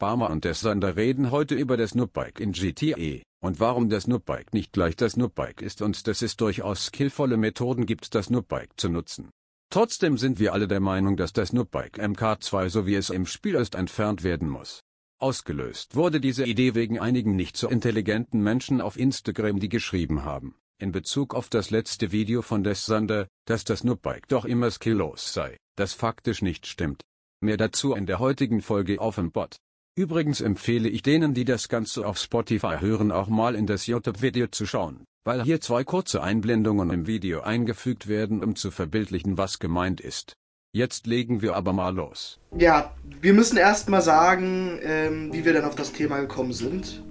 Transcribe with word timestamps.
Barmer 0.00 0.30
und 0.30 0.44
der 0.44 0.54
Sander 0.54 0.96
reden 0.96 1.30
heute 1.30 1.54
über 1.54 1.76
das 1.76 1.94
Noobike 1.94 2.42
in 2.42 2.52
GTE 2.52 3.22
und 3.40 3.60
warum 3.60 3.90
das 3.90 4.08
Noobike 4.08 4.48
nicht 4.52 4.72
gleich 4.72 4.96
das 4.96 5.16
Noobike 5.16 5.62
ist 5.62 5.82
und 5.82 6.08
dass 6.08 6.22
es 6.22 6.36
durchaus 6.36 6.86
skillvolle 6.86 7.36
Methoden 7.36 7.84
gibt, 7.84 8.14
das 8.14 8.30
Noobike 8.30 8.74
zu 8.76 8.88
nutzen. 8.88 9.30
Trotzdem 9.70 10.16
sind 10.16 10.40
wir 10.40 10.54
alle 10.54 10.66
der 10.66 10.80
Meinung, 10.80 11.18
dass 11.18 11.34
das 11.34 11.52
Noobike 11.52 12.02
MK2 12.02 12.70
so 12.70 12.86
wie 12.86 12.94
es 12.94 13.10
im 13.10 13.26
Spiel 13.26 13.54
ist 13.56 13.74
entfernt 13.74 14.24
werden 14.24 14.48
muss. 14.48 14.80
Ausgelöst 15.20 15.94
wurde 15.94 16.18
diese 16.18 16.46
Idee 16.46 16.74
wegen 16.74 16.98
einigen 16.98 17.36
nicht 17.36 17.58
so 17.58 17.68
intelligenten 17.68 18.42
Menschen 18.42 18.80
auf 18.80 18.98
Instagram, 18.98 19.60
die 19.60 19.68
geschrieben 19.68 20.24
haben, 20.24 20.54
in 20.78 20.92
Bezug 20.92 21.34
auf 21.34 21.50
das 21.50 21.70
letzte 21.70 22.10
Video 22.10 22.40
von 22.40 22.64
Des 22.64 22.86
Sander, 22.86 23.28
dass 23.44 23.64
das 23.64 23.84
Noobike 23.84 24.28
doch 24.28 24.46
immer 24.46 24.70
skilllos 24.70 25.34
sei, 25.34 25.58
das 25.76 25.92
faktisch 25.92 26.40
nicht 26.40 26.66
stimmt. 26.66 27.02
Mehr 27.42 27.58
dazu 27.58 27.92
in 27.94 28.06
der 28.06 28.18
heutigen 28.18 28.62
Folge 28.62 28.98
auf 28.98 29.16
dem 29.16 29.30
Bot. 29.30 29.58
Übrigens 30.00 30.40
empfehle 30.40 30.88
ich 30.88 31.02
denen, 31.02 31.34
die 31.34 31.44
das 31.44 31.68
Ganze 31.68 32.06
auf 32.06 32.16
Spotify 32.16 32.76
hören, 32.80 33.12
auch 33.12 33.28
mal 33.28 33.54
in 33.54 33.66
das 33.66 33.86
YouTube-Video 33.86 34.46
zu 34.46 34.64
schauen, 34.64 35.04
weil 35.24 35.42
hier 35.42 35.60
zwei 35.60 35.84
kurze 35.84 36.22
Einblendungen 36.22 36.88
im 36.88 37.06
Video 37.06 37.42
eingefügt 37.42 38.08
werden, 38.08 38.42
um 38.42 38.56
zu 38.56 38.70
verbildlichen, 38.70 39.36
was 39.36 39.58
gemeint 39.58 40.00
ist. 40.00 40.32
Jetzt 40.72 41.06
legen 41.06 41.42
wir 41.42 41.54
aber 41.54 41.74
mal 41.74 41.94
los. 41.94 42.40
Ja, 42.56 42.94
wir 43.20 43.34
müssen 43.34 43.58
erstmal 43.58 44.00
sagen, 44.00 44.78
ähm, 44.82 45.34
wie 45.34 45.44
wir 45.44 45.52
dann 45.52 45.66
auf 45.66 45.74
das 45.74 45.92
Thema 45.92 46.18
gekommen 46.20 46.54
sind. 46.54 47.02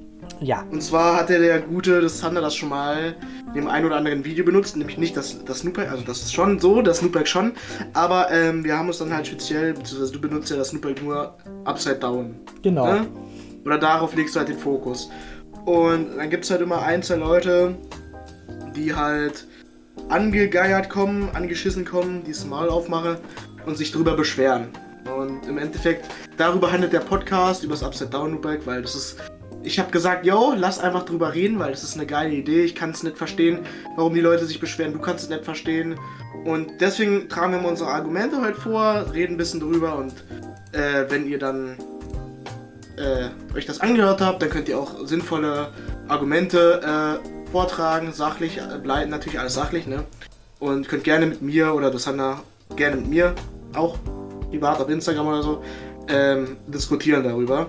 Ja. 0.41 0.63
Und 0.71 0.81
zwar 0.81 1.17
hatte 1.17 1.39
der 1.39 1.59
gute 1.59 2.02
das 2.02 2.21
Thunder 2.21 2.41
das 2.41 2.55
schon 2.55 2.70
mal 2.70 3.16
in 3.47 3.53
dem 3.53 3.67
ein 3.67 3.85
oder 3.85 3.97
anderen 3.97 4.23
Video 4.23 4.45
benutzt, 4.45 4.77
nämlich 4.77 4.97
nicht 4.97 5.17
das, 5.17 5.43
das 5.43 5.59
Snoopback, 5.59 5.91
also 5.91 6.03
das 6.05 6.20
ist 6.20 6.34
schon 6.34 6.59
so, 6.59 6.81
das 6.81 6.99
Snoopback 6.99 7.27
schon, 7.27 7.53
aber 7.93 8.31
ähm, 8.31 8.63
wir 8.63 8.77
haben 8.77 8.88
uns 8.88 8.99
dann 8.99 9.13
halt 9.13 9.27
speziell, 9.27 9.73
beziehungsweise 9.73 10.13
du 10.13 10.21
benutzt 10.21 10.49
ja 10.49 10.57
das 10.57 10.70
Snoopback 10.70 11.03
nur 11.03 11.35
upside 11.66 11.97
down. 11.97 12.35
Genau. 12.61 12.85
Ne? 12.85 13.07
Oder 13.66 13.77
darauf 13.77 14.16
legst 14.16 14.35
du 14.35 14.39
halt 14.39 14.49
den 14.49 14.57
Fokus. 14.57 15.09
Und 15.66 16.17
dann 16.17 16.30
gibt 16.30 16.45
es 16.45 16.52
halt 16.52 16.61
immer 16.61 16.81
ein, 16.81 17.03
zwei 17.03 17.16
Leute, 17.16 17.75
die 18.75 18.95
halt 18.95 19.45
angegeiert 20.08 20.89
kommen, 20.89 21.30
angeschissen 21.33 21.85
kommen, 21.85 22.23
die 22.23 22.31
es 22.31 22.45
mal 22.45 22.69
aufmache 22.69 23.19
und 23.66 23.78
sich 23.78 23.91
drüber 23.91 24.16
beschweren. 24.16 24.69
Und 25.17 25.45
im 25.47 25.58
Endeffekt, 25.58 26.06
darüber 26.38 26.72
handelt 26.72 26.94
der 26.94 27.00
Podcast, 27.00 27.63
über 27.63 27.73
das 27.73 27.83
Upside 27.83 28.09
Down 28.09 28.31
Loopback, 28.31 28.66
weil 28.66 28.81
das 28.81 28.95
ist 28.95 29.17
ich 29.63 29.79
habe 29.79 29.91
gesagt, 29.91 30.25
yo, 30.25 30.53
lass 30.55 30.79
einfach 30.79 31.03
drüber 31.03 31.33
reden, 31.33 31.59
weil 31.59 31.71
das 31.71 31.83
ist 31.83 31.95
eine 31.95 32.05
geile 32.05 32.33
Idee. 32.33 32.63
Ich 32.63 32.75
kann 32.75 32.91
es 32.91 33.03
nicht 33.03 33.17
verstehen, 33.17 33.59
warum 33.95 34.13
die 34.13 34.21
Leute 34.21 34.45
sich 34.45 34.59
beschweren. 34.59 34.93
Du 34.93 34.99
kannst 34.99 35.25
es 35.25 35.29
nicht 35.29 35.43
verstehen. 35.43 35.95
Und 36.45 36.79
deswegen 36.79 37.27
tragen 37.27 37.53
wir 37.53 37.59
mal 37.59 37.69
unsere 37.69 37.89
Argumente 37.89 38.41
heute 38.41 38.59
vor, 38.59 39.11
reden 39.13 39.33
ein 39.33 39.38
bisschen 39.38 39.59
drüber 39.59 39.97
und 39.97 40.13
äh, 40.71 41.05
wenn 41.09 41.27
ihr 41.27 41.39
dann 41.39 41.75
äh, 42.97 43.55
euch 43.55 43.66
das 43.66 43.81
angehört 43.81 44.21
habt, 44.21 44.41
dann 44.41 44.49
könnt 44.49 44.69
ihr 44.69 44.79
auch 44.79 45.05
sinnvolle 45.05 45.69
Argumente 46.07 47.19
äh, 47.21 47.51
vortragen, 47.51 48.13
sachlich, 48.13 48.57
äh, 48.57 48.77
bleiben 48.77 49.11
natürlich 49.11 49.39
alles 49.39 49.53
sachlich, 49.53 49.88
ne? 49.88 50.05
Und 50.59 50.88
könnt 50.88 51.03
gerne 51.03 51.25
mit 51.25 51.41
mir 51.41 51.73
oder 51.73 51.91
das 51.91 52.07
Hanna 52.07 52.41
gerne 52.75 52.97
mit 52.97 53.09
mir 53.09 53.35
auch 53.73 53.97
privat 54.49 54.79
auf 54.79 54.89
Instagram 54.89 55.27
oder 55.27 55.44
so 55.44 55.63
ähm, 56.07 56.57
diskutieren 56.67 57.23
darüber. 57.23 57.67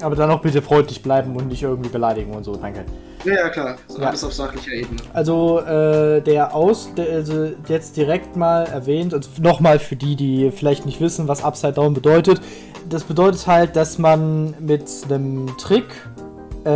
Aber 0.00 0.16
dann 0.16 0.30
auch 0.30 0.40
bitte 0.40 0.60
freundlich 0.60 1.02
bleiben 1.02 1.36
und 1.36 1.48
nicht 1.48 1.62
irgendwie 1.62 1.88
beleidigen 1.88 2.32
und 2.34 2.44
so, 2.44 2.56
danke. 2.56 2.84
Ja, 3.24 3.34
ja, 3.34 3.48
klar. 3.48 3.76
So 3.86 4.00
ja. 4.00 4.08
Alles 4.08 4.24
auf 4.24 4.32
sachlicher 4.32 4.72
Ebene. 4.72 5.00
Also, 5.12 5.60
äh, 5.60 6.20
der 6.20 6.54
Aus, 6.54 6.90
der, 6.94 7.10
also 7.14 7.50
jetzt 7.68 7.96
direkt 7.96 8.36
mal 8.36 8.64
erwähnt, 8.64 9.14
also 9.14 9.30
nochmal 9.40 9.78
für 9.78 9.96
die, 9.96 10.16
die 10.16 10.50
vielleicht 10.50 10.84
nicht 10.84 11.00
wissen, 11.00 11.26
was 11.26 11.42
Upside 11.42 11.72
Down 11.74 11.94
bedeutet. 11.94 12.40
Das 12.88 13.04
bedeutet 13.04 13.46
halt, 13.46 13.76
dass 13.76 13.98
man 13.98 14.54
mit 14.60 14.90
einem 15.08 15.56
Trick 15.56 15.86
äh, 16.64 16.68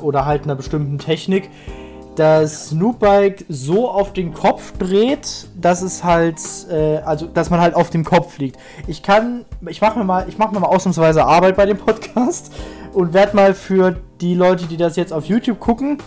oder 0.00 0.26
halt 0.26 0.44
einer 0.44 0.56
bestimmten 0.56 0.98
Technik 0.98 1.50
das 2.16 2.68
Snoopbike 2.68 3.44
so 3.48 3.88
auf 3.88 4.12
den 4.12 4.34
Kopf 4.34 4.72
dreht, 4.78 5.48
dass 5.58 5.82
es 5.82 6.04
halt, 6.04 6.36
äh, 6.70 6.98
also 6.98 7.26
dass 7.26 7.50
man 7.50 7.60
halt 7.60 7.74
auf 7.74 7.90
dem 7.90 8.04
Kopf 8.04 8.38
liegt. 8.38 8.58
Ich 8.86 9.02
kann, 9.02 9.44
ich 9.66 9.80
mache 9.80 9.98
mir 9.98 10.04
mal, 10.04 10.28
ich 10.28 10.38
mache 10.38 10.54
mir 10.54 10.60
mal 10.60 10.68
ausnahmsweise 10.68 11.24
Arbeit 11.24 11.56
bei 11.56 11.66
dem 11.66 11.78
Podcast 11.78 12.52
und 12.92 13.14
werde 13.14 13.36
mal 13.36 13.54
für 13.54 13.96
die 14.20 14.34
Leute, 14.34 14.66
die 14.66 14.76
das 14.76 14.96
jetzt 14.96 15.12
auf 15.12 15.24
YouTube 15.24 15.58
gucken, 15.58 15.98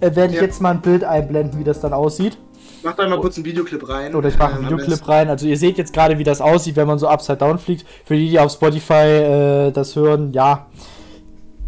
äh, 0.00 0.14
werde 0.14 0.28
ich 0.28 0.36
ja. 0.36 0.42
jetzt 0.42 0.60
mal 0.62 0.70
ein 0.70 0.80
Bild 0.80 1.04
einblenden, 1.04 1.58
wie 1.58 1.64
das 1.64 1.80
dann 1.80 1.92
aussieht. 1.92 2.38
Mach 2.82 2.94
da 2.94 3.06
mal 3.06 3.20
kurz 3.20 3.36
einen 3.36 3.44
Videoclip 3.44 3.86
rein. 3.86 4.14
Oder 4.14 4.30
ich 4.30 4.38
mache 4.38 4.54
einen 4.54 4.64
Videoclip 4.64 5.06
rein. 5.06 5.28
Also 5.28 5.46
ihr 5.46 5.58
seht 5.58 5.76
jetzt 5.76 5.92
gerade, 5.92 6.18
wie 6.18 6.24
das 6.24 6.40
aussieht, 6.40 6.76
wenn 6.76 6.86
man 6.86 6.98
so 6.98 7.08
upside 7.08 7.36
down 7.36 7.58
fliegt. 7.58 7.84
Für 8.06 8.16
die, 8.16 8.30
die 8.30 8.38
auf 8.38 8.52
Spotify 8.52 8.94
äh, 8.94 9.70
das 9.70 9.94
hören, 9.96 10.32
ja, 10.32 10.66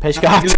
Pech 0.01 0.21
gehabt. 0.21 0.47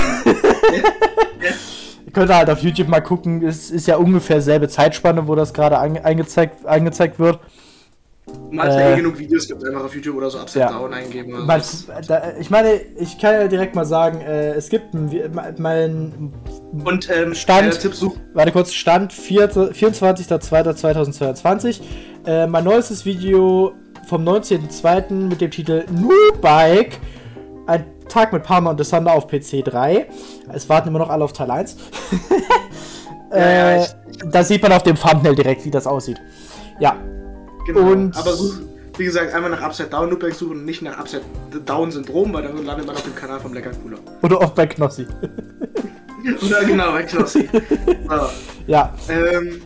könnt 2.14 2.30
ihr 2.30 2.36
halt 2.36 2.50
auf 2.50 2.60
YouTube 2.60 2.88
mal 2.88 3.00
gucken. 3.00 3.42
Es 3.42 3.70
ist 3.70 3.86
ja 3.86 3.96
ungefähr 3.96 4.40
selbe 4.40 4.68
Zeitspanne, 4.68 5.28
wo 5.28 5.34
das 5.34 5.52
gerade 5.52 5.78
angezeigt, 5.78 6.64
angezeigt 6.64 7.18
wird. 7.18 7.40
Manche 8.50 8.80
äh, 8.80 8.94
eh 8.94 8.96
genug 8.96 9.18
Videos 9.18 9.46
gibt 9.46 9.62
einfach 9.64 9.84
auf 9.84 9.94
YouTube 9.94 10.16
oder 10.16 10.30
so 10.30 10.38
Upside 10.38 10.64
ja. 10.64 10.72
Down 10.72 10.94
eingeben. 10.94 11.44
Man, 11.44 11.60
da, 12.08 12.32
ich 12.38 12.48
meine, 12.48 12.80
ich 12.98 13.18
kann 13.18 13.34
ja 13.34 13.46
direkt 13.48 13.74
mal 13.74 13.84
sagen, 13.84 14.22
äh, 14.22 14.52
es 14.52 14.70
gibt 14.70 14.94
mein 15.58 16.32
und 16.84 17.10
ähm, 17.10 17.34
Stand. 17.34 17.84
Äh, 17.84 17.90
warte 18.32 18.52
kurz, 18.52 18.72
Stand 18.72 19.12
24.02.2022. 19.12 21.82
Äh, 22.24 22.46
mein 22.46 22.64
neuestes 22.64 23.04
Video 23.04 23.74
vom 24.08 24.26
19.02. 24.26 25.28
mit 25.28 25.42
dem 25.42 25.50
Titel 25.50 25.84
New 25.90 26.32
Bike. 26.40 26.98
Tag 28.14 28.32
mit 28.32 28.44
Parma 28.44 28.70
und 28.70 28.82
The 28.82 28.88
Thunder 28.88 29.12
auf 29.12 29.26
PC 29.26 29.64
3. 29.64 30.06
Es 30.52 30.68
warten 30.68 30.88
immer 30.88 31.00
noch 31.00 31.10
alle 31.10 31.24
auf 31.24 31.32
Teil 31.32 31.50
1. 31.50 31.76
äh, 33.30 33.84
da 34.24 34.44
sieht 34.44 34.62
man 34.62 34.72
auf 34.72 34.84
dem 34.84 34.94
Thumbnail 34.94 35.34
direkt, 35.34 35.64
wie 35.64 35.70
das 35.70 35.84
aussieht. 35.88 36.20
Ja. 36.78 36.96
Genau. 37.66 37.80
Und 37.80 38.16
Aber 38.16 38.32
such, 38.34 38.60
wie 38.98 39.06
gesagt, 39.06 39.34
einmal 39.34 39.50
nach 39.50 39.62
Upside 39.62 39.88
Down 39.88 40.10
Loopback 40.10 40.32
suchen 40.32 40.58
und 40.58 40.64
nicht 40.64 40.80
nach 40.80 40.96
Upside 40.96 41.22
Down 41.66 41.90
Syndrom, 41.90 42.32
weil 42.32 42.44
dann 42.44 42.64
landet 42.64 42.86
man 42.86 42.94
auf 42.94 43.02
dem 43.02 43.16
Kanal 43.16 43.40
vom 43.40 43.52
Lecker 43.52 43.70
Cooler. 43.82 43.98
Oder 44.22 44.38
auch 44.38 44.50
bei 44.50 44.66
Knossi. 44.66 45.08
Oder 46.46 46.64
genau, 46.64 46.92
bei 46.92 47.02
Knossi. 47.02 47.48
So. 48.08 48.28
Ja. 48.66 48.94
Ähm, 49.10 49.60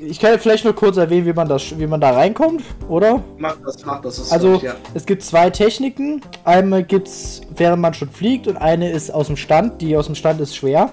ich 0.00 0.20
kann 0.20 0.38
vielleicht 0.38 0.64
nur 0.64 0.74
kurz 0.74 0.96
erwähnen, 0.96 1.26
wie 1.26 1.32
man, 1.32 1.48
das, 1.48 1.78
wie 1.78 1.86
man 1.86 2.00
da 2.00 2.10
reinkommt, 2.10 2.62
oder? 2.88 3.22
Mach 3.36 3.56
das, 3.64 3.84
mach 3.84 4.00
das. 4.00 4.16
das 4.16 4.32
also, 4.32 4.60
ja. 4.62 4.74
es 4.94 5.06
gibt 5.06 5.22
zwei 5.22 5.50
Techniken. 5.50 6.20
Einmal 6.44 6.84
gibt 6.84 7.08
es, 7.08 7.40
während 7.56 7.82
man 7.82 7.94
schon 7.94 8.10
fliegt, 8.10 8.46
und 8.46 8.56
eine 8.56 8.90
ist 8.90 9.10
aus 9.10 9.26
dem 9.26 9.36
Stand. 9.36 9.80
Die 9.80 9.96
aus 9.96 10.06
dem 10.06 10.14
Stand 10.14 10.40
ist 10.40 10.56
schwer, 10.56 10.92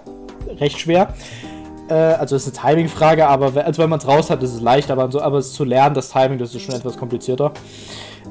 recht 0.60 0.80
schwer. 0.80 1.14
Äh, 1.90 1.94
also, 1.94 2.36
es 2.36 2.48
ist 2.48 2.58
eine 2.58 2.76
Timing-Frage, 2.76 3.28
aber 3.28 3.64
also 3.64 3.82
wenn 3.82 3.90
man 3.90 4.00
es 4.00 4.08
raus 4.08 4.30
hat, 4.30 4.42
ist 4.42 4.54
es 4.54 4.62
leicht, 4.62 4.90
aber, 4.90 5.12
so, 5.12 5.22
aber 5.22 5.38
es 5.38 5.54
zu 5.54 5.64
lernen, 5.64 5.94
das 5.94 6.10
Timing, 6.10 6.40
das 6.40 6.56
ist 6.56 6.64
schon 6.64 6.76
etwas 6.76 6.98
komplizierter. 6.98 7.52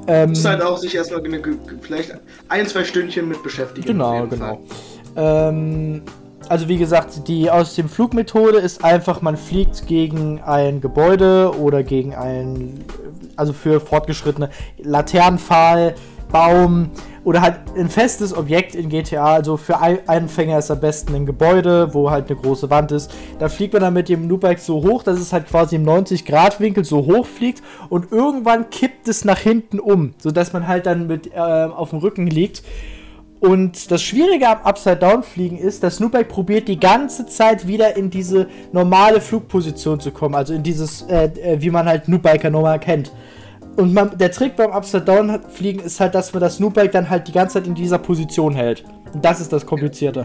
Ähm, 0.06 0.30
muss 0.30 0.44
halt 0.44 0.60
auch 0.60 0.76
sich 0.76 0.94
erstmal 0.94 1.22
vielleicht 1.80 2.12
ein, 2.48 2.66
zwei 2.66 2.84
Stündchen 2.84 3.28
mit 3.28 3.42
beschäftigen. 3.42 3.86
Genau, 3.86 4.26
genau. 4.26 4.60
Ähm, 5.16 6.02
also 6.50 6.68
wie 6.68 6.76
gesagt, 6.76 7.28
die 7.28 7.50
aus 7.50 7.74
dem 7.74 7.88
Flugmethode 7.88 8.58
ist 8.58 8.84
einfach, 8.84 9.22
man 9.22 9.36
fliegt 9.36 9.86
gegen 9.86 10.40
ein 10.42 10.80
Gebäude 10.80 11.52
oder 11.58 11.82
gegen 11.82 12.14
ein, 12.14 12.84
also 13.36 13.52
für 13.52 13.80
Fortgeschrittene, 13.80 14.50
Laternenpfahl, 14.78 15.94
Baum 16.30 16.90
oder 17.22 17.40
halt 17.40 17.60
ein 17.76 17.88
festes 17.88 18.36
Objekt 18.36 18.74
in 18.74 18.88
GTA. 18.88 19.34
Also 19.34 19.56
für 19.56 19.78
Anfänger 19.78 20.58
ist 20.58 20.70
am 20.70 20.80
besten 20.80 21.14
ein 21.14 21.26
Gebäude, 21.26 21.94
wo 21.94 22.10
halt 22.10 22.28
eine 22.28 22.38
große 22.38 22.70
Wand 22.70 22.92
ist. 22.92 23.12
Da 23.38 23.48
fliegt 23.48 23.72
man 23.72 23.82
dann 23.82 23.94
mit 23.94 24.08
dem 24.08 24.28
Loopbike 24.28 24.58
so 24.58 24.82
hoch, 24.82 25.02
dass 25.02 25.20
es 25.20 25.32
halt 25.32 25.46
quasi 25.46 25.76
im 25.76 25.84
90-Grad-Winkel 25.84 26.84
so 26.84 27.06
hoch 27.06 27.26
fliegt 27.26 27.62
und 27.88 28.12
irgendwann 28.12 28.68
kippt 28.70 29.08
es 29.08 29.24
nach 29.24 29.38
hinten 29.38 29.78
um, 29.78 30.14
sodass 30.18 30.52
man 30.52 30.66
halt 30.66 30.86
dann 30.86 31.06
mit 31.06 31.32
äh, 31.32 31.38
auf 31.38 31.90
dem 31.90 32.00
Rücken 32.00 32.26
liegt 32.26 32.62
und 33.44 33.90
das 33.90 34.02
Schwierige 34.02 34.48
am 34.48 34.62
Upside-Down-Fliegen 34.62 35.58
ist, 35.58 35.82
dass 35.82 35.96
Snoopback 35.96 36.30
probiert 36.30 36.66
die 36.66 36.80
ganze 36.80 37.26
Zeit 37.26 37.66
wieder 37.66 37.94
in 37.94 38.08
diese 38.08 38.48
normale 38.72 39.20
Flugposition 39.20 40.00
zu 40.00 40.12
kommen. 40.12 40.34
Also 40.34 40.54
in 40.54 40.62
dieses, 40.62 41.02
äh, 41.02 41.26
äh, 41.26 41.60
wie 41.60 41.68
man 41.68 41.84
halt 41.84 42.06
Snoopbiker 42.06 42.48
normal 42.48 42.80
kennt. 42.80 43.12
Und 43.76 43.92
man, 43.92 44.16
der 44.16 44.30
Trick 44.30 44.56
beim 44.56 44.70
Upside-Down-Fliegen 44.70 45.80
ist 45.80 46.00
halt, 46.00 46.14
dass 46.14 46.32
man 46.32 46.40
das 46.40 46.56
Snoopbike 46.56 46.92
dann 46.92 47.10
halt 47.10 47.28
die 47.28 47.32
ganze 47.32 47.54
Zeit 47.54 47.66
in 47.66 47.74
dieser 47.74 47.98
Position 47.98 48.54
hält. 48.54 48.82
Und 49.12 49.22
das 49.22 49.42
ist 49.42 49.52
das 49.52 49.66
Komplizierte. 49.66 50.24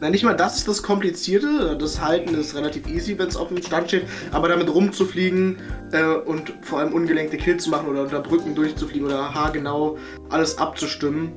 Na, 0.00 0.08
nicht 0.08 0.24
mal 0.24 0.34
das 0.34 0.56
ist 0.56 0.68
das 0.68 0.82
Komplizierte. 0.82 1.76
Das 1.78 2.00
Halten 2.00 2.34
ist 2.34 2.54
relativ 2.54 2.88
easy, 2.88 3.18
wenn 3.18 3.28
es 3.28 3.36
auf 3.36 3.48
dem 3.48 3.62
Stand 3.62 3.88
steht. 3.88 4.04
Aber 4.32 4.48
damit 4.48 4.72
rumzufliegen 4.72 5.58
äh, 5.92 6.04
und 6.04 6.54
vor 6.62 6.78
allem 6.78 6.94
ungelenkte 6.94 7.36
Kills 7.36 7.64
zu 7.64 7.70
machen 7.70 7.86
oder 7.88 8.00
unter 8.00 8.20
Brücken 8.20 8.54
durchzufliegen 8.54 9.06
oder 9.06 9.34
haargenau 9.34 9.98
alles 10.30 10.56
abzustimmen, 10.56 11.32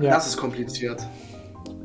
ja. 0.00 0.14
Das 0.14 0.26
ist 0.26 0.36
kompliziert. 0.36 1.06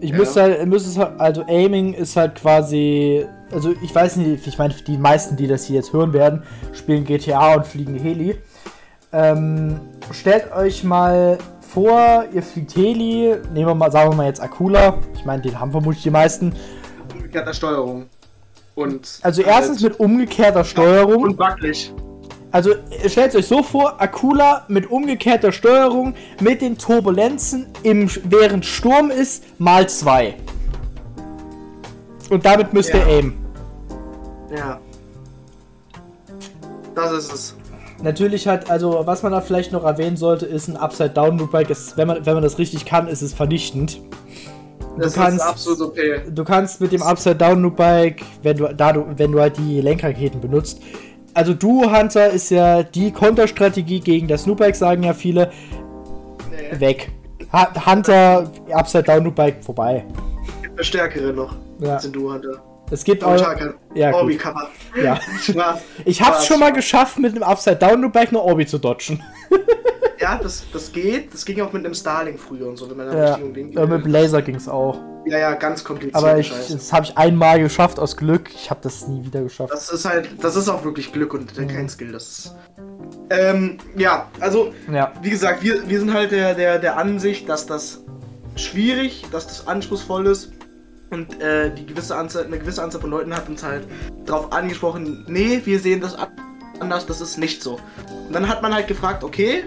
Ich 0.02 0.12
ja. 0.12 0.18
müsste 0.18 0.42
halt, 0.42 0.66
müsste 0.68 1.00
halt, 1.00 1.20
also 1.20 1.44
Aiming 1.48 1.94
ist 1.94 2.16
halt 2.16 2.36
quasi, 2.36 3.26
also 3.52 3.74
ich 3.84 3.94
weiß 3.94 4.16
nicht, 4.18 4.48
ich 4.48 4.58
meine, 4.58 4.74
die 4.74 4.98
meisten, 4.98 5.36
die 5.36 5.48
das 5.48 5.66
hier 5.66 5.78
jetzt 5.78 5.92
hören 5.92 6.14
werden, 6.14 6.44
spielen 6.74 7.04
GTA 7.04 7.56
und 7.56 7.68
fliegen 7.68 7.96
Heli. 7.96 8.38
Ähm, 9.12 9.80
stellt 10.12 10.52
euch 10.54 10.84
mal 10.84 11.38
vor, 11.60 12.26
ihr 12.34 12.44
fliegt 12.44 12.76
Heli, 12.76 13.36
nehmen 13.54 13.68
wir 13.68 13.76
mal, 13.76 13.92
sagen 13.92 14.12
wir 14.12 14.16
mal 14.16 14.28
jetzt 14.28 14.42
Akula. 14.42 15.00
Ich 15.14 15.26
meine, 15.26 15.42
den 15.42 15.60
haben 15.60 15.72
vermutlich 15.72 16.04
die 16.04 16.12
meisten. 16.12 16.54
Umgekehrter 17.14 17.54
Steuerung. 17.54 18.08
Und 18.76 19.20
Also 19.24 19.42
erstens 19.42 19.82
mit 19.82 20.00
umgekehrter 20.00 20.64
Steuerung. 20.64 21.24
und 21.24 21.38
wackelig. 21.38 21.94
Also 22.52 22.72
stellt 23.08 23.36
euch 23.36 23.46
so 23.48 23.62
vor, 23.62 24.02
Akula 24.02 24.66
mit 24.70 24.90
umgekehrter 24.90 25.52
Steuerung 25.52 26.16
mit 26.42 26.62
den 26.62 26.78
Turbulenzen 26.78 27.68
im, 27.84 28.10
während 28.24 28.66
Sturm 28.66 29.12
ist, 29.12 29.44
mal 29.60 29.88
zwei. 29.88 30.36
Und 32.32 32.46
damit 32.46 32.74
müsst 32.74 32.90
ihr 32.94 33.02
Ja. 33.02 33.06
aimen. 33.08 33.46
Ja. 34.56 34.80
Das 36.96 37.12
ist 37.12 37.32
es. 37.34 37.56
Natürlich 38.02 38.48
hat, 38.48 38.70
also 38.72 39.02
was 39.06 39.24
man 39.24 39.32
da 39.32 39.42
vielleicht 39.42 39.72
noch 39.72 39.84
erwähnen 39.84 40.16
sollte, 40.18 40.46
ist 40.46 40.68
ein 40.70 40.78
Upside-Down-Loopbike. 40.78 41.70
Ist, 41.70 41.98
Wenn 41.98 42.08
man, 42.08 42.26
wenn 42.26 42.34
man 42.34 42.44
das 42.44 42.58
richtig 42.58 42.86
kann, 42.86 43.08
ist 43.08 43.22
es 43.22 43.34
vernichtend. 43.34 44.00
Das 44.98 45.14
kannst- 45.14 45.38
ist 45.38 45.42
absolut 45.46 45.82
okay. 45.82 46.22
Du 46.30 46.44
kannst 46.44 46.82
mit 46.82 46.92
dem 46.92 47.04
Upside-Down-Loop-Bike, 47.04 48.24
wenn 48.42 48.58
du, 48.58 48.74
da 48.74 48.94
du, 48.94 49.06
wenn 49.18 49.32
du 49.32 49.40
halt 49.40 49.58
die 49.58 49.82
Lenkraketen 49.82 50.42
benutzt, 50.42 50.82
also 51.34 51.54
Duo 51.54 51.92
Hunter 51.92 52.30
ist 52.30 52.50
ja 52.52 52.84
die 52.84 53.12
Konterstrategie 53.12 54.00
gegen 54.00 54.28
das 54.28 54.46
Loopbike, 54.46 54.76
sagen 54.76 55.04
ja 55.04 55.14
viele, 55.14 55.52
Nee. 56.52 56.80
weg. 56.80 57.12
Ha- 57.54 57.72
Hunter, 57.86 58.52
Upside-Down-Loopbike, 58.72 59.64
vorbei. 59.64 60.06
Gibt 60.62 60.76
eine 60.76 60.84
stärkere 60.84 61.34
noch. 61.34 61.56
Ja. 61.80 61.94
Als 61.94 62.04
den 62.04 62.14
du 62.14 62.32
hatte. 62.32 62.60
Es 62.92 63.04
gibt 63.04 63.24
auch, 63.24 63.38
ja, 63.94 64.12
gut. 64.12 64.20
Orbi-Cover. 64.22 64.70
Ja. 65.02 65.20
Spaß. 65.42 65.80
Ich 66.06 66.22
hab's 66.22 66.38
Spaß. 66.38 66.46
schon 66.48 66.60
mal 66.60 66.74
geschafft, 66.74 67.20
mit 67.20 67.34
einem 67.34 67.44
Upside-Down-Loopbike 67.44 68.30
eine 68.30 68.42
Orbi 68.42 68.66
zu 68.66 68.78
dodgen. 68.78 69.24
Ja, 70.22 70.38
das, 70.38 70.66
das 70.74 70.92
geht. 70.92 71.34
Das 71.34 71.46
ging 71.46 71.62
auch 71.62 71.72
mit 71.72 71.86
einem 71.86 71.94
Starlink 71.94 72.40
früher 72.40 72.68
und 72.68 72.76
so, 72.76 72.90
wenn 72.90 72.98
man 72.98 73.08
da 73.08 73.14
Ja, 73.16 73.36
richtig 73.36 73.54
den 73.54 73.78
äh, 73.78 73.88
mit 73.88 74.04
dem 74.04 74.12
Laser 74.12 74.42
ging's 74.42 74.68
auch. 74.68 75.00
Ja, 75.26 75.38
ja, 75.38 75.54
ganz 75.54 75.82
kompliziert. 75.84 76.16
Aber 76.18 76.38
ich, 76.38 76.48
Scheiße. 76.50 76.74
das 76.74 76.92
habe 76.92 77.06
ich 77.06 77.18
einmal 77.18 77.60
geschafft 77.62 78.00
aus 78.00 78.18
Glück. 78.18 78.50
Ich 78.54 78.70
habe 78.70 78.82
das 78.84 79.08
nie 79.08 79.24
wieder 79.24 79.42
geschafft. 79.42 79.72
Das 79.72 79.90
ist 79.90 80.04
halt, 80.04 80.30
das 80.42 80.58
ist 80.58 80.68
auch 80.68 80.84
wirklich 80.84 81.14
Glück 81.14 81.34
und 81.34 81.56
kein 81.56 81.88
Skill. 81.88 82.12
Das 82.12 82.28
ist. 82.28 82.56
Ähm, 83.30 83.78
ja, 83.96 84.28
also, 84.42 84.74
Ja. 84.92 85.14
wie 85.22 85.30
gesagt, 85.30 85.64
wir, 85.64 85.88
wir 85.88 86.00
sind 86.00 86.14
halt 86.14 86.32
der, 86.32 86.54
der, 86.54 86.80
der 86.80 86.98
Ansicht, 86.98 87.48
dass 87.48 87.66
das 87.66 88.02
schwierig, 88.56 89.26
dass 89.32 89.48
das 89.48 89.68
anspruchsvoll 89.68 90.28
ist. 90.28 90.52
Und 91.10 91.42
äh, 91.42 91.74
die 91.74 91.86
gewisse 91.86 92.16
Anzahl, 92.16 92.46
eine 92.46 92.60
gewisse 92.60 92.84
Anzahl 92.84 93.02
von 93.02 93.10
Leuten 93.10 93.36
hat 93.36 93.50
uns 93.50 93.64
halt 93.64 93.88
darauf 94.26 94.52
angesprochen, 94.52 95.26
nee, 95.28 95.62
wir 95.66 95.80
sehen 95.80 96.02
das 96.02 96.16
an- 96.16 96.28
anders, 96.80 97.06
das 97.06 97.20
ist 97.22 97.38
nicht 97.38 97.64
so. 97.64 97.80
Und 98.28 98.34
dann 98.34 98.48
hat 98.48 98.62
man 98.62 98.74
halt 98.74 98.88
gefragt, 98.88 99.24
okay, 99.24 99.64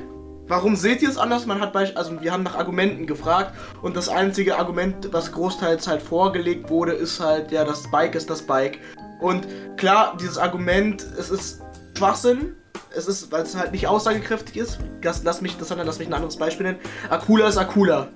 warum 0.46 0.76
seht 0.76 1.02
ihr 1.02 1.08
es 1.08 1.18
anders? 1.18 1.46
Man 1.46 1.60
hat 1.60 1.74
also 1.96 2.20
wir 2.22 2.32
haben 2.32 2.42
nach 2.42 2.56
Argumenten 2.56 3.06
gefragt 3.06 3.54
und 3.82 3.96
das 3.96 4.08
einzige 4.08 4.58
Argument, 4.58 5.12
was 5.12 5.32
großteils 5.32 5.88
halt 5.88 6.02
vorgelegt 6.02 6.70
wurde, 6.70 6.92
ist 6.92 7.18
halt, 7.20 7.50
ja, 7.50 7.64
das 7.64 7.90
Bike 7.90 8.14
ist 8.14 8.30
das 8.30 8.42
Bike. 8.42 8.78
Und 9.20 9.46
klar, 9.76 10.16
dieses 10.20 10.38
Argument, 10.38 11.04
es 11.18 11.30
ist 11.30 11.60
Schwachsinn. 11.96 12.56
Es 12.94 13.06
ist, 13.06 13.32
weil 13.32 13.42
es 13.42 13.56
halt 13.56 13.72
nicht 13.72 13.86
aussagekräftig 13.86 14.56
ist. 14.58 14.78
Lass, 15.22 15.40
mich, 15.40 15.56
das 15.56 15.68
sondern 15.68 15.86
lass 15.86 15.98
mich 15.98 16.08
ein 16.08 16.12
anderes 16.14 16.36
Beispiel 16.36 16.66
nennen. 16.66 16.78
Akula 17.08 17.48
ist 17.48 17.56
Akula. 17.56 18.08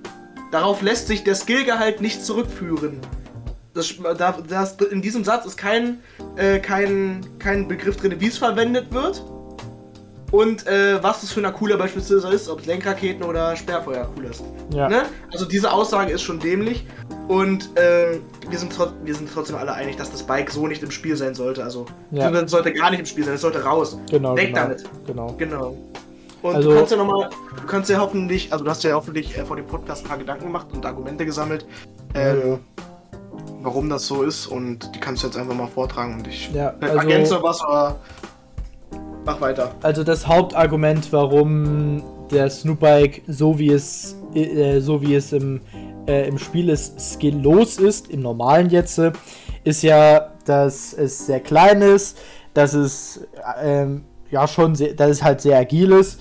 Darauf 0.50 0.82
lässt 0.82 1.08
sich 1.08 1.24
der 1.24 1.34
Skillgehalt 1.34 2.00
nicht 2.00 2.24
zurückführen. 2.24 3.00
Das, 3.74 3.94
da, 4.16 4.38
das, 4.48 4.76
in 4.90 5.02
diesem 5.02 5.22
Satz 5.24 5.44
ist 5.44 5.56
kein, 5.56 5.98
äh, 6.36 6.60
kein, 6.60 7.26
kein 7.38 7.68
Begriff 7.68 7.96
drin, 7.96 8.14
wie 8.18 8.28
es 8.28 8.38
verwendet 8.38 8.92
wird. 8.92 9.22
Und 10.32 10.66
äh, 10.66 11.02
was 11.02 11.22
es 11.22 11.32
für 11.32 11.40
ein 11.40 11.46
Akula 11.46 11.76
beispielsweise 11.76 12.28
ist, 12.28 12.48
ob 12.48 12.60
es 12.60 12.66
Lenkraketen 12.66 13.22
oder 13.22 13.54
Sperrfeuer-Akula 13.54 14.30
ist. 14.30 14.42
Ja. 14.70 14.88
Ne? 14.88 15.02
Also 15.32 15.44
diese 15.44 15.72
Aussage 15.72 16.12
ist 16.12 16.22
schon 16.22 16.40
dämlich. 16.40 16.86
Und 17.28 17.76
äh, 17.78 18.18
wir, 18.48 18.58
sind 18.58 18.76
wir 19.04 19.14
sind 19.14 19.30
trotzdem 19.32 19.56
alle 19.56 19.72
einig, 19.72 19.96
dass 19.96 20.10
das 20.10 20.24
Bike 20.24 20.50
so 20.50 20.66
nicht 20.66 20.82
im 20.82 20.90
Spiel 20.90 21.16
sein 21.16 21.34
sollte. 21.34 21.62
Also 21.62 21.86
Ja. 22.10 22.30
es 22.30 22.50
sollte 22.50 22.72
gar 22.72 22.90
nicht 22.90 23.00
im 23.00 23.06
Spiel 23.06 23.24
sein, 23.24 23.34
es 23.34 23.40
sollte 23.40 23.62
raus. 23.62 23.98
Genau. 24.10 24.36
Weg 24.36 24.48
genau, 24.48 24.60
damit. 24.62 24.84
Genau. 25.06 25.34
Genau. 25.38 25.76
Und 26.46 26.54
Also- 26.54 26.70
du 26.70 26.76
kannst 26.76 26.92
ja 26.92 26.96
nochmal, 26.98 27.30
du 27.60 27.66
kannst 27.66 27.90
ja 27.90 27.98
hoffentlich, 27.98 28.52
also 28.52 28.64
du 28.64 28.70
hast 28.70 28.84
ja 28.84 28.94
hoffentlich 28.94 29.36
äh, 29.36 29.44
vor 29.44 29.56
dem 29.56 29.66
Podcast 29.66 30.04
ein 30.04 30.08
paar 30.08 30.18
Gedanken 30.18 30.44
gemacht 30.44 30.68
und 30.72 30.86
Argumente 30.86 31.24
gesammelt, 31.26 31.66
ähm, 32.14 32.60
warum 33.62 33.88
das 33.88 34.06
so 34.06 34.22
ist 34.22 34.46
und 34.46 34.94
die 34.94 35.00
kannst 35.00 35.22
du 35.24 35.26
jetzt 35.26 35.36
einfach 35.36 35.54
mal 35.54 35.66
vortragen 35.66 36.14
und 36.14 36.26
ich 36.28 36.50
Ja, 36.52 36.68
äh, 36.80 36.84
also- 36.84 36.98
ergänze 36.98 37.42
was, 37.42 37.60
aber 37.62 37.96
mach 39.24 39.40
weiter. 39.40 39.72
Also 39.82 40.04
das 40.04 40.26
Hauptargument, 40.28 41.12
warum 41.12 42.02
der 42.30 42.48
Snoopbike 42.48 43.22
so 43.26 43.58
wie 43.58 43.72
es 43.72 44.14
äh, 44.34 44.78
so 44.80 45.00
wie 45.02 45.14
es 45.14 45.32
im, 45.32 45.60
äh, 46.06 46.28
im 46.28 46.38
Spiel 46.38 46.68
ist, 46.68 47.00
skilllos 47.00 47.78
ist, 47.78 48.08
im 48.10 48.20
normalen 48.20 48.68
jetzt, 48.70 48.98
äh, 48.98 49.10
ist 49.64 49.82
ja, 49.82 50.28
dass 50.44 50.92
es 50.92 51.26
sehr 51.26 51.40
klein 51.40 51.82
ist, 51.82 52.18
dass 52.54 52.72
es 52.74 53.26
ähm, 53.62 54.04
ja 54.30 54.46
schon 54.46 54.74
sehr, 54.74 54.92
dass 54.94 55.10
es 55.10 55.22
halt 55.22 55.40
sehr 55.40 55.58
agil 55.58 55.92
ist. 55.92 56.20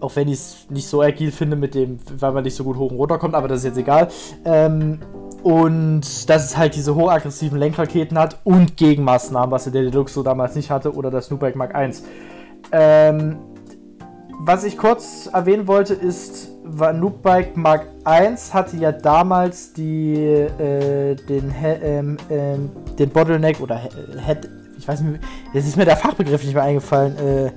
Auch 0.00 0.14
wenn 0.16 0.28
ich 0.28 0.34
es 0.34 0.66
nicht 0.68 0.86
so 0.86 1.00
agil 1.00 1.32
finde 1.32 1.56
mit 1.56 1.74
dem, 1.74 1.98
weil 2.18 2.32
man 2.32 2.44
nicht 2.44 2.54
so 2.54 2.64
gut 2.64 2.76
hoch 2.76 2.90
und 2.90 2.98
runter 2.98 3.18
kommt, 3.18 3.34
aber 3.34 3.48
das 3.48 3.60
ist 3.60 3.64
jetzt 3.64 3.78
egal. 3.78 4.08
Ähm, 4.44 4.98
und 5.42 6.28
dass 6.28 6.44
es 6.44 6.56
halt 6.56 6.74
diese 6.74 6.94
hochaggressiven 6.94 7.58
Lenkraketen 7.58 8.18
hat 8.18 8.38
und 8.44 8.76
Gegenmaßnahmen, 8.76 9.50
was 9.50 9.64
der 9.64 9.72
Deluxe 9.84 10.14
so 10.14 10.22
damals 10.22 10.54
nicht 10.54 10.70
hatte 10.70 10.94
oder 10.94 11.10
das 11.10 11.26
Snoopbike 11.26 11.56
Mark 11.56 11.74
I. 11.76 11.90
Ähm, 12.72 13.38
was 14.38 14.64
ich 14.64 14.76
kurz 14.76 15.30
erwähnen 15.32 15.66
wollte, 15.66 15.94
ist, 15.94 16.50
war 16.62 16.92
Noobike 16.92 17.58
Mark 17.58 17.86
I 18.06 18.36
hatte 18.52 18.76
ja 18.76 18.92
damals 18.92 19.72
die, 19.72 20.14
äh, 20.14 21.14
den, 21.14 21.54
ähm, 21.62 22.16
ähm, 22.28 22.70
den 22.98 23.10
Bottleneck 23.10 23.60
oder 23.60 23.78
He 23.78 23.88
Head, 24.26 24.48
ich 24.78 24.86
weiß 24.86 25.00
nicht, 25.00 25.20
jetzt 25.54 25.66
ist 25.66 25.76
mir 25.76 25.86
der 25.86 25.96
Fachbegriff 25.96 26.44
nicht 26.44 26.54
mehr 26.54 26.64
eingefallen, 26.64 27.16
äh, 27.16 27.52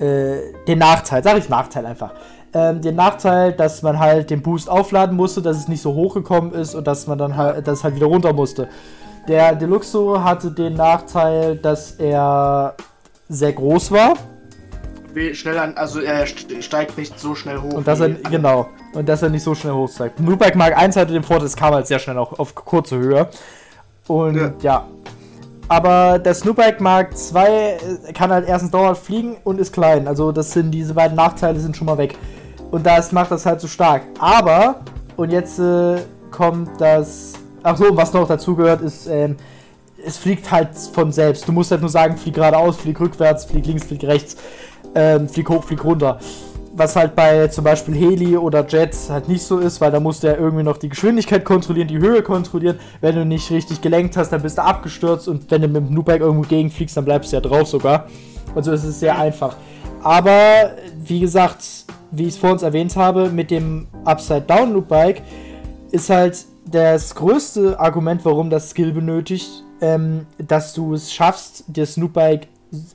äh, 0.00 0.52
den 0.66 0.78
Nachteil, 0.78 1.22
sag 1.22 1.38
ich 1.38 1.48
Nachteil 1.48 1.86
einfach. 1.86 2.12
Ähm, 2.54 2.80
den 2.80 2.94
Nachteil, 2.96 3.52
dass 3.52 3.82
man 3.82 3.98
halt 3.98 4.30
den 4.30 4.40
Boost 4.42 4.70
aufladen 4.70 5.16
musste, 5.16 5.42
dass 5.42 5.56
es 5.58 5.68
nicht 5.68 5.82
so 5.82 5.94
hochgekommen 5.94 6.52
ist 6.54 6.74
und 6.74 6.86
dass 6.86 7.06
man 7.06 7.18
dann 7.18 7.36
halt, 7.36 7.66
dass 7.68 7.84
halt 7.84 7.94
wieder 7.96 8.06
runter 8.06 8.32
musste. 8.32 8.68
Der 9.28 9.54
Deluxo 9.54 10.22
hatte 10.22 10.50
den 10.50 10.72
Nachteil, 10.74 11.56
dass 11.56 11.92
er 11.92 12.74
sehr 13.28 13.52
groß 13.52 13.90
war 13.92 14.14
Wie 15.12 15.34
schnell 15.34 15.58
an, 15.58 15.74
also 15.76 16.00
er 16.00 16.24
st- 16.26 16.62
steigt 16.62 16.96
nicht 16.96 17.18
so 17.20 17.34
schnell 17.34 17.58
hoch. 17.60 17.74
und 17.74 17.86
dass 17.86 18.00
er 18.00 18.08
genau 18.08 18.68
und 18.94 19.06
dass 19.06 19.20
er 19.22 19.28
nicht 19.28 19.42
so 19.42 19.54
schnell 19.54 19.74
hochsteigt. 19.74 20.18
Nubike 20.18 20.56
Mark 20.56 20.74
1 20.78 20.96
hatte 20.96 21.12
den 21.12 21.22
Vorteil, 21.22 21.46
es 21.46 21.56
kam 21.56 21.74
halt 21.74 21.86
sehr 21.86 21.98
schnell 21.98 22.16
auch 22.16 22.38
auf 22.38 22.54
kurze 22.54 22.96
Höhe. 22.96 23.28
Und 24.06 24.36
Ja. 24.36 24.52
ja. 24.62 24.86
Aber 25.68 26.18
der 26.18 26.34
Snoopbike 26.34 26.80
Mark 26.80 27.16
2 27.16 27.78
kann 28.14 28.30
halt 28.30 28.48
erstens 28.48 28.70
dauerhaft 28.70 29.04
fliegen 29.04 29.36
und 29.44 29.60
ist 29.60 29.72
klein. 29.72 30.08
Also 30.08 30.32
das 30.32 30.52
sind 30.52 30.70
diese 30.70 30.94
beiden 30.94 31.16
Nachteile 31.16 31.60
sind 31.60 31.76
schon 31.76 31.86
mal 31.86 31.98
weg. 31.98 32.16
Und 32.70 32.86
das 32.86 33.12
macht 33.12 33.30
das 33.30 33.44
halt 33.44 33.60
so 33.60 33.68
stark. 33.68 34.02
Aber, 34.18 34.80
und 35.16 35.30
jetzt 35.30 35.58
äh, 35.58 35.98
kommt 36.30 36.80
das. 36.80 37.34
Ach 37.62 37.76
so, 37.76 37.96
was 37.96 38.12
noch 38.12 38.26
dazu 38.26 38.54
gehört, 38.54 38.80
ist, 38.80 39.06
ähm, 39.06 39.36
es 40.04 40.16
fliegt 40.16 40.50
halt 40.50 40.70
von 40.92 41.12
selbst. 41.12 41.46
Du 41.46 41.52
musst 41.52 41.70
halt 41.70 41.80
nur 41.80 41.90
sagen, 41.90 42.16
flieg 42.16 42.34
geradeaus, 42.34 42.76
flieg 42.76 42.98
rückwärts, 43.00 43.44
flieg 43.44 43.66
links, 43.66 43.84
flieg 43.84 44.04
rechts, 44.04 44.36
ähm, 44.94 45.28
flieg 45.28 45.48
hoch, 45.48 45.64
flieg 45.64 45.84
runter. 45.84 46.18
Was 46.78 46.94
halt 46.94 47.16
bei 47.16 47.48
zum 47.48 47.64
Beispiel 47.64 47.92
Heli 47.92 48.36
oder 48.36 48.64
Jets 48.64 49.10
halt 49.10 49.28
nicht 49.28 49.42
so 49.42 49.58
ist, 49.58 49.80
weil 49.80 49.90
da 49.90 49.98
musst 49.98 50.22
du 50.22 50.28
ja 50.28 50.36
irgendwie 50.36 50.62
noch 50.62 50.76
die 50.76 50.88
Geschwindigkeit 50.88 51.44
kontrollieren, 51.44 51.88
die 51.88 51.98
Höhe 51.98 52.22
kontrollieren. 52.22 52.78
Wenn 53.00 53.16
du 53.16 53.24
nicht 53.24 53.50
richtig 53.50 53.80
gelenkt 53.80 54.16
hast, 54.16 54.30
dann 54.30 54.42
bist 54.42 54.58
du 54.58 54.62
abgestürzt 54.62 55.26
und 55.26 55.50
wenn 55.50 55.62
du 55.62 55.66
mit 55.66 55.88
dem 55.88 55.92
Nubike 55.92 56.22
irgendwo 56.22 56.48
gegenfliegst, 56.48 56.96
dann 56.96 57.04
bleibst 57.04 57.32
du 57.32 57.36
ja 57.36 57.40
drauf 57.40 57.66
sogar. 57.66 58.06
Also 58.54 58.70
es 58.70 58.84
ist 58.84 59.00
sehr 59.00 59.18
einfach. 59.18 59.56
Aber 60.04 60.70
wie 60.96 61.18
gesagt, 61.18 61.64
wie 62.12 62.22
ich 62.22 62.34
es 62.34 62.38
vor 62.38 62.52
uns 62.52 62.62
erwähnt 62.62 62.94
habe, 62.94 63.28
mit 63.28 63.50
dem 63.50 63.88
Upside-Down 64.04 64.72
Loop 64.72 64.86
Bike 64.86 65.22
ist 65.90 66.10
halt 66.10 66.46
das 66.64 67.12
größte 67.14 67.80
Argument, 67.80 68.24
warum 68.24 68.50
das 68.50 68.70
Skill 68.70 68.92
benötigt, 68.92 69.64
ähm, 69.80 70.26
dass 70.38 70.74
du 70.74 70.94
es 70.94 71.12
schaffst, 71.12 71.64
das 71.66 71.94
Snoop 71.94 72.12
Bike 72.12 72.46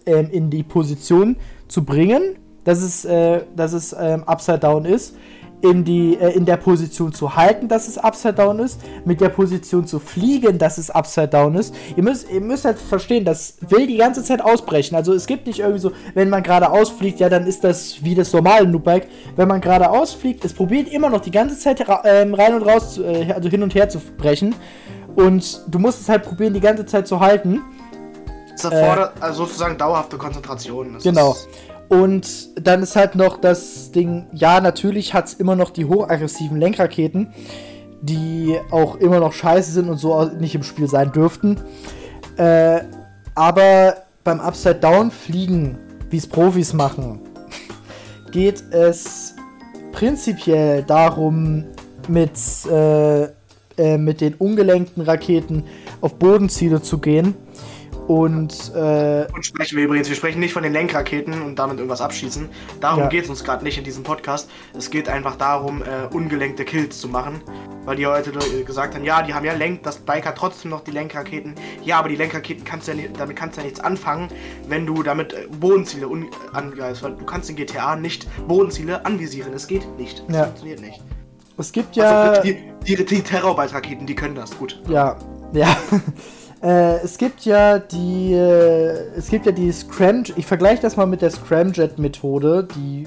ähm, 0.06 0.30
in 0.32 0.50
die 0.50 0.64
Position 0.64 1.36
zu 1.68 1.84
bringen, 1.84 2.38
dass 2.64 2.82
es, 2.82 3.06
äh, 3.06 3.42
dass 3.56 3.74
es 3.74 3.96
ähm, 3.98 4.24
Upside 4.26 4.60
Down 4.60 4.86
ist, 4.86 5.16
in, 5.64 5.86
die, 5.86 6.18
äh, 6.20 6.36
in 6.36 6.46
der 6.46 6.58
Position 6.58 7.14
zu 7.14 7.36
halten, 7.36 7.70
dass 7.70 7.88
es 7.88 7.98
Upside 7.98 8.34
Down 8.34 8.60
ist, 8.60 8.82
mit 9.06 9.22
der 9.22 9.30
Position 9.30 9.88
zu 9.88 10.00
fliegen, 10.00 10.58
dass 10.58 10.78
es 10.78 10.92
Upside 10.92 11.30
Down 11.30 11.56
ist. 11.56 11.74
Ihr 11.96 12.04
müsst, 12.04 12.30
ihr 12.30 12.42
müsst 12.42 12.66
halt 12.66 12.78
verstehen, 12.78 13.24
das 13.24 13.56
will 13.62 13.88
die 13.88 13.96
ganze 13.96 14.24
Zeit 14.24 14.42
ausbrechen. 14.42 14.96
Also 14.96 15.14
es 15.14 15.26
gibt 15.26 15.48
nicht 15.48 15.60
irgendwie 15.60 15.80
so, 15.80 15.94
wenn 16.16 16.30
man 16.30 16.44
geradeaus 16.44 16.90
fliegt, 16.90 17.22
ja, 17.22 17.30
dann 17.30 17.48
ist 17.48 17.64
das 17.64 18.04
wie 18.04 18.14
das 18.14 18.34
normale 18.34 18.68
Noobike. 18.68 19.08
Wenn 19.38 19.48
man 19.48 19.62
geradeaus 19.62 20.14
fliegt, 20.14 20.44
es 20.44 20.54
probiert 20.54 20.90
immer 20.90 21.10
noch 21.10 21.22
die 21.22 21.32
ganze 21.32 21.58
Zeit 21.58 21.84
ähm, 22.04 22.34
rein 22.34 22.56
und 22.56 22.64
raus, 22.64 22.98
äh, 22.98 23.32
also 23.32 23.48
hin 23.48 23.64
und 23.64 23.74
her 23.74 23.88
zu 23.88 24.00
brechen. 24.00 24.54
Und 25.16 25.62
du 25.68 25.80
musst 25.80 26.02
es 26.02 26.10
halt 26.10 26.24
probieren, 26.24 26.54
die 26.54 26.60
ganze 26.60 26.86
Zeit 26.86 27.08
zu 27.08 27.22
halten. 27.22 27.62
Es 28.54 28.66
erfordert 28.66 29.14
also 29.22 29.46
sozusagen 29.46 29.78
dauerhafte 29.78 30.18
Konzentration. 30.18 30.94
Das 30.94 31.04
Genau. 31.04 31.32
Ist, 31.32 31.48
Und 31.94 32.50
dann 32.60 32.82
ist 32.82 32.96
halt 32.96 33.14
noch 33.14 33.38
das 33.38 33.92
Ding, 33.92 34.26
ja, 34.34 34.60
natürlich 34.60 35.14
hat 35.14 35.28
es 35.28 35.36
immer 35.36 35.56
noch 35.56 35.70
die 35.70 35.86
hochaggressiven 35.86 36.60
Lenkraketen, 36.60 37.32
die 38.02 38.58
auch 38.72 38.96
immer 38.96 39.20
noch 39.20 39.32
scheiße 39.32 39.72
sind 39.72 39.90
und 39.90 39.98
so 39.98 40.24
nicht 40.24 40.56
im 40.56 40.64
Spiel 40.64 40.88
sein 40.88 41.12
dürften. 41.12 41.60
Äh, 42.38 42.82
aber 43.36 43.98
beim 44.24 44.40
Upside 44.40 44.80
Down 44.80 45.12
fliegen, 45.12 45.78
wie 46.10 46.18
es 46.18 46.26
Profis 46.26 46.74
machen, 46.74 47.20
geht 48.32 48.64
es 48.72 49.36
prinzipiell 49.92 50.82
darum, 50.82 51.66
mit, 52.08 52.32
äh, 52.72 53.26
äh, 53.78 53.98
mit 54.00 54.20
den 54.20 54.34
ungelenkten 54.34 55.04
Raketen 55.04 55.64
auf 56.02 56.16
Bodenziele 56.16 56.82
zu 56.82 56.98
gehen 56.98 57.36
und, 58.08 58.74
äh, 58.76 59.28
und 59.34 59.46
sprechen 59.46 59.78
wir 59.78 59.86
übrigens, 59.86 60.10
wir 60.10 60.16
sprechen 60.16 60.40
nicht 60.40 60.54
von 60.54 60.64
den 60.64 60.74
Lenkraketen 60.74 61.42
und 61.42 61.58
damit 61.58 61.78
irgendwas 61.78 62.02
abschießen. 62.02 62.50
Darum 62.82 63.04
ja. 63.04 63.10
geht 63.10 63.24
es 63.24 63.30
uns 63.30 63.44
gerade 63.44 63.64
nicht 63.64 63.78
in 63.78 63.84
diesem 63.84 64.04
Podcast. 64.04 64.50
Es 64.78 64.90
geht 64.90 65.08
einfach 65.08 65.38
darum, 65.38 65.82
äh, 65.82 66.14
ungelenkte 66.14 66.66
Kills 66.66 67.00
zu 67.00 67.08
machen. 67.08 67.42
Weil 67.86 67.98
die 67.98 68.08
heute 68.08 68.32
gesagt 68.66 68.96
haben, 68.96 69.04
ja, 69.04 69.22
die 69.22 69.34
haben 69.34 69.46
ja 69.46 69.54
Lenk, 69.54 69.84
das 69.84 69.98
Bike 69.98 70.26
hat 70.26 70.38
trotzdem 70.38 70.72
noch 70.72 70.82
die 70.82 70.92
Lenkraketen. 70.92 71.56
Ja, 71.84 72.00
aber 72.00 72.10
die 72.10 72.16
Lenkraketen 72.16 72.64
kannst 72.64 72.88
ja 72.88 72.94
nicht, 72.94 73.20
damit 73.20 73.36
kannst 73.36 73.58
du 73.58 73.62
ja 73.62 73.66
nichts 73.66 73.80
anfangen, 73.80 74.30
wenn 74.68 74.86
du 74.86 75.04
damit 75.04 75.34
äh, 75.34 75.48
Bodenziele 75.60 76.08
angreifst. 76.52 77.04
Weil 77.04 77.16
du 77.16 77.26
kannst 77.26 77.50
in 77.50 77.56
GTA 77.56 77.96
nicht 77.96 78.28
Bodenziele 78.48 79.06
anvisieren. 79.06 79.54
Es 79.54 79.68
geht 79.68 79.86
nicht. 79.98 80.24
Es 80.28 80.36
ja. 80.36 80.44
funktioniert 80.46 80.82
nicht. 80.82 81.02
Es 81.58 81.72
gibt 81.72 81.96
ja. 81.96 82.32
Also 82.32 82.42
die, 82.42 82.58
die, 82.86 83.06
die 83.06 83.22
Terrorbite-Raketen, 83.22 84.06
die 84.06 84.16
können 84.16 84.36
das, 84.36 84.58
gut. 84.58 84.82
Ja, 84.88 85.18
ja. 85.54 85.76
Äh, 86.64 87.02
es 87.04 87.18
gibt 87.18 87.44
ja 87.44 87.78
die, 87.78 88.34
äh, 88.34 89.18
es 89.18 89.28
gibt 89.28 89.46
ja 89.46 89.52
die 89.52 89.72
Scram, 89.72 90.24
ich 90.38 90.46
vergleiche 90.46 90.82
das 90.82 90.96
mal 90.96 91.06
mit 91.06 91.22
der 91.22 91.30
Scramjet-Methode, 91.30 92.68
die, 92.74 93.06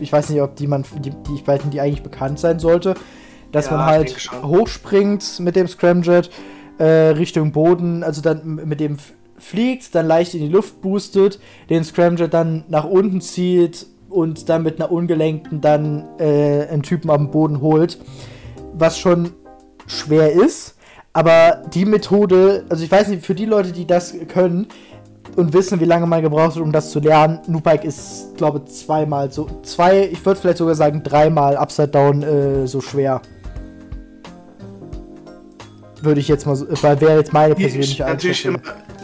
ich 0.00 0.10
weiß 0.10 0.30
nicht, 0.30 0.40
ob 0.40 0.56
die 0.56 0.66
man, 0.66 0.84
die, 0.98 1.10
die 1.10 1.34
ich 1.34 1.46
weiß 1.46 1.62
nicht, 1.62 1.74
die 1.74 1.80
eigentlich 1.80 2.02
bekannt 2.02 2.38
sein 2.38 2.58
sollte, 2.58 2.94
dass 3.52 3.66
ja, 3.66 3.72
man 3.72 3.84
halt 3.84 4.30
hochspringt 4.42 5.40
mit 5.40 5.56
dem 5.56 5.68
Scramjet 5.68 6.30
äh, 6.78 6.84
Richtung 6.84 7.52
Boden, 7.52 8.02
also 8.02 8.22
dann 8.22 8.54
mit 8.54 8.80
dem 8.80 8.96
fliegt, 9.36 9.94
dann 9.94 10.06
leicht 10.06 10.32
in 10.34 10.40
die 10.40 10.48
Luft 10.48 10.80
boostet, 10.80 11.38
den 11.68 11.84
Scramjet 11.84 12.32
dann 12.32 12.64
nach 12.68 12.84
unten 12.84 13.20
zieht 13.20 13.86
und 14.08 14.48
dann 14.48 14.62
mit 14.62 14.80
einer 14.80 14.90
ungelenkten 14.90 15.60
dann 15.60 16.08
äh, 16.18 16.66
einen 16.68 16.82
Typen 16.82 17.10
am 17.10 17.30
Boden 17.30 17.60
holt, 17.60 17.98
was 18.72 18.98
schon 18.98 19.32
schwer 19.86 20.32
ist 20.32 20.76
aber 21.12 21.62
die 21.72 21.84
Methode, 21.84 22.64
also 22.68 22.84
ich 22.84 22.90
weiß 22.90 23.08
nicht, 23.08 23.24
für 23.24 23.34
die 23.34 23.46
Leute, 23.46 23.72
die 23.72 23.86
das 23.86 24.14
können 24.28 24.68
und 25.36 25.52
wissen, 25.52 25.80
wie 25.80 25.84
lange 25.84 26.06
man 26.06 26.22
gebraucht 26.22 26.56
hat, 26.56 26.62
um 26.62 26.72
das 26.72 26.90
zu 26.90 27.00
lernen, 27.00 27.40
Nubike 27.46 27.86
ist, 27.86 28.36
glaube 28.36 28.62
ich, 28.64 28.72
zweimal 28.72 29.30
so, 29.30 29.48
zwei, 29.62 30.08
ich 30.08 30.24
würde 30.24 30.40
vielleicht 30.40 30.58
sogar 30.58 30.74
sagen, 30.74 31.02
dreimal 31.02 31.56
Upside 31.56 31.88
Down 31.88 32.22
äh, 32.22 32.66
so 32.66 32.80
schwer. 32.80 33.20
Würde 36.02 36.20
ich 36.20 36.28
jetzt 36.28 36.46
mal 36.46 36.56
so, 36.56 36.66
weil 36.82 37.00
wäre 37.00 37.18
jetzt 37.18 37.32
meine 37.32 37.54
persönliche 37.54 38.04
Natürlich 38.04 38.46
immer 38.46 38.60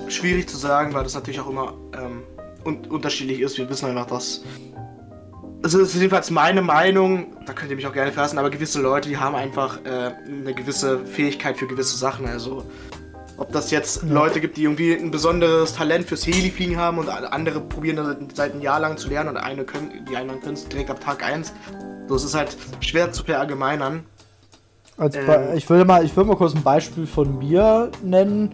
schwierig 0.08 0.48
zu 0.48 0.56
sagen, 0.56 0.94
weil 0.94 1.02
das 1.02 1.14
natürlich 1.14 1.40
auch 1.40 1.50
immer 1.50 1.74
ähm, 1.92 2.22
un 2.64 2.84
unterschiedlich 2.86 3.40
ist. 3.40 3.58
Wir 3.58 3.68
wissen 3.68 3.86
einfach, 3.86 4.06
dass 4.06 4.42
also 5.66 5.80
das 5.80 5.88
ist 5.88 5.96
jedenfalls 5.96 6.30
meine 6.30 6.62
Meinung, 6.62 7.26
da 7.44 7.52
könnt 7.52 7.70
ihr 7.72 7.76
mich 7.76 7.88
auch 7.88 7.92
gerne 7.92 8.12
verlassen, 8.12 8.38
aber 8.38 8.50
gewisse 8.50 8.80
Leute, 8.80 9.08
die 9.08 9.16
haben 9.16 9.34
einfach 9.34 9.80
äh, 9.84 10.12
eine 10.24 10.54
gewisse 10.54 11.04
Fähigkeit 11.04 11.56
für 11.56 11.66
gewisse 11.66 11.96
Sachen. 11.96 12.28
Also 12.28 12.62
ob 13.36 13.50
das 13.50 13.72
jetzt 13.72 14.04
ja. 14.04 14.08
Leute 14.08 14.40
gibt, 14.40 14.58
die 14.58 14.62
irgendwie 14.62 14.94
ein 14.94 15.10
besonderes 15.10 15.74
Talent 15.74 16.06
fürs 16.06 16.24
Heli-Fliegen 16.24 16.76
haben 16.76 16.98
und 16.98 17.08
andere 17.08 17.60
probieren 17.60 17.96
das 17.96 18.16
seit 18.34 18.52
einem 18.52 18.62
Jahr 18.62 18.78
lang 18.78 18.96
zu 18.96 19.08
lernen 19.08 19.30
und 19.30 19.38
eine 19.38 19.64
können, 19.64 20.06
die 20.08 20.16
anderen 20.16 20.40
können 20.40 20.54
es 20.54 20.68
direkt 20.68 20.88
ab 20.88 21.00
Tag 21.00 21.24
1. 21.24 21.52
So, 22.06 22.14
es 22.14 22.22
ist 22.22 22.36
halt 22.36 22.56
schwer 22.78 23.10
zu 23.10 23.24
verallgemeinern. 23.24 24.04
Als 24.96 25.16
ähm, 25.16 25.26
ich 25.56 25.68
würde 25.68 25.84
mal, 25.84 26.04
ich 26.04 26.16
würde 26.16 26.28
mal 26.28 26.36
kurz 26.36 26.54
ein 26.54 26.62
Beispiel 26.62 27.08
von 27.08 27.40
mir 27.40 27.90
nennen. 28.04 28.52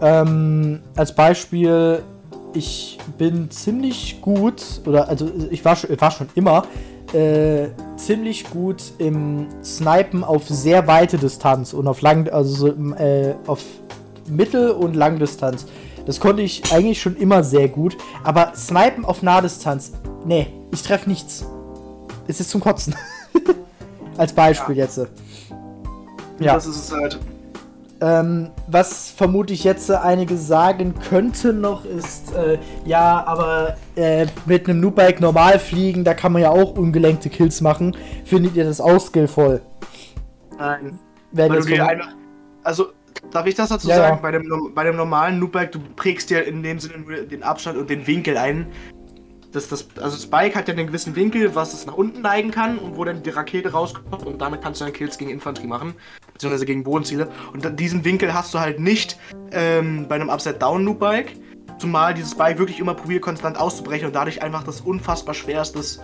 Ähm, 0.00 0.80
als 0.96 1.14
Beispiel, 1.14 2.02
ich 2.54 2.98
bin 3.18 3.50
ziemlich 3.50 4.20
gut, 4.20 4.62
oder 4.86 5.08
also 5.08 5.30
ich 5.50 5.64
war 5.64 5.76
schon, 5.76 6.00
war 6.00 6.10
schon 6.10 6.28
immer 6.34 6.64
äh, 7.12 7.68
ziemlich 7.96 8.50
gut 8.50 8.82
im 8.98 9.46
Snipen 9.62 10.24
auf 10.24 10.48
sehr 10.48 10.86
weite 10.86 11.18
Distanz 11.18 11.72
und 11.72 11.86
auf 11.86 12.00
lang, 12.00 12.28
also 12.28 12.54
so, 12.54 12.94
äh, 12.94 13.34
auf 13.46 13.62
Mittel- 14.28 14.70
und 14.70 14.94
Langdistanz. 14.94 15.66
Das 16.06 16.20
konnte 16.20 16.42
ich 16.42 16.72
eigentlich 16.72 17.00
schon 17.00 17.16
immer 17.16 17.42
sehr 17.44 17.68
gut, 17.68 17.96
aber 18.22 18.52
Snipen 18.54 19.04
auf 19.04 19.22
Nahdistanz, 19.22 19.92
nee, 20.24 20.48
ich 20.72 20.82
treffe 20.82 21.08
nichts. 21.08 21.44
Es 22.26 22.40
ist 22.40 22.50
zum 22.50 22.60
Kotzen. 22.60 22.94
Als 24.16 24.32
Beispiel 24.32 24.76
ja. 24.76 24.84
jetzt. 24.84 24.98
Ja. 26.40 26.54
Das 26.54 26.66
ist 26.66 26.76
es 26.76 26.92
halt. 26.92 27.18
Ähm, 28.04 28.50
was 28.66 29.10
vermutlich 29.10 29.64
jetzt 29.64 29.90
einige 29.90 30.36
sagen 30.36 30.94
könnten 31.08 31.62
noch 31.62 31.86
ist, 31.86 32.34
äh, 32.34 32.58
ja, 32.84 33.24
aber 33.26 33.78
äh, 33.96 34.26
mit 34.44 34.68
einem 34.68 34.80
Noobbike 34.80 35.22
normal 35.22 35.58
fliegen, 35.58 36.04
da 36.04 36.12
kann 36.12 36.32
man 36.32 36.42
ja 36.42 36.50
auch 36.50 36.76
ungelenkte 36.76 37.30
Kills 37.30 37.62
machen. 37.62 37.96
Findet 38.26 38.56
ihr 38.56 38.64
das 38.64 38.78
auch 38.78 39.00
skillvoll? 39.00 39.62
Nein. 40.58 40.98
Dir 41.32 41.88
einfach, 41.88 42.08
also, 42.62 42.88
darf 43.30 43.46
ich 43.46 43.54
das 43.54 43.70
dazu 43.70 43.88
ja, 43.88 43.96
sagen? 43.96 44.16
Ja. 44.16 44.22
Bei, 44.22 44.32
dem, 44.32 44.72
bei 44.74 44.84
dem 44.84 44.96
normalen 44.96 45.38
Noobbike, 45.38 45.70
du 45.70 45.78
prägst 45.96 46.28
dir 46.28 46.44
in 46.44 46.62
dem 46.62 46.78
Sinne 46.80 46.98
nur 46.98 47.16
den 47.22 47.42
Abstand 47.42 47.78
und 47.78 47.88
den 47.88 48.06
Winkel 48.06 48.36
ein 48.36 48.66
das, 49.54 49.68
das, 49.68 49.86
also 50.00 50.16
das 50.16 50.26
Bike 50.26 50.56
hat 50.56 50.66
ja 50.66 50.74
einen 50.74 50.88
gewissen 50.88 51.14
Winkel, 51.14 51.54
was 51.54 51.72
es 51.74 51.86
nach 51.86 51.94
unten 51.94 52.22
neigen 52.22 52.50
kann 52.50 52.76
und 52.78 52.96
wo 52.96 53.04
dann 53.04 53.22
die 53.22 53.30
Rakete 53.30 53.70
rauskommt 53.70 54.26
und 54.26 54.40
damit 54.40 54.62
kannst 54.62 54.80
du 54.80 54.84
dann 54.84 54.92
Kills 54.92 55.16
gegen 55.16 55.30
Infanterie 55.30 55.68
machen, 55.68 55.94
beziehungsweise 56.32 56.66
gegen 56.66 56.82
Bodenziele. 56.82 57.28
Und 57.52 57.78
diesen 57.78 58.04
Winkel 58.04 58.34
hast 58.34 58.52
du 58.52 58.58
halt 58.58 58.80
nicht 58.80 59.16
ähm, 59.52 60.06
bei 60.08 60.16
einem 60.16 60.28
Upside-Down-Noob-Bike, 60.28 61.36
zumal 61.78 62.14
dieses 62.14 62.34
Bike 62.34 62.58
wirklich 62.58 62.80
immer 62.80 62.94
probiert, 62.94 63.22
konstant 63.22 63.56
auszubrechen 63.56 64.08
und 64.08 64.14
dadurch 64.14 64.42
einfach 64.42 64.64
das 64.64 64.80
unfassbar 64.80 65.34
schwer 65.34 65.62
ist, 65.62 66.00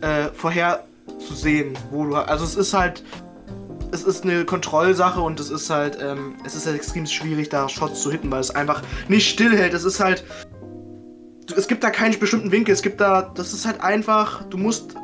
äh, 0.00 0.28
vorherzusehen, 0.32 1.74
wo 1.90 2.06
du, 2.06 2.16
also 2.16 2.44
es 2.46 2.54
ist 2.54 2.72
halt, 2.72 3.04
es 3.92 4.04
ist 4.04 4.24
eine 4.24 4.46
Kontrollsache 4.46 5.20
und 5.20 5.38
es 5.38 5.50
ist 5.50 5.68
halt, 5.68 5.98
ähm, 6.00 6.36
es 6.46 6.54
ist 6.54 6.64
halt 6.64 6.76
extrem 6.76 7.06
schwierig, 7.06 7.50
da 7.50 7.68
Shots 7.68 8.00
zu 8.00 8.10
hitten, 8.10 8.30
weil 8.30 8.40
es 8.40 8.50
einfach 8.50 8.82
nicht 9.08 9.28
stillhält. 9.28 9.74
Es 9.74 9.84
ist 9.84 10.00
halt, 10.00 10.24
es 11.56 11.68
gibt 11.68 11.84
da 11.84 11.90
keinen 11.90 12.18
bestimmten 12.18 12.52
Winkel. 12.52 12.72
Es 12.72 12.82
gibt 12.82 13.00
da, 13.00 13.22
das 13.22 13.52
ist 13.52 13.66
halt 13.66 13.80
einfach, 13.80 14.44
du 14.44 14.58
musst 14.58 14.94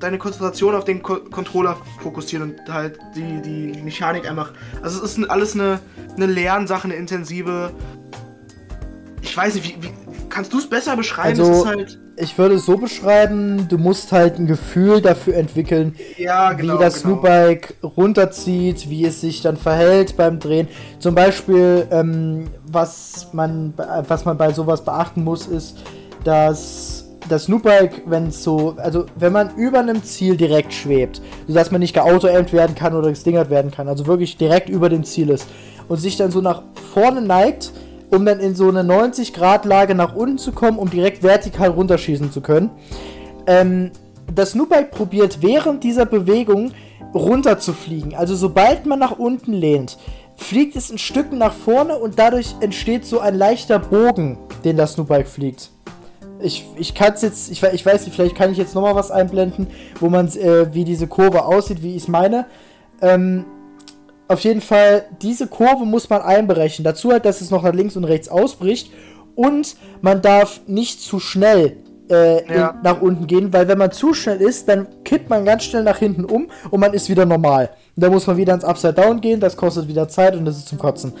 deine 0.00 0.18
Konzentration 0.18 0.74
auf 0.74 0.84
den 0.84 1.02
Ko 1.02 1.16
Controller 1.16 1.76
fokussieren 2.02 2.50
und 2.50 2.72
halt 2.72 2.98
die, 3.14 3.40
die 3.42 3.82
Mechanik 3.82 4.28
einfach. 4.28 4.52
Also 4.82 5.02
es 5.02 5.16
ist 5.16 5.30
alles 5.30 5.54
eine, 5.54 5.80
eine 6.16 6.26
Lernsache, 6.26 6.84
eine 6.84 6.94
intensive. 6.94 7.72
Ich 9.22 9.36
weiß 9.36 9.54
nicht, 9.54 9.66
wie, 9.66 9.82
wie 9.82 9.90
kannst 10.28 10.52
du 10.52 10.58
es 10.58 10.68
besser 10.68 10.96
beschreiben? 10.96 11.40
Also, 11.40 11.66
halt 11.66 11.98
ich 12.16 12.36
würde 12.38 12.54
es 12.54 12.64
so 12.64 12.78
beschreiben, 12.78 13.68
du 13.68 13.76
musst 13.78 14.12
halt 14.12 14.38
ein 14.38 14.46
Gefühl 14.46 15.02
dafür 15.02 15.34
entwickeln, 15.34 15.94
ja, 16.16 16.52
genau, 16.54 16.74
wie 16.74 16.78
das 16.78 17.02
genau. 17.02 17.16
Snoopbike 17.16 17.74
runterzieht, 17.82 18.88
wie 18.88 19.04
es 19.04 19.20
sich 19.20 19.42
dann 19.42 19.56
verhält 19.56 20.16
beim 20.16 20.38
Drehen. 20.38 20.68
Zum 20.98 21.14
Beispiel, 21.14 21.86
ähm, 21.90 22.48
was, 22.70 23.28
man, 23.32 23.74
was 23.76 24.24
man 24.24 24.36
bei 24.36 24.52
sowas 24.52 24.82
beachten 24.82 25.24
muss, 25.24 25.46
ist, 25.46 25.76
dass 26.24 27.04
das 27.28 27.44
Snoopbike, 27.44 28.02
wenn 28.06 28.28
es 28.28 28.42
so, 28.42 28.74
also 28.76 29.06
wenn 29.16 29.32
man 29.32 29.56
über 29.56 29.80
einem 29.80 30.02
Ziel 30.02 30.36
direkt 30.36 30.72
schwebt, 30.72 31.20
sodass 31.46 31.70
man 31.70 31.80
nicht 31.80 31.94
geauto-aimed 31.94 32.52
werden 32.52 32.76
kann 32.76 32.94
oder 32.94 33.10
gestingert 33.10 33.50
werden 33.50 33.70
kann, 33.70 33.88
also 33.88 34.06
wirklich 34.06 34.36
direkt 34.36 34.68
über 34.68 34.88
dem 34.88 35.04
Ziel 35.04 35.30
ist 35.30 35.46
und 35.88 35.98
sich 35.98 36.16
dann 36.16 36.30
so 36.30 36.40
nach 36.40 36.62
vorne 36.92 37.20
neigt, 37.22 37.72
um 38.10 38.24
dann 38.24 38.38
in 38.38 38.54
so 38.54 38.68
eine 38.68 38.82
90-Grad-Lage 38.82 39.94
nach 39.94 40.14
unten 40.14 40.38
zu 40.38 40.52
kommen, 40.52 40.78
um 40.78 40.88
direkt 40.88 41.22
vertikal 41.22 41.70
runterschießen 41.70 42.30
zu 42.30 42.40
können. 42.40 42.70
Ähm, 43.46 43.90
das 44.32 44.52
Snoopbike 44.52 44.90
probiert 44.90 45.42
während 45.42 45.84
dieser 45.84 46.06
Bewegung 46.06 46.72
runter 47.14 47.58
zu 47.58 47.72
fliegen. 47.72 48.14
Also 48.14 48.34
sobald 48.34 48.86
man 48.86 48.98
nach 48.98 49.18
unten 49.18 49.52
lehnt, 49.52 49.98
fliegt 50.36 50.76
es 50.76 50.90
ein 50.90 50.98
Stück 50.98 51.32
nach 51.32 51.52
vorne 51.52 51.96
und 51.96 52.18
dadurch 52.18 52.54
entsteht 52.60 53.04
so 53.04 53.20
ein 53.20 53.34
leichter 53.34 53.78
Bogen, 53.78 54.38
den 54.64 54.76
das 54.76 54.92
Snoopbike 54.92 55.28
fliegt. 55.28 55.70
Ich, 56.40 56.66
ich 56.76 56.94
kann 56.94 57.14
es 57.14 57.22
jetzt, 57.22 57.50
ich, 57.50 57.62
ich 57.62 57.86
weiß 57.86 58.04
nicht, 58.04 58.14
vielleicht 58.14 58.36
kann 58.36 58.52
ich 58.52 58.58
jetzt 58.58 58.74
nochmal 58.74 58.94
was 58.94 59.10
einblenden, 59.10 59.68
wo 60.00 60.08
man, 60.08 60.28
äh, 60.28 60.72
wie 60.74 60.84
diese 60.84 61.06
Kurve 61.06 61.46
aussieht, 61.46 61.82
wie 61.82 61.96
ich 61.96 62.02
es 62.02 62.08
meine. 62.08 62.46
Ähm, 63.00 63.46
auf 64.28 64.40
jeden 64.40 64.60
Fall, 64.60 65.06
diese 65.22 65.46
Kurve 65.46 65.86
muss 65.86 66.10
man 66.10 66.20
einberechnen. 66.20 66.84
Dazu 66.84 67.12
halt, 67.12 67.24
dass 67.24 67.40
es 67.40 67.50
noch 67.50 67.62
nach 67.62 67.72
links 67.72 67.96
und 67.96 68.04
rechts 68.04 68.28
ausbricht. 68.28 68.90
Und 69.34 69.76
man 70.02 70.20
darf 70.20 70.60
nicht 70.66 71.00
zu 71.00 71.20
schnell 71.20 71.76
äh, 72.10 72.54
ja. 72.54 72.68
in, 72.70 72.82
nach 72.82 73.00
unten 73.00 73.26
gehen, 73.26 73.52
weil 73.52 73.68
wenn 73.68 73.78
man 73.78 73.92
zu 73.92 74.14
schnell 74.14 74.40
ist, 74.40 74.68
dann 74.68 74.86
kippt 75.04 75.30
man 75.30 75.44
ganz 75.44 75.64
schnell 75.64 75.82
nach 75.82 75.98
hinten 75.98 76.24
um 76.24 76.48
und 76.70 76.80
man 76.80 76.92
ist 76.92 77.08
wieder 77.08 77.26
normal. 77.26 77.70
Und 77.94 78.02
da 78.02 78.10
muss 78.10 78.26
man 78.26 78.36
wieder 78.36 78.54
ins 78.54 78.64
Upside 78.64 78.94
Down 78.94 79.20
gehen, 79.20 79.40
das 79.40 79.56
kostet 79.56 79.88
wieder 79.88 80.08
Zeit 80.08 80.36
und 80.36 80.44
das 80.44 80.58
ist 80.58 80.68
zum 80.68 80.78
Kotzen. 80.78 81.12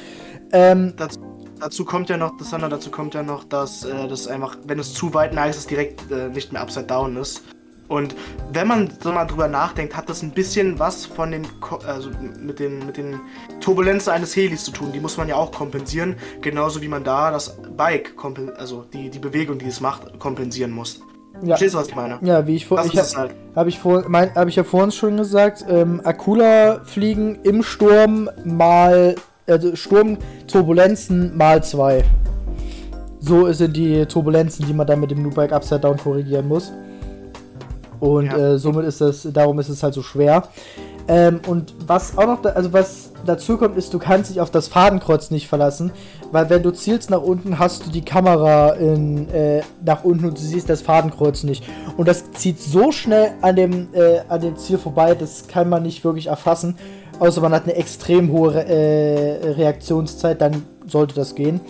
Ähm, 0.52 0.94
das, 0.96 1.18
dazu 1.60 1.84
kommt 1.84 2.08
ja 2.08 2.16
noch, 2.16 2.36
das 2.38 2.50
dazu 2.50 2.90
kommt 2.90 3.14
ja 3.14 3.22
noch, 3.22 3.44
dass 3.44 3.84
äh, 3.84 4.08
das 4.08 4.28
einfach, 4.28 4.56
wenn 4.66 4.78
es 4.78 4.94
zu 4.94 5.12
weit 5.14 5.34
nice 5.34 5.58
ist, 5.58 5.70
direkt 5.70 6.10
äh, 6.10 6.28
nicht 6.28 6.52
mehr 6.52 6.62
upside 6.62 6.86
down 6.86 7.16
ist. 7.16 7.42
Und 7.88 8.14
wenn 8.52 8.66
man 8.66 8.90
so 9.02 9.12
mal 9.12 9.24
drüber 9.26 9.48
nachdenkt, 9.48 9.96
hat 9.96 10.08
das 10.08 10.22
ein 10.22 10.32
bisschen 10.32 10.78
was 10.78 11.06
von 11.06 11.30
den, 11.30 11.46
Ko 11.60 11.76
also 11.86 12.10
mit 12.40 12.58
den, 12.58 12.84
mit 12.84 12.96
den 12.96 13.20
Turbulenzen 13.60 14.12
eines 14.12 14.34
Helis 14.34 14.64
zu 14.64 14.72
tun. 14.72 14.92
Die 14.92 15.00
muss 15.00 15.16
man 15.16 15.28
ja 15.28 15.36
auch 15.36 15.52
kompensieren, 15.52 16.16
genauso 16.40 16.82
wie 16.82 16.88
man 16.88 17.04
da 17.04 17.30
das 17.30 17.56
Bike, 17.76 18.14
also 18.56 18.84
die, 18.92 19.10
die 19.10 19.18
Bewegung, 19.18 19.58
die 19.58 19.66
es 19.66 19.80
macht, 19.80 20.18
kompensieren 20.18 20.72
muss. 20.72 21.00
Ja. 21.42 21.48
Verstehst 21.48 21.74
du, 21.74 21.78
was 21.78 21.88
ich 21.88 21.94
meine? 21.94 22.18
Ja, 22.22 22.46
wie 22.46 22.56
ich 22.56 22.66
vor, 22.66 22.78
Das 22.78 22.86
ich 22.86 22.94
ist 22.94 22.98
hab, 22.98 23.06
es 23.06 23.16
halt. 23.16 23.34
habe 23.54 23.68
ich 23.68 23.78
vor, 23.78 24.04
mein, 24.08 24.34
habe 24.34 24.48
ich 24.48 24.56
ja 24.56 24.64
vorhin 24.64 24.90
schon 24.90 25.16
gesagt, 25.18 25.64
ähm, 25.68 26.00
Akula 26.02 26.80
fliegen 26.84 27.38
im 27.42 27.62
Sturm 27.62 28.30
mal, 28.44 29.14
also 29.46 29.76
Sturmturbulenzen 29.76 31.36
mal 31.36 31.62
zwei. 31.62 32.04
So 33.20 33.52
sind 33.52 33.76
die 33.76 34.06
Turbulenzen, 34.06 34.66
die 34.66 34.72
man 34.72 34.86
dann 34.86 35.00
mit 35.00 35.10
dem 35.10 35.22
Nubike 35.22 35.54
Upside 35.54 35.80
Down 35.80 35.98
korrigieren 35.98 36.48
muss. 36.48 36.72
Und 38.00 38.26
Ja. 38.26 38.36
äh, 38.54 38.58
somit 38.58 38.84
ist 38.86 39.00
das, 39.00 39.26
darum 39.32 39.58
ist 39.58 39.68
es 39.68 39.82
halt 39.82 39.94
so 39.94 40.02
schwer. 40.02 40.44
Ähm, 41.08 41.40
und 41.46 41.72
was 41.86 42.18
auch 42.18 42.26
noch, 42.26 42.42
da, 42.42 42.50
also 42.50 42.72
was 42.72 43.12
dazu 43.24 43.56
kommt, 43.58 43.76
ist, 43.78 43.94
du 43.94 43.98
kannst 43.98 44.30
dich 44.30 44.40
auf 44.40 44.50
das 44.50 44.66
Fadenkreuz 44.66 45.30
nicht 45.30 45.46
verlassen, 45.46 45.92
weil 46.32 46.50
wenn 46.50 46.62
du 46.64 46.72
zielst 46.72 47.10
nach 47.10 47.22
unten, 47.22 47.58
hast 47.60 47.86
du 47.86 47.90
die 47.90 48.02
Kamera 48.04 48.70
in, 48.70 49.28
äh, 49.30 49.62
nach 49.84 50.02
unten 50.02 50.24
und 50.26 50.36
du 50.36 50.42
siehst 50.42 50.68
das 50.68 50.82
Fadenkreuz 50.82 51.44
nicht. 51.44 51.62
Und 51.96 52.08
das 52.08 52.32
zieht 52.32 52.60
so 52.60 52.90
schnell 52.90 53.32
an 53.40 53.54
dem, 53.54 53.88
äh, 53.92 54.20
an 54.28 54.40
dem 54.40 54.56
Ziel 54.56 54.78
vorbei, 54.78 55.14
das 55.14 55.46
kann 55.46 55.68
man 55.68 55.84
nicht 55.84 56.04
wirklich 56.04 56.26
erfassen. 56.26 56.76
Außer 57.20 57.40
man 57.40 57.52
hat 57.52 57.64
eine 57.64 57.76
extrem 57.76 58.30
hohe 58.32 58.54
Re 58.54 58.64
äh, 58.66 59.50
Reaktionszeit, 59.52 60.40
dann 60.40 60.64
sollte 60.86 61.14
das 61.14 61.34
gehen. 61.34 61.60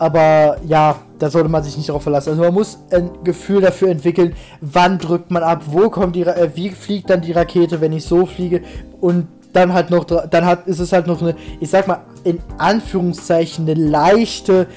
Aber 0.00 0.56
ja, 0.66 0.96
da 1.18 1.28
sollte 1.28 1.50
man 1.50 1.62
sich 1.62 1.76
nicht 1.76 1.90
darauf 1.90 2.02
verlassen. 2.02 2.30
Also 2.30 2.40
man 2.40 2.54
muss 2.54 2.78
ein 2.90 3.10
Gefühl 3.22 3.60
dafür 3.60 3.88
entwickeln, 3.88 4.34
wann 4.62 4.98
drückt 4.98 5.30
man 5.30 5.42
ab, 5.42 5.64
wo 5.66 5.90
kommt 5.90 6.16
die, 6.16 6.22
äh, 6.22 6.48
wie 6.54 6.70
fliegt 6.70 7.10
dann 7.10 7.20
die 7.20 7.32
Rakete, 7.32 7.82
wenn 7.82 7.92
ich 7.92 8.06
so 8.06 8.24
fliege 8.24 8.62
und 9.02 9.28
dann 9.52 9.74
halt 9.74 9.90
noch, 9.90 10.04
dann 10.04 10.46
hat, 10.46 10.66
ist 10.66 10.78
es 10.78 10.94
halt 10.94 11.06
noch 11.06 11.20
eine, 11.20 11.36
ich 11.60 11.68
sag 11.68 11.86
mal, 11.86 12.00
in 12.24 12.38
Anführungszeichen 12.56 13.68
eine 13.68 13.74
leichte, 13.78 14.68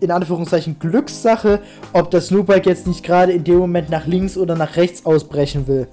in 0.00 0.10
Anführungszeichen 0.10 0.78
Glückssache, 0.78 1.60
ob 1.92 2.10
das 2.10 2.28
Snoopbike 2.28 2.64
jetzt 2.64 2.86
nicht 2.86 3.04
gerade 3.04 3.32
in 3.32 3.44
dem 3.44 3.58
Moment 3.58 3.90
nach 3.90 4.06
links 4.06 4.38
oder 4.38 4.54
nach 4.54 4.76
rechts 4.76 5.04
ausbrechen 5.04 5.66
will. 5.66 5.86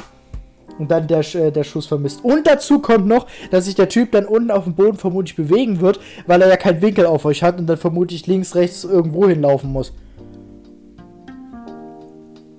Und 0.80 0.90
dann 0.90 1.08
der, 1.08 1.20
äh, 1.36 1.52
der 1.52 1.64
Schuss 1.64 1.86
vermisst. 1.86 2.24
Und 2.24 2.48
dazu 2.48 2.80
kommt 2.80 3.06
noch, 3.06 3.28
dass 3.52 3.66
sich 3.66 3.76
der 3.76 3.90
Typ 3.90 4.12
dann 4.12 4.26
unten 4.26 4.50
auf 4.52 4.64
dem 4.64 4.74
Boden 4.74 4.98
vermutlich 4.98 5.36
bewegen 5.36 5.82
wird, 5.82 6.00
weil 6.26 6.42
er 6.42 6.50
ja 6.50 6.58
keinen 6.58 6.82
Winkel 6.82 7.06
auf 7.06 7.26
euch 7.26 7.44
hat 7.44 7.60
und 7.60 7.68
dann 7.68 7.78
vermutlich 7.78 8.26
links, 8.28 8.56
rechts 8.56 8.84
irgendwo 8.84 9.28
hinlaufen 9.28 9.72
muss. 9.72 9.94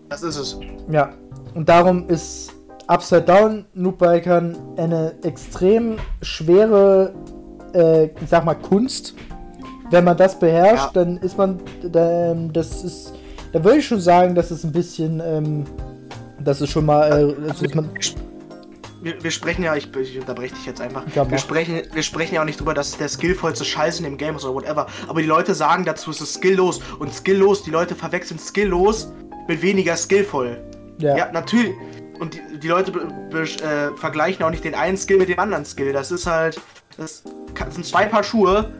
Das 0.09 0.23
ist 0.23 0.37
es. 0.37 0.59
Ja. 0.90 1.11
Und 1.54 1.68
darum 1.68 2.09
ist 2.09 2.52
Upside 2.87 3.23
Down 3.23 3.64
Noobbikern 3.75 4.56
eine 4.76 5.14
extrem 5.23 5.97
schwere, 6.23 7.12
äh, 7.75 8.04
ich 8.06 8.28
sag 8.28 8.44
mal, 8.44 8.54
Kunst. 8.54 9.14
Wenn 9.90 10.04
man 10.04 10.16
das 10.16 10.38
beherrscht, 10.38 10.94
Ja. 10.94 11.04
dann 11.04 11.18
ist 11.18 11.37
man, 11.37 11.61
dann, 11.90 12.52
das 12.52 12.85
ist, 12.85 13.12
da 13.52 13.62
würde 13.62 13.78
ich 13.78 13.87
schon 13.87 14.00
sagen, 14.00 14.35
dass 14.35 14.50
es 14.50 14.64
ein 14.64 14.73
bisschen, 14.73 15.21
ähm, 15.25 15.64
das 16.44 16.60
ist 16.60 16.70
schon 16.70 16.86
mal, 16.86 17.34
äh, 17.48 17.50
ist 17.64 17.74
man, 17.74 17.90
Wir, 19.02 19.22
wir 19.22 19.30
sprechen 19.30 19.62
ja, 19.64 19.74
ich, 19.76 19.94
ich 19.96 20.18
unterbreche 20.18 20.54
dich 20.54 20.66
jetzt 20.66 20.80
einfach. 20.80 21.02
Ja, 21.14 21.28
wir, 21.30 21.38
sprechen, 21.38 21.82
wir 21.92 22.02
sprechen 22.02 22.36
ja 22.36 22.40
auch 22.40 22.46
nicht 22.46 22.58
drüber, 22.60 22.72
dass 22.74 22.88
es 22.88 22.96
der 22.96 23.08
skillvollste 23.08 23.64
Scheiß 23.64 23.98
in 23.98 24.04
dem 24.04 24.16
Game 24.16 24.36
ist 24.36 24.44
oder 24.44 24.54
whatever. 24.54 24.86
Aber 25.08 25.20
die 25.20 25.26
Leute 25.26 25.54
sagen 25.54 25.84
dazu, 25.84 26.10
es 26.10 26.20
ist 26.20 26.34
skilllos. 26.34 26.80
Und 26.98 27.12
skilllos, 27.12 27.62
die 27.62 27.70
Leute 27.70 27.94
verwechseln 27.94 28.38
skilllos 28.38 29.12
mit 29.48 29.60
weniger 29.60 29.96
skillvoll. 29.96 30.58
ja. 30.98 31.16
Ja, 31.16 31.32
natürlich. 31.32 31.74
Und 32.20 32.34
die, 32.34 32.58
die 32.60 32.68
Leute 32.68 32.92
äh, 33.32 33.96
vergleichen 33.98 34.44
auch 34.44 34.50
nicht 34.50 34.64
den 34.64 34.74
einen 34.74 34.96
Skill 34.96 35.18
mit 35.18 35.28
dem 35.28 35.38
anderen 35.38 35.64
Skill. 35.64 35.92
Das 35.92 36.10
ist 36.12 36.26
halt. 36.26 36.60
Das 36.96 37.24
kann- 37.54 37.66
das 37.66 37.74
sind 37.74 37.84
zwei 37.84 38.06
Paar 38.06 38.22
Schuhe. 38.22 38.72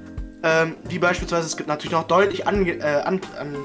Ähm, 0.44 0.77
wie 0.88 0.98
beispielsweise, 0.98 1.46
es 1.46 1.57
gibt 1.57 1.68
natürlich 1.68 1.92
noch 1.92 2.07
deutlich 2.07 2.46
ange, 2.46 2.72
äh, 2.79 2.83
an, 3.03 3.20
an, 3.40 3.57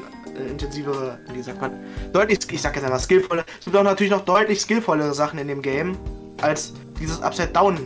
intensivere, 0.48 1.18
wie 1.34 1.42
sagt 1.42 1.62
man, 1.62 1.72
deutlich, 2.14 2.40
ich 2.52 2.62
sag 2.62 2.76
jetzt 2.76 2.84
einmal 2.86 3.00
skillvolle. 3.00 3.44
Es 3.60 3.66
gibt 3.66 3.76
auch 3.78 3.84
natürlich 3.84 4.12
noch 4.12 4.26
deutlich 4.26 4.62
skillvollere 4.62 5.14
Sachen 5.14 5.40
in 5.40 5.48
dem 5.48 5.62
Game 5.62 5.98
als 6.42 6.74
dieses 7.00 7.22
Upside-Down. 7.22 7.78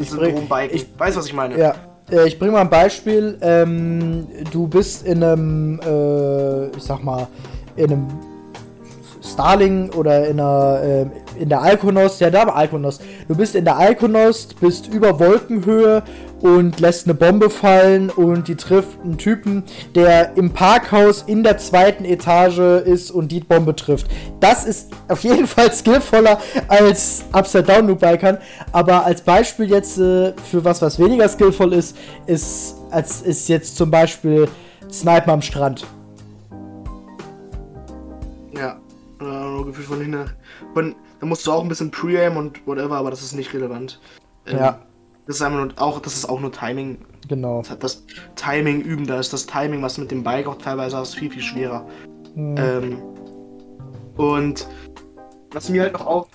Ich 0.00 0.10
Syndrom 0.10 0.48
Biken. 0.48 0.70
ich- 0.76 0.86
Weißt 0.98 1.16
du, 1.16 1.20
was 1.20 1.26
ich 1.26 1.34
meine? 1.34 1.56
Ja, 1.58 1.74
äh, 2.10 2.26
ich 2.26 2.38
bringe 2.38 2.52
mal 2.52 2.62
ein 2.62 2.70
Beispiel. 2.70 3.38
Ähm, 3.40 4.26
du 4.50 4.66
bist 4.66 5.06
in 5.06 5.22
einem, 5.22 5.80
äh, 5.80 6.66
ich 6.76 6.82
sag 6.82 7.02
mal, 7.04 7.28
in 7.76 7.92
einem 7.92 8.06
Starling 9.22 9.90
oder 9.92 10.26
in 10.28 10.38
einer, 10.38 10.80
ähm, 10.84 11.10
in 11.38 11.48
der 11.48 11.62
Alkonost, 11.62 12.20
ja, 12.20 12.30
da 12.30 12.42
aber 12.42 12.54
Alkonost. 12.56 13.02
Du 13.26 13.34
bist 13.34 13.54
in 13.54 13.64
der 13.64 13.76
Alkonost, 13.76 14.60
bist 14.60 14.92
über 14.92 15.18
Wolkenhöhe 15.18 16.02
und 16.44 16.78
lässt 16.78 17.06
eine 17.06 17.14
Bombe 17.14 17.48
fallen 17.48 18.10
und 18.10 18.48
die 18.48 18.54
trifft 18.54 19.00
einen 19.02 19.16
Typen, 19.16 19.62
der 19.94 20.36
im 20.36 20.50
Parkhaus 20.50 21.22
in 21.22 21.42
der 21.42 21.56
zweiten 21.56 22.04
Etage 22.04 22.82
ist 22.84 23.10
und 23.10 23.32
die 23.32 23.40
Bombe 23.40 23.74
trifft. 23.74 24.08
Das 24.40 24.66
ist 24.66 24.92
auf 25.08 25.24
jeden 25.24 25.46
Fall 25.46 25.72
skillvoller 25.72 26.38
als 26.68 27.24
Upside 27.32 27.62
Down 27.62 27.86
Noob 27.86 28.00
Bikern, 28.00 28.36
aber 28.72 29.06
als 29.06 29.22
Beispiel 29.22 29.70
jetzt 29.70 29.96
äh, 29.96 30.34
für 30.50 30.62
was, 30.62 30.82
was 30.82 30.98
weniger 30.98 31.26
skillvoll 31.30 31.72
ist, 31.72 31.96
ist, 32.26 32.74
als 32.90 33.22
ist 33.22 33.48
jetzt 33.48 33.78
zum 33.78 33.90
Beispiel 33.90 34.46
Sniper 34.92 35.32
am 35.32 35.40
Strand. 35.40 35.86
Ja. 38.54 38.78
Äh, 39.18 39.64
Gefühl 39.64 39.84
von 39.84 39.98
hinten. 39.98 40.30
Von, 40.74 40.94
da 41.20 41.26
musst 41.26 41.46
du 41.46 41.52
auch 41.52 41.62
ein 41.62 41.68
bisschen 41.70 41.90
Pre-Aim 41.90 42.36
und 42.36 42.66
whatever, 42.66 42.96
aber 42.96 43.08
das 43.08 43.22
ist 43.22 43.32
nicht 43.32 43.54
relevant. 43.54 43.98
Ähm, 44.46 44.58
Ja. 44.58 44.82
Das 45.26 45.36
ist 45.36 45.42
einfach 45.42 45.58
nur, 45.58 45.72
auch, 45.76 46.00
das 46.00 46.14
ist 46.14 46.28
auch 46.28 46.40
nur 46.40 46.52
Timing. 46.52 46.98
Genau. 47.28 47.58
Das 47.60 47.70
hat 47.70 47.82
das 47.82 48.04
Timing 48.36 48.82
üben, 48.82 49.06
da 49.06 49.18
ist 49.18 49.32
das 49.32 49.46
Timing, 49.46 49.82
was 49.82 49.96
mit 49.96 50.10
dem 50.10 50.22
Bike 50.22 50.46
auch 50.46 50.58
teilweise 50.58 51.00
ist, 51.00 51.14
viel, 51.14 51.30
viel 51.30 51.42
schwerer. 51.42 51.86
Hm. 52.34 52.54
Ähm, 52.58 53.02
und 54.16 54.68
was 55.52 55.68
mir 55.68 55.82
halt 55.82 55.94
noch 55.94 56.06
auf, 56.06 56.28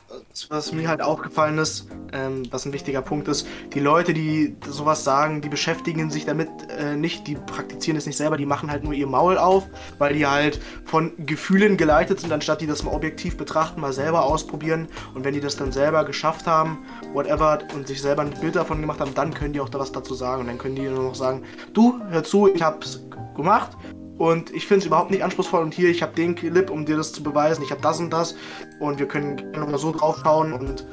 was 0.49 0.71
mir 0.71 0.87
halt 0.87 1.01
aufgefallen 1.01 1.57
ist, 1.57 1.87
ähm, 2.13 2.43
was 2.51 2.65
ein 2.65 2.73
wichtiger 2.73 3.01
Punkt 3.01 3.27
ist, 3.27 3.47
die 3.73 3.79
Leute, 3.79 4.13
die 4.13 4.55
sowas 4.67 5.03
sagen, 5.03 5.41
die 5.41 5.49
beschäftigen 5.49 6.09
sich 6.09 6.25
damit 6.25 6.49
äh, 6.69 6.95
nicht, 6.95 7.27
die 7.27 7.35
praktizieren 7.35 7.97
es 7.97 8.05
nicht 8.05 8.17
selber, 8.17 8.37
die 8.37 8.45
machen 8.45 8.71
halt 8.71 8.83
nur 8.83 8.93
ihr 8.93 9.07
Maul 9.07 9.37
auf, 9.37 9.67
weil 9.97 10.13
die 10.13 10.25
halt 10.25 10.59
von 10.85 11.13
Gefühlen 11.25 11.77
geleitet 11.77 12.19
sind, 12.19 12.31
anstatt 12.31 12.61
die 12.61 12.67
das 12.67 12.83
mal 12.83 12.93
objektiv 12.93 13.37
betrachten, 13.37 13.81
mal 13.81 13.93
selber 13.93 14.23
ausprobieren. 14.23 14.87
Und 15.13 15.23
wenn 15.23 15.33
die 15.33 15.41
das 15.41 15.57
dann 15.57 15.71
selber 15.71 16.05
geschafft 16.05 16.47
haben, 16.47 16.79
whatever, 17.13 17.59
und 17.75 17.87
sich 17.87 18.01
selber 18.01 18.21
ein 18.21 18.33
Bild 18.39 18.55
davon 18.55 18.81
gemacht 18.81 18.99
haben, 18.99 19.13
dann 19.13 19.33
können 19.33 19.53
die 19.53 19.59
auch 19.59 19.69
da 19.69 19.79
was 19.79 19.91
dazu 19.91 20.13
sagen. 20.13 20.41
Und 20.41 20.47
dann 20.47 20.57
können 20.57 20.75
die 20.75 20.83
nur 20.83 21.03
noch 21.03 21.15
sagen, 21.15 21.43
du, 21.73 21.99
hör 22.09 22.23
zu, 22.23 22.47
ich 22.47 22.61
hab's 22.61 23.01
gemacht 23.35 23.75
und 24.19 24.53
ich 24.53 24.67
finde 24.67 24.81
es 24.81 24.85
überhaupt 24.85 25.09
nicht 25.09 25.23
anspruchsvoll 25.23 25.61
und 25.63 25.73
hier, 25.73 25.89
ich 25.89 26.03
habe 26.03 26.13
den 26.13 26.35
Clip, 26.35 26.69
um 26.69 26.85
dir 26.85 26.97
das 26.97 27.11
zu 27.11 27.23
beweisen, 27.23 27.63
ich 27.63 27.71
habe 27.71 27.81
das 27.81 27.99
und 27.99 28.11
das 28.11 28.35
und 28.79 28.99
wir 28.99 29.07
können 29.07 29.37
gerne 29.37 29.65
mal 29.65 29.79
so 29.79 29.91
drauf 29.91 30.19
schauen 30.21 30.53
und 30.53 30.85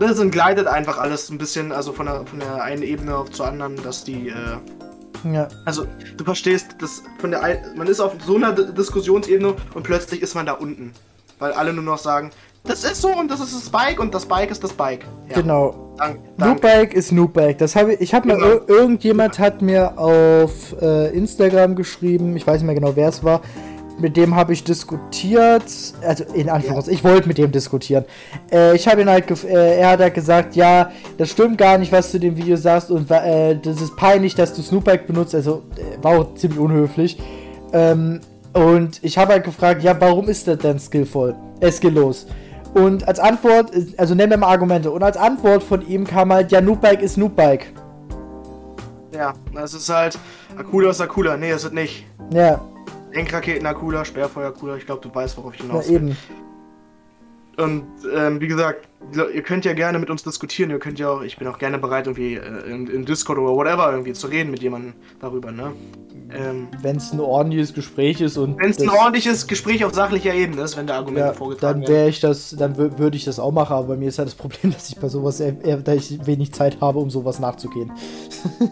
das 0.00 0.18
entgleitet 0.18 0.66
einfach 0.66 0.96
alles 0.98 1.28
ein 1.30 1.38
bisschen, 1.38 1.70
also 1.72 1.92
von 1.92 2.06
der, 2.06 2.24
von 2.26 2.40
der 2.40 2.62
einen 2.62 2.82
Ebene 2.82 3.16
auf 3.16 3.30
zur 3.30 3.46
anderen, 3.46 3.76
dass 3.82 4.04
die, 4.04 4.28
äh, 4.30 5.32
Ja. 5.32 5.48
also 5.64 5.86
du 6.16 6.24
verstehst, 6.24 6.76
dass 6.78 7.02
von 7.18 7.30
der 7.30 7.40
man 7.76 7.86
ist 7.86 8.00
auf 8.00 8.12
so 8.26 8.36
einer 8.36 8.52
D 8.52 8.72
Diskussionsebene 8.72 9.54
und 9.74 9.82
plötzlich 9.82 10.22
ist 10.22 10.34
man 10.34 10.46
da 10.46 10.52
unten, 10.52 10.92
weil 11.38 11.52
alle 11.52 11.72
nur 11.72 11.84
noch 11.84 11.98
sagen, 11.98 12.30
das 12.64 12.82
ist 12.84 13.02
so 13.02 13.08
und 13.08 13.30
das 13.30 13.40
ist 13.40 13.54
das 13.54 13.68
Bike 13.70 14.00
und 14.00 14.14
das 14.14 14.26
Bike 14.26 14.50
ist 14.50 14.64
das 14.64 14.72
Bike. 14.72 15.04
Ja, 15.28 15.34
Genau. 15.40 15.83
Dank, 15.96 16.18
danke. 16.38 16.96
Ist 16.96 17.12
Noobbike. 17.12 17.56
Das 17.58 17.76
habe 17.76 17.94
ich, 17.94 18.00
ich 18.00 18.14
habe 18.14 18.28
Genau. 18.28 18.44
ir- 18.44 18.68
irgendjemand 18.68 19.38
hat 19.38 19.62
mir 19.62 19.96
auf 19.98 20.74
äh, 20.82 21.08
Instagram 21.16 21.74
geschrieben, 21.76 22.36
ich 22.36 22.46
weiß 22.46 22.60
nicht 22.60 22.66
mehr 22.66 22.74
genau, 22.74 22.92
wer 22.96 23.08
es 23.08 23.22
war. 23.22 23.40
Mit 23.96 24.16
dem 24.16 24.34
habe 24.34 24.52
ich 24.52 24.64
diskutiert, 24.64 25.62
also 26.04 26.24
in 26.34 26.50
Anführungszeichen, 26.50 26.98
ich 26.98 27.04
wollte 27.04 27.28
mit 27.28 27.38
dem 27.38 27.52
diskutieren. 27.52 28.04
Äh, 28.50 28.74
ich 28.74 28.88
habe 28.88 29.02
ihn 29.02 29.08
halt, 29.08 29.30
äh, 29.44 29.78
er 29.78 29.90
hat 29.90 30.00
halt 30.00 30.14
gesagt, 30.14 30.56
ja, 30.56 30.90
das 31.16 31.30
stimmt 31.30 31.58
gar 31.58 31.78
nicht, 31.78 31.92
was 31.92 32.10
du 32.10 32.16
in 32.16 32.22
dem 32.22 32.36
Video 32.36 32.56
sagst 32.56 32.90
und 32.90 33.08
äh, 33.12 33.56
das 33.56 33.80
ist 33.80 33.94
peinlich, 33.94 34.34
dass 34.34 34.52
du 34.52 34.62
Snoopbike 34.62 35.06
benutzt, 35.06 35.32
also 35.36 35.62
äh, 35.76 36.02
war 36.02 36.18
auch 36.18 36.34
ziemlich 36.34 36.58
unhöflich. 36.58 37.18
Ähm, 37.72 38.18
und 38.52 38.98
ich 39.02 39.16
habe 39.16 39.32
halt 39.34 39.44
gefragt, 39.44 39.84
ja, 39.84 39.94
warum 40.00 40.28
ist 40.28 40.48
das 40.48 40.58
denn 40.58 40.80
skillvoll, 40.80 41.36
äh, 41.60 41.70
skilllos? 41.70 42.26
Und 42.74 43.06
als 43.06 43.20
Antwort, 43.20 43.70
also 43.96 44.14
nennen 44.14 44.30
wir 44.30 44.36
mal 44.38 44.48
Argumente, 44.48 44.90
und 44.90 45.02
als 45.02 45.16
Antwort 45.16 45.62
von 45.62 45.86
ihm 45.86 46.06
kam 46.06 46.32
halt, 46.32 46.50
ja, 46.50 46.60
Noobbike 46.60 47.02
ist 47.02 47.16
Noobbike. 47.16 47.66
Ja, 49.12 49.32
das 49.54 49.74
ist 49.74 49.88
halt, 49.88 50.18
Akula 50.56 50.90
ist 50.90 51.00
Akula, 51.00 51.36
nee, 51.36 51.52
ist 51.52 51.64
es 51.64 51.72
nicht. 51.72 52.04
Ja, 52.32 52.60
Denkraketen 53.14 53.64
Akula, 53.64 54.04
Sperrfeuer 54.04 54.48
Akula, 54.48 54.76
ich 54.76 54.86
glaube, 54.86 55.00
du 55.08 55.14
weißt, 55.14 55.36
worauf 55.36 55.54
ich 55.54 55.60
na 55.60 55.68
hinaus 55.68 55.88
will. 55.88 55.94
eben. 55.94 56.16
Und 57.56 57.84
ähm, 58.14 58.40
wie 58.40 58.48
gesagt, 58.48 58.88
ihr 59.12 59.42
könnt 59.42 59.64
ja 59.64 59.74
gerne 59.74 59.98
mit 59.98 60.10
uns 60.10 60.22
diskutieren. 60.22 60.70
Ihr 60.70 60.78
könnt 60.78 60.98
ja 60.98 61.08
auch, 61.08 61.22
ich 61.22 61.36
bin 61.36 61.46
auch 61.46 61.58
gerne 61.58 61.78
bereit, 61.78 62.06
irgendwie 62.06 62.34
äh, 62.34 62.70
in, 62.70 62.86
in 62.88 63.04
Discord 63.04 63.38
oder 63.38 63.54
whatever 63.54 63.90
irgendwie 63.90 64.12
zu 64.12 64.26
reden 64.26 64.50
mit 64.50 64.62
jemandem 64.62 64.94
darüber, 65.20 65.52
ne? 65.52 65.72
Ähm, 66.32 66.68
wenn 66.80 66.96
es 66.96 67.12
ein 67.12 67.20
ordentliches 67.20 67.74
Gespräch 67.74 68.20
ist 68.20 68.36
und. 68.38 68.58
Wenn 68.58 68.70
es 68.70 68.80
ein 68.80 68.88
ordentliches 68.88 69.46
Gespräch 69.46 69.84
auf 69.84 69.94
sachlicher 69.94 70.34
Ebene 70.34 70.62
ist, 70.62 70.76
wenn 70.76 70.86
da 70.86 70.96
Argumente 70.96 71.28
ja, 71.28 71.32
vorgetragen 71.34 71.80
werden. 71.80 71.92
Dann 71.92 71.94
wäre 71.94 72.08
ich 72.08 72.20
das, 72.20 72.56
dann 72.58 72.76
würde 72.76 73.16
ich 73.16 73.24
das 73.24 73.38
auch 73.38 73.52
machen, 73.52 73.74
aber 73.74 73.88
bei 73.88 73.96
mir 73.96 74.08
ist 74.08 74.18
halt 74.18 74.28
das 74.28 74.34
Problem, 74.34 74.72
dass 74.72 74.88
ich 74.88 74.96
bei 74.96 75.08
sowas 75.08 75.38
eher, 75.40 75.76
dass 75.76 76.10
ich 76.10 76.26
wenig 76.26 76.52
Zeit 76.52 76.80
habe, 76.80 76.98
um 76.98 77.10
sowas 77.10 77.38
nachzugehen. 77.38 77.92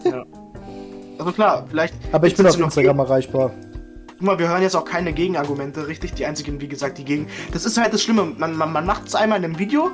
ja. 0.05 0.23
Also 1.15 1.31
klar, 1.31 1.65
vielleicht. 1.69 1.93
Aber 2.11 2.25
ich 2.25 2.35
bin 2.35 2.47
auf 2.47 2.59
Instagram 2.59 2.99
erreichbar. 2.99 3.51
Guck 4.17 4.21
mal, 4.21 4.39
wir 4.39 4.47
hören 4.47 4.61
jetzt 4.61 4.75
auch 4.75 4.85
keine 4.85 5.13
Gegenargumente, 5.13 5.87
richtig? 5.87 6.13
Die 6.13 6.25
einzigen, 6.25 6.61
wie 6.61 6.67
gesagt, 6.67 6.97
die 6.97 7.05
gegen. 7.05 7.27
Das 7.51 7.65
ist 7.65 7.77
halt 7.77 7.93
das 7.93 8.03
Schlimme. 8.03 8.23
Man, 8.37 8.55
man, 8.55 8.71
man 8.71 8.85
macht 8.85 9.07
es 9.07 9.15
einmal 9.15 9.39
in 9.39 9.45
einem 9.45 9.59
Video. 9.59 9.91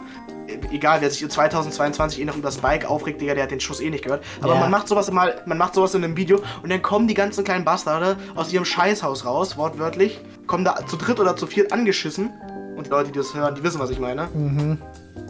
Egal, 0.72 1.02
wer 1.02 1.10
sich 1.12 1.22
in 1.22 1.30
2022 1.30 2.20
eh 2.20 2.26
noch 2.26 2.36
über 2.36 2.52
Spike 2.52 2.90
aufregt, 2.90 3.22
Digga, 3.22 3.36
der 3.36 3.44
hat 3.44 3.52
den 3.52 3.60
Schuss 3.60 3.80
eh 3.80 3.90
nicht 3.90 4.04
gehört. 4.04 4.24
Aber 4.42 4.56
ja. 4.56 4.60
man 4.60 4.72
macht 4.72 4.88
sowas 4.88 5.12
mal, 5.12 5.42
man 5.46 5.58
macht 5.58 5.76
sowas 5.76 5.94
in 5.94 6.04
einem 6.04 6.18
Video 6.18 6.42
und 6.64 6.72
dann 6.72 6.82
kommen 6.82 7.08
die 7.08 7.14
ganzen 7.14 7.44
kleinen 7.44 7.66
Bastarde 7.66 8.18
aus 8.36 8.52
ihrem 8.52 8.66
Scheißhaus 8.66 9.26
raus, 9.26 9.58
wortwörtlich, 9.58 10.20
kommen 10.48 10.66
da 10.66 10.86
zu 10.88 10.98
dritt 10.98 11.20
oder 11.20 11.36
zu 11.36 11.46
viert 11.46 11.72
angeschissen. 11.72 12.32
Und 12.76 12.88
die 12.88 12.90
Leute, 12.90 13.12
die 13.12 13.20
das 13.20 13.36
hören, 13.36 13.56
die 13.56 13.64
wissen, 13.64 13.80
was 13.80 13.90
ich 13.90 14.00
meine. 14.00 14.28
Mhm 14.34 14.80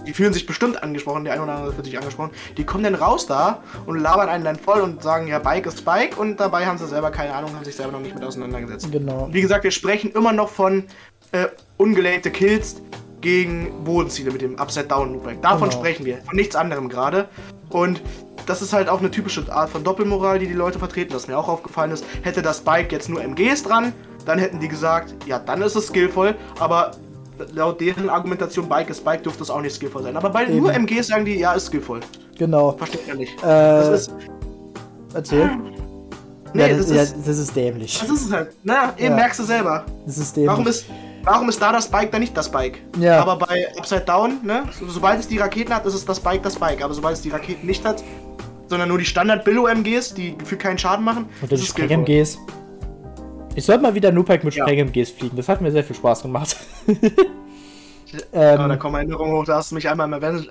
die 0.09 0.13
fühlen 0.13 0.33
sich 0.33 0.47
bestimmt 0.47 0.81
angesprochen, 0.81 1.23
der 1.23 1.33
eine 1.33 1.43
oder 1.43 1.53
andere 1.53 1.71
fühlt 1.71 1.85
sich 1.85 1.95
angesprochen, 1.95 2.31
die 2.57 2.65
kommen 2.65 2.83
dann 2.83 2.95
raus 2.95 3.27
da 3.27 3.61
und 3.85 3.99
labern 3.99 4.27
einen 4.27 4.43
dann 4.43 4.55
voll 4.55 4.81
und 4.81 5.03
sagen, 5.03 5.27
ja, 5.27 5.37
Bike 5.37 5.67
ist 5.67 5.85
Bike 5.85 6.17
und 6.17 6.39
dabei 6.39 6.65
haben 6.65 6.79
sie 6.79 6.87
selber 6.87 7.11
keine 7.11 7.35
Ahnung, 7.35 7.53
haben 7.55 7.63
sich 7.63 7.75
selber 7.75 7.91
noch 7.91 7.99
nicht 7.99 8.15
mit 8.15 8.23
auseinandergesetzt. 8.23 8.91
Genau. 8.91 9.29
Wie 9.31 9.39
gesagt, 9.39 9.63
wir 9.63 9.69
sprechen 9.69 10.11
immer 10.13 10.33
noch 10.33 10.49
von 10.49 10.85
äh, 11.31 11.45
ungelegte 11.77 12.31
Kills 12.31 12.81
gegen 13.21 13.83
Bodenziele 13.83 14.31
mit 14.31 14.41
dem 14.41 14.57
Upside-Down-Loopback. 14.57 15.43
Davon 15.43 15.69
genau. 15.69 15.79
sprechen 15.79 16.07
wir, 16.07 16.17
von 16.23 16.35
nichts 16.35 16.55
anderem 16.55 16.89
gerade. 16.89 17.29
Und 17.69 18.01
das 18.47 18.63
ist 18.63 18.73
halt 18.73 18.89
auch 18.89 19.01
eine 19.01 19.11
typische 19.11 19.45
Art 19.51 19.69
von 19.69 19.83
Doppelmoral, 19.83 20.39
die 20.39 20.47
die 20.47 20.53
Leute 20.53 20.79
vertreten, 20.79 21.13
das 21.13 21.27
mir 21.27 21.37
auch 21.37 21.49
aufgefallen 21.49 21.91
ist. 21.91 22.03
Hätte 22.23 22.41
das 22.41 22.61
Bike 22.61 22.91
jetzt 22.91 23.09
nur 23.09 23.21
MGs 23.21 23.61
dran, 23.61 23.93
dann 24.25 24.39
hätten 24.39 24.59
die 24.59 24.69
gesagt, 24.69 25.13
ja, 25.27 25.37
dann 25.37 25.61
ist 25.61 25.75
es 25.75 25.89
skillvoll, 25.89 26.33
aber 26.57 26.93
laut 27.53 27.79
deren 27.81 28.09
Argumentation 28.09 28.67
Bike 28.67 28.89
ist 28.89 29.03
Bike, 29.03 29.23
dürfte 29.23 29.43
es 29.43 29.49
auch 29.49 29.61
nicht 29.61 29.75
skillvoll 29.75 30.03
sein. 30.03 30.15
Aber 30.17 30.29
bei 30.29 30.43
Eben. 30.43 30.57
nur 30.57 30.73
MGs 30.73 31.07
sagen 31.07 31.25
die, 31.25 31.39
ja, 31.39 31.53
ist 31.53 31.67
skillvoll. 31.67 32.01
Genau. 32.37 32.71
Versteht 32.73 33.07
ja 33.07 33.15
nicht. 33.15 33.37
Äh, 33.39 33.45
das 33.45 33.89
ist. 33.89 34.15
Erzähl. 35.13 35.49
Nee, 36.53 36.61
ja, 36.61 36.67
das, 36.69 36.77
das, 36.77 36.89
ist, 36.89 37.15
ja, 37.15 37.21
das 37.25 37.37
ist 37.37 37.55
dämlich. 37.55 37.99
Das 37.99 38.09
ist 38.09 38.25
es 38.25 38.31
halt. 38.31 38.51
Na, 38.63 38.93
eben 38.97 39.11
ja. 39.11 39.15
merkst 39.15 39.39
du 39.39 39.43
selber. 39.43 39.85
Das 40.05 40.17
ist 40.17 40.35
dämlich. 40.35 40.49
Warum 40.49 40.67
ist, 40.67 40.85
warum 41.23 41.49
ist 41.49 41.61
da 41.61 41.71
das 41.71 41.87
Bike 41.87 42.11
dann 42.11 42.21
nicht 42.21 42.35
das 42.35 42.49
Bike? 42.49 42.79
Ja. 42.97 43.21
Aber 43.21 43.37
bei 43.37 43.67
Upside 43.77 44.01
Down, 44.01 44.39
ne, 44.43 44.63
sobald 44.87 45.19
es 45.19 45.27
die 45.27 45.37
Raketen 45.37 45.73
hat, 45.73 45.85
ist 45.85 45.93
es 45.93 46.05
das 46.05 46.19
Bike 46.19 46.43
das 46.43 46.55
Bike. 46.55 46.83
Aber 46.83 46.93
sobald 46.93 47.15
es 47.15 47.21
die 47.21 47.29
Raketen 47.29 47.67
nicht 47.67 47.85
hat, 47.85 48.03
sondern 48.67 48.89
nur 48.89 48.97
die 48.97 49.05
Standard-Billo-MGs, 49.05 50.13
die 50.13 50.35
für 50.43 50.57
keinen 50.57 50.77
Schaden 50.77 51.03
machen, 51.03 51.25
Oder 51.41 51.57
die 51.57 51.65
Spreng-MGs. 51.65 52.37
Ich 53.55 53.65
sollte 53.65 53.81
mal 53.81 53.93
wieder 53.95 54.11
Nupek 54.11 54.43
mit 54.43 54.53
Spreng-MGs 54.53 55.11
fliegen. 55.11 55.35
Das 55.35 55.49
hat 55.49 55.61
mir 55.61 55.71
sehr 55.71 55.83
viel 55.83 55.95
Spaß 55.95 56.21
gemacht. 56.21 56.55
ähm, 56.87 58.69
da 58.69 58.75
kommen 58.77 58.95
Erinnerungen 58.95 59.33
hoch. 59.33 59.45
Da 59.45 59.55
hast 59.55 59.71
du 59.71 59.75
mich 59.75 59.89
einmal 59.89 60.07
im 60.07 60.13
Avenger, 60.13 60.45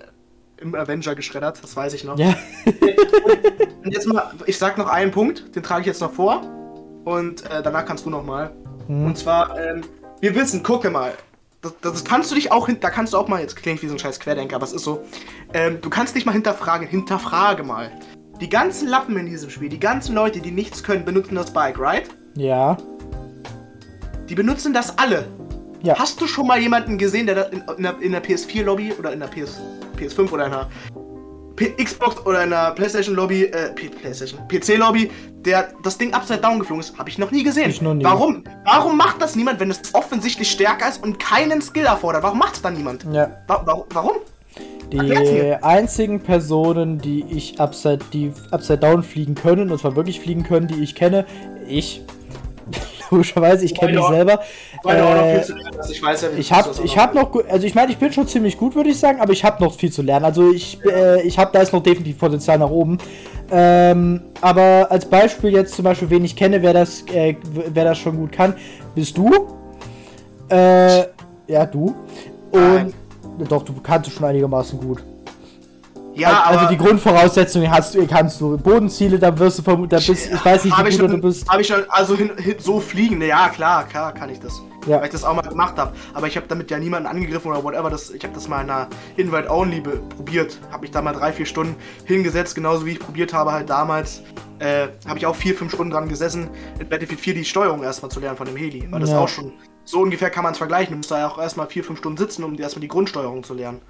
im 0.58 0.74
Avenger 0.74 1.14
geschreddert. 1.14 1.62
Das 1.62 1.76
weiß 1.76 1.94
ich 1.94 2.04
noch. 2.04 2.18
Ja. 2.18 2.34
und 3.84 3.92
jetzt 3.92 4.06
mal, 4.06 4.32
ich 4.46 4.58
sag 4.58 4.78
noch 4.78 4.88
einen 4.88 5.11
Punkt. 5.11 5.54
Den 5.54 5.62
trage 5.62 5.82
ich 5.82 5.87
jetzt 5.87 6.00
noch 6.00 6.12
vor. 6.12 6.42
Und 7.04 7.44
äh, 7.50 7.62
danach 7.62 7.84
kannst 7.84 8.04
du 8.04 8.11
noch 8.11 8.24
mal. 8.24 8.50
Hm. 8.87 9.06
Und 9.06 9.16
zwar, 9.16 9.58
ähm, 9.58 9.82
wir 10.20 10.34
wissen, 10.34 10.62
gucke 10.62 10.90
mal. 10.90 11.12
Das, 11.61 11.74
das, 11.80 12.04
kannst 12.04 12.30
du 12.30 12.37
dich 12.37 12.52
auch, 12.52 12.68
da 12.68 12.90
kannst 12.90 13.14
du 13.14 13.16
auch 13.16 13.26
mal, 13.26 13.40
jetzt 13.40 13.56
klingt 13.56 13.82
wie 13.82 13.88
so 13.88 13.94
ein 13.94 13.98
scheiß 13.98 14.20
Querdenker, 14.20 14.54
aber 14.54 14.64
es 14.64 14.72
ist 14.72 14.84
so, 14.84 15.02
ähm, 15.52 15.80
du 15.80 15.90
kannst 15.90 16.14
dich 16.14 16.24
mal 16.24 16.30
hinterfragen, 16.30 16.87
hinterfrage 16.87 17.64
mal. 17.64 17.90
Die 18.40 18.48
ganzen 18.48 18.87
Lappen 18.87 19.16
in 19.16 19.26
diesem 19.26 19.50
Spiel, 19.50 19.68
die 19.68 19.80
ganzen 19.80 20.14
Leute, 20.14 20.40
die 20.40 20.52
nichts 20.52 20.84
können, 20.84 21.04
benutzen 21.04 21.34
das 21.34 21.52
Bike, 21.52 21.80
right? 21.80 22.08
Ja. 22.36 22.76
Die 24.28 24.34
benutzen 24.34 24.72
das 24.72 24.98
alle. 24.98 25.26
Ja. 25.82 25.98
Hast 25.98 26.20
du 26.20 26.26
schon 26.26 26.46
mal 26.46 26.60
jemanden 26.60 26.98
gesehen, 26.98 27.26
der 27.26 27.34
das 27.34 27.48
in, 27.50 27.62
in, 27.76 27.82
der, 27.82 28.20
der 28.20 28.24
PS4-Lobby 28.24 28.94
oder 28.98 29.12
in 29.12 29.20
der 29.20 29.28
PS, 29.28 29.60
PS5 29.96 30.30
oder 30.30 30.46
in 30.46 30.52
der 30.52 30.68
P 31.58 31.70
Xbox 31.82 32.24
oder 32.24 32.44
in 32.44 32.50
der 32.50 32.70
PlayStation-Lobby, 32.72 33.46
äh, 33.46 33.72
PlayStation, 33.72 34.40
PC-Lobby, 34.46 35.10
der 35.44 35.72
das 35.82 35.98
Ding 35.98 36.14
upside 36.14 36.40
down 36.40 36.60
geflogen 36.60 36.80
ist? 36.80 36.96
Habe 36.96 37.08
ich 37.10 37.18
noch 37.18 37.32
nie 37.32 37.42
gesehen. 37.42 37.68
Ich 37.68 37.82
noch 37.82 37.94
nie. 37.94 38.04
Warum? 38.04 38.44
Warum 38.64 38.96
macht 38.96 39.20
das 39.20 39.34
niemand, 39.34 39.58
wenn 39.58 39.70
es 39.70 39.80
offensichtlich 39.92 40.50
stärker 40.50 40.88
ist 40.88 41.02
und 41.02 41.18
keinen 41.18 41.60
Skill 41.60 41.86
erfordert? 41.86 42.22
Warum 42.22 42.38
macht 42.38 42.54
es 42.54 42.62
dann 42.62 42.74
niemand? 42.74 43.04
Ja. 43.12 43.30
Wa 43.48 43.62
wa 43.66 43.84
warum? 43.92 44.18
Die 44.92 45.56
einzigen 45.60 46.20
Personen, 46.20 46.98
die 46.98 47.24
ich 47.28 47.60
upside, 47.60 48.04
die 48.12 48.32
upside 48.52 48.78
down 48.78 49.02
fliegen 49.02 49.34
können, 49.34 49.70
und 49.70 49.78
zwar 49.78 49.96
wirklich 49.96 50.20
fliegen 50.20 50.44
können, 50.44 50.68
die 50.68 50.82
ich 50.82 50.94
kenne, 50.94 51.26
ich, 51.66 52.02
logischerweise, 53.10 53.64
ich 53.64 53.74
kenne 53.74 53.92
mich 53.92 54.06
selber. 54.06 54.40
Äh, 54.86 55.40
ich 55.90 56.02
weiß 56.02 56.22
ja, 56.22 56.28
ich 56.36 56.52
habe 56.52 56.70
ich 56.82 56.98
hab 56.98 57.14
noch, 57.14 57.34
also 57.48 57.66
ich 57.66 57.74
meine, 57.74 57.92
ich 57.92 57.98
bin 57.98 58.12
schon 58.12 58.26
ziemlich 58.26 58.58
gut, 58.58 58.74
würde 58.74 58.90
ich 58.90 58.98
sagen, 58.98 59.20
aber 59.20 59.32
ich 59.32 59.44
habe 59.44 59.62
noch 59.62 59.74
viel 59.74 59.92
zu 59.92 60.02
lernen. 60.02 60.24
Also 60.24 60.50
ich, 60.50 60.78
äh, 60.84 61.22
ich 61.22 61.38
habe 61.38 61.50
da 61.52 61.60
ist 61.60 61.72
noch 61.72 61.82
definitiv 61.82 62.18
Potenzial 62.18 62.58
nach 62.58 62.70
oben. 62.70 62.98
Ähm, 63.50 64.20
aber 64.40 64.88
als 64.90 65.06
Beispiel 65.06 65.52
jetzt 65.52 65.74
zum 65.74 65.84
Beispiel, 65.84 66.10
wen 66.10 66.24
ich 66.24 66.36
kenne, 66.36 66.62
wer 66.62 66.74
das, 66.74 67.02
äh, 67.12 67.34
wer 67.72 67.84
das 67.84 67.98
schon 67.98 68.16
gut 68.16 68.32
kann, 68.32 68.54
bist 68.94 69.16
du. 69.16 69.30
Äh, 70.50 71.04
ja, 71.46 71.64
du. 71.64 71.94
Und 72.50 72.62
Nein. 72.62 72.92
doch, 73.48 73.62
du 73.62 73.72
kannst 73.82 74.08
es 74.08 74.14
schon 74.14 74.26
einigermaßen 74.26 74.78
gut. 74.78 75.02
Ja, 76.18 76.42
also 76.42 76.66
die 76.68 76.76
Grundvoraussetzungen 76.76 77.70
hast 77.70 77.94
du, 77.94 78.07
kannst 78.07 78.40
du 78.40 78.59
Bodenziele, 78.59 79.18
da 79.18 79.37
wirst 79.38 79.61
du 79.61 79.62
vermutlich, 79.62 80.04
da 80.04 80.12
bist, 80.12 80.31
ich 80.33 80.44
weiß 80.44 80.64
nicht, 80.64 80.76
wie 80.76 80.98
gut 80.98 81.11
du 81.12 81.18
bist. 81.18 81.48
Habe 81.48 81.62
ich 81.62 81.68
schon, 81.68 81.85
also 81.88 82.16
hin, 82.16 82.33
hin, 82.37 82.57
so 82.59 82.81
fliegen, 82.81 83.22
ja 83.22 83.48
klar, 83.48 83.87
klar 83.87 84.12
kann 84.12 84.28
ich 84.31 84.40
das. 84.40 84.61
Ja. 84.87 84.98
Weil 84.98 85.07
ich 85.07 85.12
das 85.12 85.24
auch 85.24 85.35
mal 85.35 85.42
gemacht 85.42 85.76
habe. 85.76 85.92
Aber 86.14 86.26
ich 86.26 86.37
habe 86.37 86.46
damit 86.48 86.70
ja 86.70 86.78
niemanden 86.78 87.09
angegriffen 87.09 87.50
oder 87.50 87.62
whatever. 87.62 87.90
Das, 87.90 88.11
ich 88.11 88.22
habe 88.24 88.35
das 88.35 88.48
mal 88.48 88.62
in 88.62 88.70
einer 88.70 88.88
Invite-Only 89.16 89.83
probiert. 90.16 90.59
Habe 90.70 90.83
mich 90.83 90.90
da 90.90 91.02
mal 91.02 91.12
drei, 91.12 91.33
vier 91.33 91.46
Stunden 91.46 91.76
hingesetzt, 92.04 92.54
genauso 92.54 92.87
wie 92.87 92.92
ich 92.92 92.98
probiert 92.98 93.33
habe 93.35 93.52
halt 93.52 93.68
damals. 93.68 94.22
Äh, 94.61 94.88
habe 95.07 95.18
ich 95.18 95.26
auch 95.26 95.37
vier, 95.37 95.54
fünf 95.54 95.72
Stunden 95.72 95.92
dran 95.92 96.09
gesessen, 96.09 96.48
in 96.81 96.88
Battlefield 96.88 97.20
4 97.20 97.35
die 97.35 97.44
Steuerung 97.44 97.83
erstmal 97.83 98.11
zu 98.11 98.18
lernen 98.18 98.37
von 98.37 98.46
dem 98.46 98.57
Heli. 98.57 98.87
Weil 98.90 99.00
das 99.00 99.11
ja. 99.11 99.18
auch 99.18 99.28
schon, 99.28 99.52
so 99.85 100.00
ungefähr 100.00 100.31
kann 100.31 100.42
man 100.42 100.52
es 100.52 100.59
vergleichen. 100.59 100.92
Du 100.92 100.96
musst 100.96 101.11
da 101.11 101.18
ja 101.18 101.28
auch 101.28 101.38
erstmal 101.38 101.66
vier, 101.66 101.85
fünf 101.85 101.98
Stunden 101.98 102.18
sitzen, 102.18 102.42
um 102.42 102.59
erstmal 102.59 102.81
die 102.81 102.88
Grundsteuerung 102.88 103.44
zu 103.44 103.54
lernen. 103.54 103.81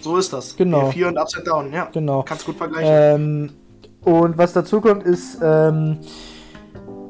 So 0.00 0.16
ist 0.16 0.32
das. 0.32 0.56
Genau. 0.56 0.90
Vier 0.90 1.08
und 1.08 1.18
Upside 1.18 1.44
Down, 1.44 1.72
ja. 1.72 1.88
Genau. 1.92 2.22
Kannst 2.22 2.46
gut 2.46 2.56
vergleichen. 2.56 2.90
Ähm, 2.90 3.50
und 4.04 4.38
was 4.38 4.52
dazu 4.52 4.80
kommt, 4.80 5.02
ist, 5.02 5.38
ähm, 5.42 5.98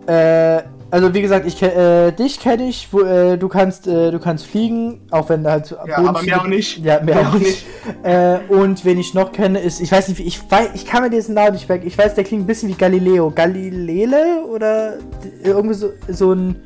äh, 0.06 0.62
also 0.90 1.12
wie 1.12 1.20
gesagt, 1.20 1.46
ich 1.46 1.62
äh, 1.62 2.12
dich 2.12 2.40
kenne 2.40 2.66
ich, 2.66 2.88
wo, 2.90 3.00
äh, 3.00 3.36
du 3.36 3.48
kannst, 3.48 3.86
äh, 3.86 4.10
du 4.10 4.18
kannst 4.18 4.46
fliegen, 4.46 5.02
auch 5.10 5.28
wenn 5.28 5.46
halt. 5.46 5.76
Ja, 5.86 5.98
aber 5.98 6.22
mehr 6.22 6.40
auch 6.40 6.46
nicht. 6.46 6.78
Ja, 6.78 7.00
mehr, 7.02 7.20
auch 7.20 7.34
nicht. 7.34 7.66
Äh, 8.02 8.38
und 8.48 8.84
wen 8.84 8.98
ich 8.98 9.12
noch 9.12 9.32
kenne, 9.32 9.60
ist, 9.60 9.80
ich 9.80 9.92
weiß 9.92 10.08
nicht, 10.08 10.20
ich 10.20 10.50
weiß, 10.50 10.70
ich 10.74 10.86
kann 10.86 11.02
mir 11.02 11.10
diesen 11.10 11.34
Namen 11.34 11.52
nicht 11.52 11.68
merken. 11.68 11.86
Ich 11.86 11.96
weiß, 11.96 12.14
der 12.14 12.24
klingt 12.24 12.44
ein 12.44 12.46
bisschen 12.46 12.68
wie 12.68 12.74
Galileo, 12.74 13.30
Galilele 13.30 14.44
oder 14.50 14.94
irgendwie 15.42 15.74
so, 15.74 15.90
so 16.08 16.32
ein 16.32 16.56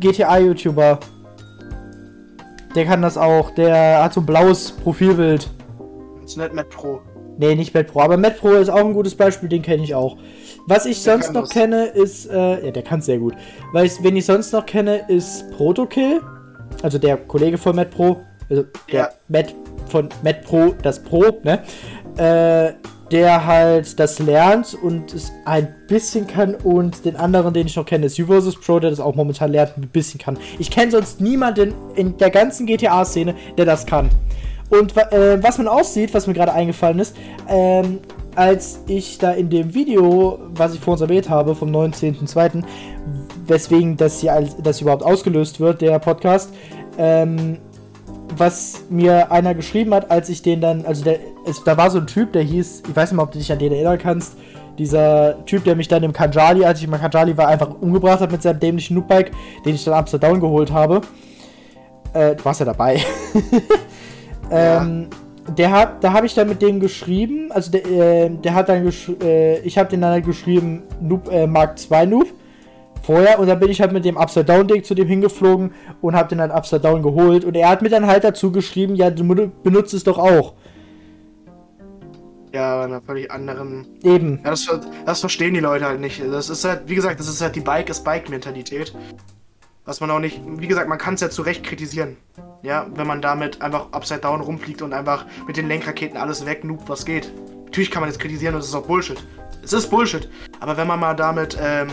GTA-YouTuber. 0.00 0.98
Der 2.74 2.84
kann 2.84 3.02
das 3.02 3.16
auch. 3.16 3.50
Der 3.50 4.04
hat 4.04 4.12
so 4.12 4.20
ein 4.20 4.26
blaues 4.26 4.72
Profilbild. 4.72 5.48
Ist 6.32 6.38
nicht 6.38 6.54
Matt 6.54 6.70
Pro. 6.70 7.02
Nee, 7.36 7.54
nicht 7.54 7.74
Matt 7.74 7.88
Pro. 7.88 8.00
Aber 8.00 8.16
Matt 8.16 8.38
Pro 8.38 8.52
ist 8.52 8.70
auch 8.70 8.78
ein 8.78 8.94
gutes 8.94 9.14
Beispiel, 9.14 9.50
den 9.50 9.60
kenne 9.60 9.84
ich 9.84 9.94
auch. 9.94 10.16
Was 10.66 10.86
ich 10.86 11.02
der 11.04 11.12
sonst 11.12 11.34
noch 11.34 11.42
das. 11.42 11.50
kenne, 11.50 11.84
ist. 11.88 12.24
Äh, 12.30 12.64
ja, 12.64 12.70
der 12.70 12.82
kann 12.82 13.00
es 13.00 13.06
sehr 13.06 13.18
gut. 13.18 13.34
Weil 13.72 13.84
ich, 13.84 14.02
wen 14.02 14.16
ich 14.16 14.24
sonst 14.24 14.50
noch 14.52 14.64
kenne, 14.64 15.04
ist 15.08 15.50
Protokill. 15.58 16.22
Also 16.82 16.96
der 16.96 17.18
Kollege 17.18 17.58
von 17.58 17.76
Matt 17.76 17.90
Pro. 17.90 18.22
Also 18.48 18.64
der 18.90 18.98
ja. 18.98 19.08
Matt 19.28 19.54
von 19.88 20.08
Matt 20.24 20.42
Pro, 20.42 20.74
das 20.82 21.02
Pro, 21.02 21.22
ne? 21.42 21.62
Äh, 22.16 22.72
der 23.10 23.44
halt 23.44 24.00
das 24.00 24.18
lernt 24.18 24.72
und 24.72 25.12
es 25.12 25.32
ein 25.44 25.74
bisschen 25.86 26.26
kann 26.26 26.54
und 26.54 27.04
den 27.04 27.16
anderen, 27.16 27.52
den 27.52 27.66
ich 27.66 27.76
noch 27.76 27.84
kenne, 27.84 28.06
ist 28.06 28.18
U 28.18 28.24
Pro, 28.24 28.80
der 28.80 28.88
das 28.88 29.00
auch 29.00 29.14
momentan 29.14 29.52
lernt 29.52 29.76
und 29.76 29.84
ein 29.84 29.88
bisschen 29.90 30.18
kann. 30.18 30.38
Ich 30.58 30.70
kenne 30.70 30.92
sonst 30.92 31.20
niemanden 31.20 31.74
in 31.94 32.16
der 32.16 32.30
ganzen 32.30 32.64
GTA-Szene, 32.64 33.34
der 33.58 33.66
das 33.66 33.84
kann. 33.84 34.08
Und 34.72 34.96
äh, 34.96 35.42
was 35.42 35.58
man 35.58 35.68
aussieht, 35.68 36.14
was 36.14 36.26
mir 36.26 36.32
gerade 36.32 36.54
eingefallen 36.54 36.98
ist, 36.98 37.14
ähm, 37.46 37.98
als 38.34 38.80
ich 38.86 39.18
da 39.18 39.32
in 39.32 39.50
dem 39.50 39.74
Video, 39.74 40.38
was 40.54 40.72
ich 40.72 40.80
vor 40.80 40.92
uns 40.92 41.02
erwähnt 41.02 41.28
habe, 41.28 41.54
vom 41.54 41.68
19.02., 41.70 42.64
weswegen 43.46 43.98
das 43.98 44.20
hier 44.20 44.48
das 44.62 44.80
überhaupt 44.80 45.02
ausgelöst 45.02 45.60
wird, 45.60 45.82
der 45.82 45.98
Podcast, 45.98 46.54
ähm, 46.96 47.58
was 48.34 48.84
mir 48.88 49.30
einer 49.30 49.54
geschrieben 49.54 49.92
hat, 49.92 50.10
als 50.10 50.30
ich 50.30 50.40
den 50.40 50.62
dann, 50.62 50.86
also 50.86 51.04
der, 51.04 51.18
es, 51.44 51.62
da 51.62 51.76
war 51.76 51.90
so 51.90 51.98
ein 51.98 52.06
Typ, 52.06 52.32
der 52.32 52.42
hieß, 52.42 52.84
ich 52.88 52.96
weiß 52.96 53.10
nicht 53.10 53.16
mal, 53.18 53.24
ob 53.24 53.32
du 53.32 53.38
dich 53.38 53.52
an 53.52 53.58
den 53.58 53.72
erinnern 53.72 53.98
kannst, 53.98 54.38
dieser 54.78 55.44
Typ, 55.44 55.64
der 55.64 55.76
mich 55.76 55.88
dann 55.88 56.02
im 56.02 56.14
Kanjali, 56.14 56.64
als 56.64 56.78
ich 56.78 56.86
im 56.86 56.92
Kanjali 56.92 57.36
war, 57.36 57.48
einfach 57.48 57.74
umgebracht 57.78 58.20
hat 58.20 58.32
mit 58.32 58.40
seinem 58.40 58.58
dämlichen 58.58 58.94
Noobbike, 58.94 59.32
den 59.66 59.74
ich 59.74 59.84
dann 59.84 59.92
Amsterdam 59.92 60.40
geholt 60.40 60.72
habe. 60.72 61.02
Äh, 62.14 62.36
du 62.36 62.44
warst 62.46 62.60
ja 62.60 62.66
dabei. 62.66 63.02
Ähm, 64.52 65.08
der 65.56 65.70
hat, 65.72 66.04
da 66.04 66.12
habe 66.12 66.26
ich 66.26 66.34
dann 66.34 66.48
mit 66.48 66.62
dem 66.62 66.78
geschrieben, 66.78 67.50
also 67.50 67.70
der, 67.70 67.84
äh, 67.86 68.30
der 68.30 68.54
hat 68.54 68.68
dann 68.68 68.84
gesch 68.84 69.10
äh, 69.22 69.58
ich 69.60 69.76
habe 69.76 69.88
den 69.88 70.00
dann 70.00 70.12
halt 70.12 70.24
geschrieben, 70.24 70.82
Noob, 71.00 71.28
äh, 71.30 71.46
Mark 71.46 71.78
2 71.78 72.06
Noob 72.06 72.28
vorher 73.02 73.40
und 73.40 73.48
dann 73.48 73.58
bin 73.58 73.70
ich 73.70 73.80
halt 73.80 73.92
mit 73.92 74.04
dem 74.04 74.16
Upside 74.16 74.44
Down 74.44 74.68
Ding 74.68 74.84
zu 74.84 74.94
dem 74.94 75.08
hingeflogen 75.08 75.72
und 76.00 76.14
habe 76.14 76.28
den 76.28 76.38
dann 76.38 76.52
Upside 76.52 76.80
Down 76.80 77.02
geholt 77.02 77.44
und 77.44 77.56
er 77.56 77.68
hat 77.68 77.82
mir 77.82 77.88
dann 77.88 78.06
halt 78.06 78.24
dazu 78.24 78.52
geschrieben, 78.52 78.94
ja, 78.94 79.10
du 79.10 79.24
benutzt 79.24 79.94
es 79.94 80.04
doch 80.04 80.18
auch. 80.18 80.54
Ja, 82.52 82.74
aber 82.74 82.84
in 82.84 82.92
einer 82.92 83.00
völlig 83.00 83.30
anderen. 83.30 83.86
Eben. 84.02 84.40
Ja, 84.44 84.50
das, 84.50 84.68
das 85.06 85.20
verstehen 85.20 85.54
die 85.54 85.60
Leute 85.60 85.86
halt 85.86 86.00
nicht. 86.00 86.22
Das 86.22 86.50
ist 86.50 86.64
halt, 86.66 86.82
wie 86.86 86.94
gesagt, 86.94 87.18
das 87.18 87.28
ist 87.28 87.40
halt 87.40 87.56
die 87.56 87.60
Bike-is-Bike-Mentalität. 87.60 88.94
Was 89.84 90.00
man 90.00 90.10
auch 90.12 90.20
nicht, 90.20 90.40
wie 90.46 90.68
gesagt, 90.68 90.88
man 90.88 90.98
kann 90.98 91.14
es 91.14 91.20
ja 91.20 91.28
zu 91.30 91.42
Recht 91.42 91.64
kritisieren. 91.64 92.16
Ja, 92.62 92.86
wenn 92.94 93.06
man 93.06 93.20
damit 93.20 93.60
einfach 93.62 93.88
upside 93.92 94.20
down 94.20 94.40
rumfliegt 94.40 94.80
und 94.82 94.92
einfach 94.92 95.26
mit 95.48 95.56
den 95.56 95.66
Lenkraketen 95.66 96.16
alles 96.16 96.46
wegnoobt, 96.46 96.88
was 96.88 97.04
geht. 97.04 97.32
Natürlich 97.64 97.90
kann 97.90 98.00
man 98.02 98.08
das 98.10 98.18
kritisieren 98.20 98.54
und 98.54 98.60
es 98.60 98.68
ist 98.68 98.74
auch 98.74 98.86
Bullshit. 98.86 99.22
Es 99.64 99.72
ist 99.72 99.88
Bullshit. 99.90 100.28
Aber 100.60 100.76
wenn 100.76 100.86
man 100.86 101.00
mal 101.00 101.14
damit 101.14 101.58
ähm, 101.60 101.88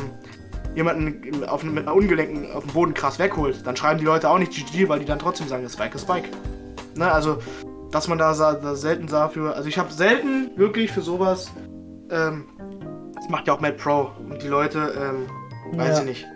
jemanden 0.75 1.43
auf, 1.45 1.63
mit 1.63 1.87
einer 1.87 1.95
Ungelenken 1.95 2.51
auf 2.51 2.63
dem 2.63 2.73
Boden 2.73 2.93
krass 2.93 3.17
wegholt, 3.17 3.65
dann 3.65 3.75
schreiben 3.75 3.97
die 3.99 4.05
Leute 4.05 4.29
auch 4.29 4.37
nicht 4.37 4.51
GG, 4.51 4.87
weil 4.87 4.99
die 4.99 5.05
dann 5.05 5.17
trotzdem 5.19 5.47
sagen, 5.47 5.63
das 5.63 5.75
Bike 5.75 5.95
ist 5.95 6.05
Bike. 6.05 6.29
Ne, 6.95 7.11
also, 7.11 7.39
dass 7.91 8.07
man 8.07 8.19
da, 8.19 8.33
da 8.35 8.75
selten 8.75 9.07
sah 9.07 9.29
für. 9.29 9.55
Also, 9.55 9.67
ich 9.67 9.79
habe 9.79 9.91
selten 9.91 10.51
wirklich 10.57 10.91
für 10.91 11.01
sowas. 11.01 11.51
Ähm, 12.11 12.45
das 13.15 13.29
macht 13.29 13.47
ja 13.47 13.53
auch 13.53 13.61
Matt 13.61 13.77
Pro. 13.77 14.11
Und 14.29 14.43
die 14.43 14.47
Leute, 14.47 14.93
ähm, 14.95 15.77
weiß 15.79 15.97
Ja. 15.97 15.99
ich 15.99 16.05
nicht. 16.05 16.27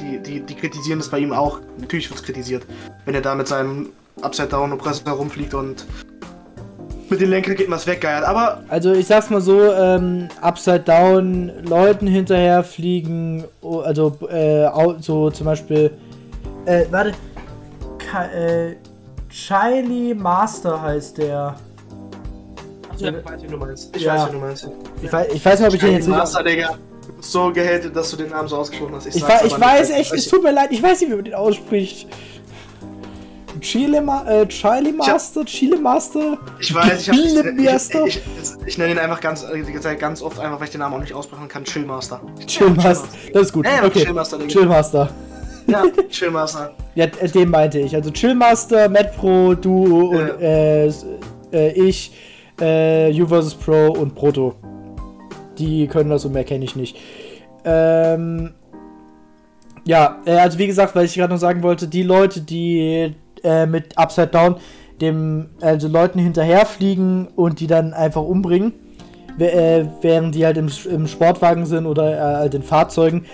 Die, 0.00 0.18
die, 0.18 0.40
die 0.40 0.54
kritisieren 0.54 0.98
das 0.98 1.08
bei 1.08 1.18
ihm 1.18 1.32
auch. 1.32 1.60
Natürlich 1.78 2.08
wird 2.10 2.20
es 2.20 2.24
kritisiert. 2.26 2.64
Wenn 3.04 3.14
er 3.14 3.20
da 3.22 3.34
mit 3.34 3.48
seinem 3.48 3.90
Upside-Down-Oppressor 4.22 5.12
rumfliegt 5.12 5.54
und 5.54 5.86
mit 7.08 7.20
den 7.20 7.30
Lenkraketen 7.30 7.72
was 7.72 7.86
weggeiert. 7.86 8.24
Aber 8.24 8.62
Also 8.68 8.92
ich 8.92 9.06
sag's 9.06 9.30
mal 9.30 9.40
so, 9.40 9.72
ähm, 9.72 10.28
Upside 10.40 10.80
Down 10.80 11.52
Leuten 11.64 12.06
hinterher 12.06 12.64
fliegen, 12.64 13.44
also 13.62 14.16
äh, 14.28 14.68
so 15.00 15.30
zum 15.30 15.46
Beispiel, 15.46 15.92
äh, 16.64 16.84
warte, 16.90 17.12
Ka 17.98 18.24
äh, 18.26 18.76
Chiley 19.30 20.14
Master 20.14 20.80
heißt 20.80 21.18
der. 21.18 21.54
ich 22.96 23.04
weiß, 23.04 23.42
wie 23.42 23.46
du 23.46 23.56
meinst. 23.56 23.94
Ich 23.96 24.02
Ja. 24.02 24.14
weiß, 24.14 24.28
wie 24.28 24.32
du 24.32 24.38
meinst. 24.38 24.68
Ich 25.02 25.12
weiß, 25.12 25.26
ich 25.32 25.44
weiß 25.44 25.60
nicht, 25.60 25.68
ob 25.68 25.74
ich 25.74 25.80
den 25.80 25.92
jetzt 25.92 26.06
nicht... 26.08 26.16
Master, 26.16 26.42
Digga. 26.42 26.70
So 27.32 27.52
gehatet, 27.52 27.94
dass 27.94 28.10
du 28.10 28.16
den 28.16 28.30
Namen 28.30 28.48
so 28.48 28.56
ausgesprochen 28.56 28.94
hast. 28.94 29.06
Ich, 29.06 29.14
sag's 29.14 29.42
wei- 29.42 29.46
ich 29.46 29.60
weiß 29.60 29.88
nicht. 29.88 29.98
echt, 29.98 30.12
es 30.12 30.28
tut 30.28 30.42
mir 30.42 30.52
leid, 30.52 30.68
ich 30.70 30.82
weiß 30.82 31.00
nicht, 31.00 31.10
wie 31.10 31.16
man 31.16 31.24
den 31.24 31.34
ausspricht. 31.34 32.08
Chile 33.60 34.02
Ma 34.02 34.24
äh, 34.28 34.46
Chiley 34.46 34.92
Master, 34.92 35.44
Chile 35.44 35.78
Master. 35.78 36.38
Ich 36.60 36.74
weiß, 36.74 37.00
ich, 37.00 37.08
hab, 37.08 37.16
Chile 37.16 37.54
ich, 37.56 37.64
Master. 37.64 38.06
ich, 38.06 38.16
ich, 38.16 38.22
ich 38.66 38.78
nenne 38.78 38.92
ihn 38.92 38.98
einfach 38.98 39.20
ganz, 39.20 39.44
äh, 39.44 39.96
ganz 39.96 40.22
oft 40.22 40.38
einfach, 40.38 40.58
weil 40.60 40.66
ich 40.66 40.72
den 40.72 40.80
Namen 40.80 40.94
auch 40.96 41.00
nicht 41.00 41.14
aussprechen 41.14 41.48
kann. 41.48 41.64
Chillmaster. 41.64 42.20
Chill 42.46 42.70
Master. 42.70 43.08
Das 43.32 43.42
ist 43.44 43.52
gut. 43.52 43.66
Ja, 43.66 43.84
okay. 43.84 44.04
Chill 44.04 44.12
Master. 44.12 44.46
Chill 44.46 44.66
Master. 44.66 45.08
Ja, 45.66 45.82
Chillmaster. 46.10 46.74
Ja, 46.94 47.06
äh, 47.06 47.28
den 47.28 47.50
meinte 47.50 47.78
ich. 47.80 47.94
Also 47.94 48.10
Chillmaster, 48.10 48.88
Matt 48.88 49.16
Pro, 49.16 49.54
du 49.54 50.10
und 50.10 50.40
äh, 50.40 50.86
äh, 51.52 51.72
ich, 51.72 52.12
äh, 52.60 53.10
U 53.20 53.26
vs 53.26 53.54
Pro 53.54 53.92
und 53.92 54.14
Proto. 54.14 54.54
Die 55.58 55.86
können 55.86 56.10
das 56.10 56.24
und 56.24 56.32
mehr 56.32 56.44
kenne 56.44 56.64
ich 56.64 56.76
nicht. 56.76 56.96
Ähm, 57.64 58.54
ja, 59.84 60.18
äh, 60.26 60.32
also 60.32 60.58
wie 60.58 60.66
gesagt, 60.66 60.94
weil 60.94 61.06
ich 61.06 61.14
gerade 61.14 61.32
noch 61.32 61.40
sagen 61.40 61.62
wollte, 61.62 61.88
die 61.88 62.02
Leute, 62.02 62.40
die 62.40 63.14
äh, 63.42 63.66
mit 63.66 63.96
Upside 63.96 64.28
Down 64.28 64.56
dem, 65.00 65.50
also 65.60 65.88
Leuten 65.88 66.18
hinterherfliegen 66.18 67.28
und 67.36 67.60
die 67.60 67.66
dann 67.66 67.92
einfach 67.92 68.22
umbringen, 68.22 68.72
äh, 69.38 69.84
während 70.00 70.34
die 70.34 70.44
halt 70.44 70.56
im, 70.56 70.70
im 70.90 71.06
Sportwagen 71.06 71.66
sind 71.66 71.86
oder 71.86 72.16
äh, 72.16 72.36
halt 72.38 72.54
in 72.54 72.62
Fahrzeugen. 72.62 73.26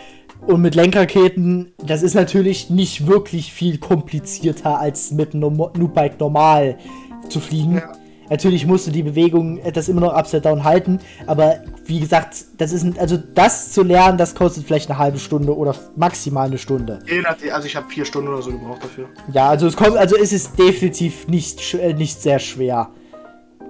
Und 0.47 0.61
mit 0.61 0.75
Lenkraketen, 0.75 1.73
das 1.87 2.03
ist 2.03 2.15
natürlich 2.15 2.69
nicht 2.69 3.07
wirklich 3.07 3.53
viel 3.53 3.79
komplizierter 3.79 4.79
als 4.81 5.13
mit 5.13 5.35
einem 5.35 5.57
Noob-Bike 5.57 6.19
normal 6.19 6.79
zu 7.29 7.39
fliegen. 7.39 7.77
Ja. 7.77 7.93
Natürlich 8.33 8.67
musst 8.67 8.87
du 8.87 8.91
die 8.91 9.03
Bewegung 9.03 9.59
äh, 9.59 9.71
das 9.71 9.91
immer 9.91 10.01
noch 10.01 10.15
upside 10.15 10.41
down 10.41 10.65
halten, 10.65 10.99
aber 11.27 11.57
wie 11.85 12.01
gesagt, 12.01 12.35
das 12.57 12.73
ist 12.73 12.83
ein, 12.83 12.99
also 12.99 13.19
das 13.35 13.73
zu 13.73 13.83
lernen, 13.83 14.17
das 14.17 14.35
kostet 14.35 14.65
vielleicht 14.65 14.89
eine 14.89 14.99
halbe 14.99 15.19
Stunde 15.19 15.55
oder 15.55 15.75
maximal 15.97 16.47
eine 16.47 16.57
Stunde. 16.57 17.01
Also 17.53 17.67
ich 17.67 17.77
habe 17.77 17.91
vier 17.91 18.07
Stunden 18.07 18.29
oder 18.29 18.41
so 18.41 18.51
gebraucht 18.51 18.85
dafür. 18.85 19.05
Ja, 19.35 19.51
also 19.51 19.67
es 19.67 19.77
kommt, 19.77 19.99
also 19.99 20.17
es 20.17 20.33
ist 20.33 20.59
definitiv 20.59 21.29
nicht, 21.29 21.75
äh, 21.75 21.93
nicht 21.93 22.23
sehr 22.23 22.39
schwer. 22.39 22.89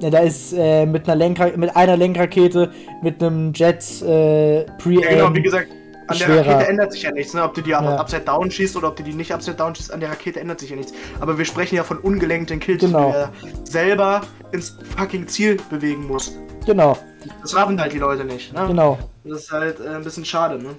Da 0.01 0.20
ist 0.20 0.55
äh, 0.57 0.87
mit 0.87 1.09
einer 1.09 1.16
Lenkra 1.16 1.48
mit 1.57 1.75
einer 1.75 1.96
Lenkrakete, 1.96 2.70
mit 3.03 3.20
einem 3.20 3.53
Jet 3.53 3.83
äh, 4.03 4.64
pre 4.79 4.94
Ja, 4.94 5.11
genau, 5.11 5.35
wie 5.35 5.42
gesagt, 5.42 5.68
an 6.09 6.19
der 6.19 6.25
schwerer. 6.25 6.47
Rakete 6.55 6.69
ändert 6.71 6.93
sich 6.93 7.03
ja 7.03 7.11
nichts, 7.12 7.35
ne? 7.35 7.43
Ob 7.43 7.55
du 7.55 7.61
die 7.61 7.71
Ja. 7.71 7.81
upside 7.97 8.23
down 8.23 8.51
schießt 8.51 8.77
oder 8.77 8.88
ob 8.88 8.97
du 8.97 9.03
die 9.03 9.15
nicht 9.15 9.33
upside 9.33 9.57
down 9.57 9.75
schießt, 9.75 9.93
an 9.93 10.01
der 10.01 10.11
Rakete 10.11 10.41
ändert 10.41 10.61
sich 10.61 10.71
ja 10.71 10.77
nichts. 10.77 10.93
Aber 11.21 11.38
wir 11.38 11.45
sprechen 11.45 11.77
ja 11.77 11.85
von 11.85 11.99
ungelenkten 11.99 12.61
Kills, 12.61 12.81
Genau. 12.81 13.07
die 13.09 13.12
du 13.12 13.19
ja 13.19 13.31
selber 13.65 14.21
ins 14.53 14.77
fucking 14.97 15.27
Ziel 15.29 15.59
bewegen 15.71 16.07
musst. 16.07 16.37
Genau, 16.67 16.97
Das 17.41 17.55
raffen 17.57 17.81
halt 17.81 17.93
die 17.93 17.99
Leute 17.99 18.25
nicht, 18.25 18.53
ne? 18.55 18.65
genau. 18.67 18.99
Das 19.25 19.43
ist 19.43 19.53
halt 19.53 19.81
äh, 19.81 19.88
ein 19.88 20.05
bisschen 20.05 20.25
schade, 20.25 20.59
ne? 20.62 20.71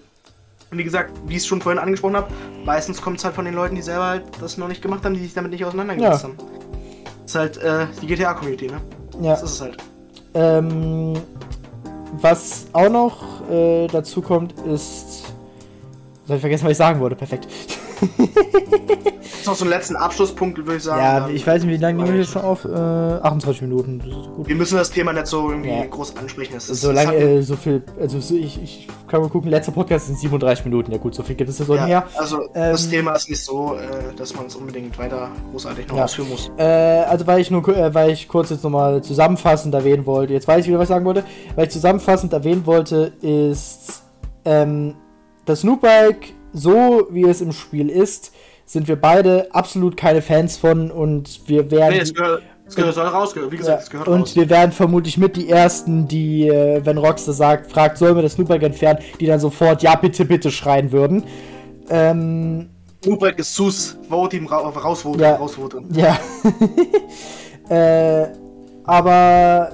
Und 0.72 0.78
wie 0.78 0.84
gesagt, 0.84 1.12
wie 1.28 1.34
ich 1.34 1.40
es 1.40 1.46
schon 1.48 1.62
vorhin 1.62 1.78
angesprochen 1.80 2.16
habe, 2.16 2.28
meistens 2.66 3.02
kommt 3.02 3.18
es 3.20 3.26
halt 3.26 3.36
von 3.36 3.46
den 3.46 3.54
Leuten, 3.54 3.76
die 3.76 3.82
selber 3.82 4.06
halt 4.08 4.24
das 4.42 4.58
noch 4.58 4.68
nicht 4.68 4.82
gemacht 4.82 5.04
haben, 5.06 5.14
die 5.14 5.22
sich 5.22 5.34
damit 5.34 5.52
nicht 5.52 5.64
auseinandergesetzt 5.66 6.24
Ja. 6.24 6.30
haben. 6.30 6.38
Das 7.22 7.32
ist 7.32 7.36
halt 7.36 7.58
äh, 7.58 7.86
die 8.02 8.08
GTA-Community, 8.08 8.68
ne? 8.68 8.82
Ja. 9.22 9.32
Das 9.32 9.44
ist 9.44 9.52
es 9.52 9.62
halt. 9.62 9.78
Ähm, 10.34 11.14
was 12.22 12.68
auch 12.74 12.90
noch 12.90 13.50
äh, 13.50 13.88
dazu 13.88 14.22
kommt, 14.22 14.54
ist. 14.62 15.34
Jetzt 16.22 16.30
hab 16.30 16.36
ich 16.36 16.42
vergessen, 16.42 16.66
was 16.66 16.72
ich 16.72 16.78
sagen 16.78 17.00
wollte. 17.00 17.16
Perfekt. 17.16 17.48
Das 19.24 19.40
ist 19.42 19.48
noch 19.48 19.56
so 19.56 19.66
ein 19.66 19.70
letzten 19.70 19.96
Abschlusspunkt, 19.98 20.58
würde 20.58 20.76
ich 20.78 20.84
sagen. 20.84 21.02
Ja, 21.02 21.28
ich 21.28 21.46
weiß 21.46 21.64
nicht, 21.64 21.74
wie 21.74 21.82
lange 21.82 21.98
nehmen 21.98 22.14
wir 22.14 22.22
jetzt 22.22 22.32
schon 22.32 22.44
auf? 22.44 22.64
Äh, 22.64 22.70
28 22.70 23.62
Minuten. 23.64 24.00
Das 24.00 24.08
ist 24.08 24.34
gut. 24.34 24.48
Wir 24.48 24.56
müssen 24.56 24.78
das 24.78 24.90
Thema 24.90 25.12
nicht 25.12 25.28
so 25.28 25.50
irgendwie 25.50 25.70
Ja. 25.70 25.86
groß 25.86 26.16
ansprechen. 26.16 26.54
Das 26.54 26.70
ist, 26.70 26.80
So 26.82 26.94
das 26.94 27.04
lange, 27.04 27.18
hat- 27.18 27.24
äh, 27.24 27.42
so 27.42 27.56
viel, 27.58 27.84
also 28.00 28.20
so, 28.22 28.36
ich, 28.36 28.62
ich 28.64 28.88
kann 29.08 29.22
mal 29.22 29.30
gucken, 29.30 29.50
letzter 29.50 29.74
Podcast 29.74 30.08
sind 30.08 30.18
37 30.20 30.64
Minuten. 30.66 30.92
Ja 30.94 30.98
gut, 30.98 31.14
so 31.16 31.24
viel 31.24 31.36
gibt 31.36 31.50
es 31.50 31.60
ja 31.60 31.66
so 31.66 31.76
ja, 31.76 31.86
her. 31.86 32.04
also 32.18 32.48
das 32.54 32.86
Ähm, 32.86 32.92
Thema 32.92 33.12
ist 33.14 33.30
nicht 33.30 33.44
so, 33.44 33.76
äh, 33.76 34.14
dass 34.16 34.34
man 34.36 34.46
es 34.46 34.56
unbedingt 34.56 34.98
weiter 34.98 35.30
großartig 35.52 35.88
noch 35.90 35.98
Ja. 35.98 36.04
ausführen 36.06 36.30
muss. 36.30 36.50
Äh, 36.58 36.64
also 36.64 37.28
weil 37.28 37.40
ich 37.42 37.52
nur, 37.52 37.68
äh, 37.68 37.94
weil 37.94 38.12
ich 38.12 38.28
kurz 38.30 38.50
jetzt 38.50 38.64
nochmal 38.64 39.02
zusammenfassend 39.04 39.74
erwähnen 39.76 40.06
wollte, 40.06 40.32
jetzt 40.34 40.48
weiß 40.48 40.62
ich 40.64 40.68
wieder, 40.70 40.80
was 40.80 40.86
ich 40.86 40.90
sagen 40.90 41.06
wollte, 41.06 41.24
weil 41.56 41.66
ich 41.66 41.72
zusammenfassend 41.72 42.32
erwähnen 42.32 42.66
wollte, 42.66 43.12
ist, 43.22 44.04
ähm, 44.46 44.96
das 45.46 45.64
Noobbike, 45.66 46.34
so 46.54 47.08
wie 47.12 47.24
es 47.24 47.42
im 47.42 47.52
Spiel 47.52 47.90
ist, 47.90 48.32
sind 48.66 48.88
wir 48.88 48.96
beide 48.96 49.54
absolut 49.54 49.98
keine 49.98 50.22
Fans 50.22 50.58
von 50.58 50.92
und 50.92 51.42
wir 51.48 51.70
werden... 51.72 51.96
Nee, 51.96 52.02
es 52.02 52.14
gehört, 52.14 52.44
es 52.66 52.76
gehört 52.76 52.96
soll 52.96 53.08
rausgehört. 53.08 53.52
Wie 53.52 53.58
gesagt, 53.58 53.84
es 53.84 53.90
gehört 53.90 54.08
und 54.08 54.22
raus. 54.22 54.36
wir 54.36 54.50
werden 54.50 54.72
vermutlich 54.72 55.18
mit 55.18 55.36
die 55.36 55.50
ersten, 55.50 56.08
die, 56.08 56.48
äh, 56.48 56.82
wenn 56.86 56.98
Rockstar 56.98 57.34
sagt, 57.34 57.72
fragt, 57.72 57.98
sollen 57.98 58.16
wir 58.16 58.24
das 58.24 58.38
Noobbike 58.38 58.66
entfernen, 58.66 59.00
die 59.20 59.26
dann 59.26 59.40
sofort 59.40 59.84
ja 59.84 59.96
bitte, 59.96 60.26
bitte 60.26 60.50
schreien 60.50 60.92
würden. 60.92 61.24
Ähm, 61.90 62.70
Rubrik 63.06 63.38
ist 63.40 63.54
sus, 63.54 63.98
vote 64.08 64.38
ihm 64.38 64.46
ra 64.46 64.58
rausvoten, 64.60 65.22
Ja. 65.22 65.36
rausvoten. 65.36 65.88
Ja. 65.94 66.18
äh, 67.70 68.28
aber 68.86 69.72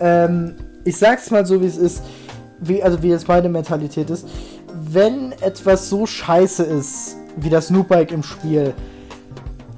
ähm, 0.00 0.54
ich 0.84 0.96
sag's 0.96 1.30
mal 1.30 1.44
so, 1.44 1.60
wie 1.60 1.66
es 1.66 1.76
ist, 1.76 2.02
wie, 2.60 2.82
also 2.82 3.02
wie 3.02 3.08
jetzt 3.08 3.28
meine 3.28 3.48
Mentalität 3.48 4.08
ist. 4.08 4.26
Wenn 4.78 5.32
etwas 5.32 5.88
so 5.88 6.06
scheiße 6.06 6.62
ist, 6.62 7.16
wie 7.36 7.50
das 7.50 7.70
Noobbike 7.70 8.12
im 8.12 8.22
Spiel, 8.22 8.74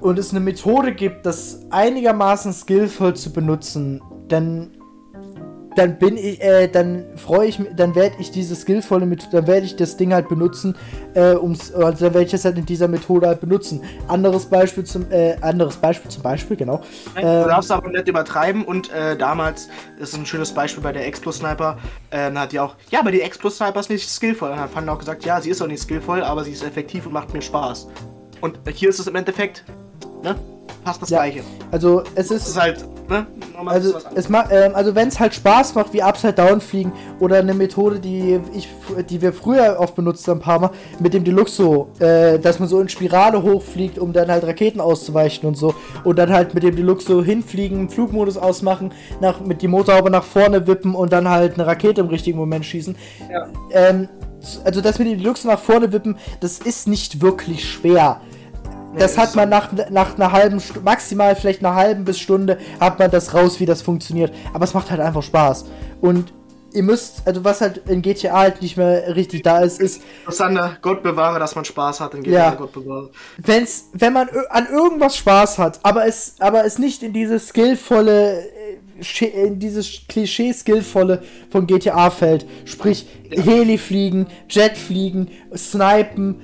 und 0.00 0.18
es 0.18 0.30
eine 0.30 0.40
Methode 0.40 0.92
gibt, 0.92 1.26
das 1.26 1.66
einigermaßen 1.70 2.52
skillvoll 2.52 3.14
zu 3.14 3.32
benutzen, 3.32 4.00
dann 4.28 4.70
dann 5.78 5.96
bin 5.98 6.16
ich, 6.16 6.40
äh, 6.42 6.68
dann 6.68 7.04
freue 7.16 7.46
ich 7.48 7.58
mich, 7.58 7.68
dann 7.76 7.94
werde 7.94 8.16
ich 8.18 8.30
diese 8.30 8.56
skillvolle 8.56 9.06
Methode, 9.06 9.36
dann 9.36 9.46
werde 9.46 9.64
ich 9.66 9.76
das 9.76 9.96
Ding 9.96 10.12
halt 10.12 10.28
benutzen, 10.28 10.74
äh, 11.14 11.34
ums, 11.36 11.72
also 11.72 12.04
dann 12.04 12.14
werde 12.14 12.24
ich 12.24 12.30
das 12.32 12.44
halt 12.44 12.58
in 12.58 12.66
dieser 12.66 12.88
Methode 12.88 13.26
halt 13.28 13.40
benutzen. 13.40 13.80
Anderes 14.08 14.46
Beispiel 14.46 14.84
zum, 14.84 15.10
äh, 15.10 15.36
anderes 15.40 15.76
Beispiel 15.76 16.10
zum 16.10 16.22
Beispiel, 16.22 16.56
genau. 16.56 16.82
Du 17.14 17.20
Ähm, 17.22 17.48
darfst 17.48 17.70
aber 17.70 17.88
nicht 17.88 18.08
übertreiben 18.08 18.64
und 18.64 18.90
äh, 18.92 19.16
damals 19.16 19.68
ist 19.98 20.14
ein 20.16 20.26
schönes 20.26 20.52
Beispiel 20.52 20.82
bei 20.82 20.92
der 20.92 21.06
Explo-Sniper, 21.06 21.78
äh, 22.10 22.16
dann 22.16 22.38
hat 22.38 22.52
die 22.52 22.60
auch, 22.60 22.74
ja, 22.90 23.00
aber 23.00 23.12
die 23.12 23.22
Explo-Sniper 23.22 23.80
ist 23.80 23.90
nicht 23.90 24.08
skillvoll. 24.08 24.50
Dann 24.50 24.60
hat 24.60 24.70
Fanden 24.70 24.90
auch 24.90 24.98
gesagt, 24.98 25.24
ja, 25.24 25.40
sie 25.40 25.50
ist 25.50 25.62
auch 25.62 25.66
nicht 25.66 25.82
skillvoll, 25.82 26.22
aber 26.22 26.44
sie 26.44 26.52
ist 26.52 26.64
effektiv 26.64 27.06
und 27.06 27.12
macht 27.12 27.32
mir 27.32 27.40
Spaß. 27.42 27.86
Und 28.40 28.58
hier 28.72 28.88
ist 28.88 28.98
es 28.98 29.06
im 29.06 29.14
Endeffekt, 29.16 29.64
ne? 30.22 30.34
fast 30.84 31.02
das 31.02 31.10
Ja. 31.10 31.18
gleiche. 31.18 31.42
Also 31.70 32.00
es 32.14 32.28
Das 32.28 32.30
ist. 32.30 32.48
ist 32.48 32.60
halt, 32.60 32.84
ne? 33.08 33.26
Also, 33.66 33.94
es 34.14 34.28
ma 34.28 34.44
ähm, 34.50 34.74
also 34.74 34.94
wenn 34.94 35.08
es 35.08 35.18
halt 35.18 35.34
Spaß 35.34 35.74
macht, 35.74 35.92
wie 35.92 36.02
Upside 36.02 36.34
Down 36.34 36.60
fliegen 36.60 36.92
oder 37.18 37.36
eine 37.36 37.54
Methode, 37.54 37.98
die 37.98 38.40
ich, 38.54 38.68
die 39.08 39.20
wir 39.20 39.32
früher 39.32 39.76
oft 39.78 39.94
benutzt 39.94 40.26
haben, 40.28 40.38
ein 40.38 40.42
paar 40.42 40.60
Mal, 40.60 40.70
mit 41.00 41.14
dem 41.14 41.24
Deluxo, 41.24 41.88
äh, 41.98 42.38
dass 42.38 42.58
man 42.58 42.68
so 42.68 42.80
in 42.80 42.88
Spirale 42.88 43.42
hochfliegt, 43.42 43.98
um 43.98 44.12
dann 44.12 44.30
halt 44.30 44.44
Raketen 44.44 44.80
auszuweichen 44.80 45.48
und 45.48 45.56
so 45.56 45.74
und 46.04 46.18
dann 46.18 46.30
halt 46.30 46.54
mit 46.54 46.62
dem 46.62 46.76
Deluxo 46.76 47.22
hinfliegen, 47.22 47.88
Flugmodus 47.88 48.36
ausmachen, 48.36 48.92
nach, 49.20 49.40
mit 49.40 49.62
die 49.62 49.68
Motorhaube 49.68 50.10
nach 50.10 50.24
vorne 50.24 50.66
wippen 50.66 50.94
und 50.94 51.12
dann 51.12 51.28
halt 51.28 51.54
eine 51.54 51.66
Rakete 51.66 52.00
im 52.00 52.08
richtigen 52.08 52.38
Moment 52.38 52.64
schießen. 52.64 52.96
Ja. 53.30 53.48
Ähm, 53.72 54.08
also 54.64 54.80
das 54.80 54.98
mit 54.98 55.08
dem 55.08 55.18
Deluxo 55.18 55.48
nach 55.48 55.58
vorne 55.58 55.92
wippen, 55.92 56.16
das 56.40 56.58
ist 56.58 56.86
nicht 56.86 57.20
wirklich 57.20 57.68
schwer. 57.68 58.20
Das 58.98 59.18
hat 59.18 59.34
man 59.34 59.48
nach, 59.48 59.72
nach 59.90 60.14
einer 60.16 60.32
halben 60.32 60.62
maximal 60.84 61.34
vielleicht 61.36 61.64
einer 61.64 61.74
halben 61.74 62.04
bis 62.04 62.18
Stunde, 62.18 62.58
hat 62.80 62.98
man 62.98 63.10
das 63.10 63.34
raus, 63.34 63.60
wie 63.60 63.66
das 63.66 63.82
funktioniert. 63.82 64.32
Aber 64.52 64.64
es 64.64 64.74
macht 64.74 64.90
halt 64.90 65.00
einfach 65.00 65.22
Spaß. 65.22 65.66
Und 66.00 66.32
ihr 66.72 66.82
müsst, 66.82 67.22
also 67.26 67.44
was 67.44 67.60
halt 67.60 67.78
in 67.88 68.02
GTA 68.02 68.38
halt 68.38 68.62
nicht 68.62 68.76
mehr 68.76 69.14
richtig 69.16 69.42
da 69.42 69.60
ist, 69.60 69.80
ist, 69.80 70.02
Sander, 70.28 70.76
Gott 70.82 71.02
bewahre, 71.02 71.38
dass 71.38 71.54
man 71.54 71.64
Spaß 71.64 72.00
hat 72.00 72.14
in 72.14 72.22
GTA, 72.22 72.36
Ja. 72.36 72.54
Gott 72.54 72.72
bewahre. 72.72 73.10
wenn's, 73.38 73.88
wenn 73.92 74.12
man 74.12 74.28
an 74.50 74.66
irgendwas 74.70 75.16
Spaß 75.16 75.58
hat, 75.58 75.80
aber 75.82 76.06
es, 76.06 76.34
aber 76.40 76.64
es 76.64 76.78
nicht 76.78 77.02
in 77.02 77.12
dieses 77.12 77.48
skillvolle, 77.48 78.42
äh, 78.42 79.44
in 79.44 79.58
dieses 79.58 80.02
Klischee-skillvolle 80.08 81.22
von 81.50 81.66
GTA 81.66 82.10
fällt. 82.10 82.46
Sprich, 82.64 83.06
Heli 83.30 83.78
fliegen, 83.78 84.26
Jet 84.48 84.76
fliegen, 84.76 85.28
Snipen, 85.56 86.40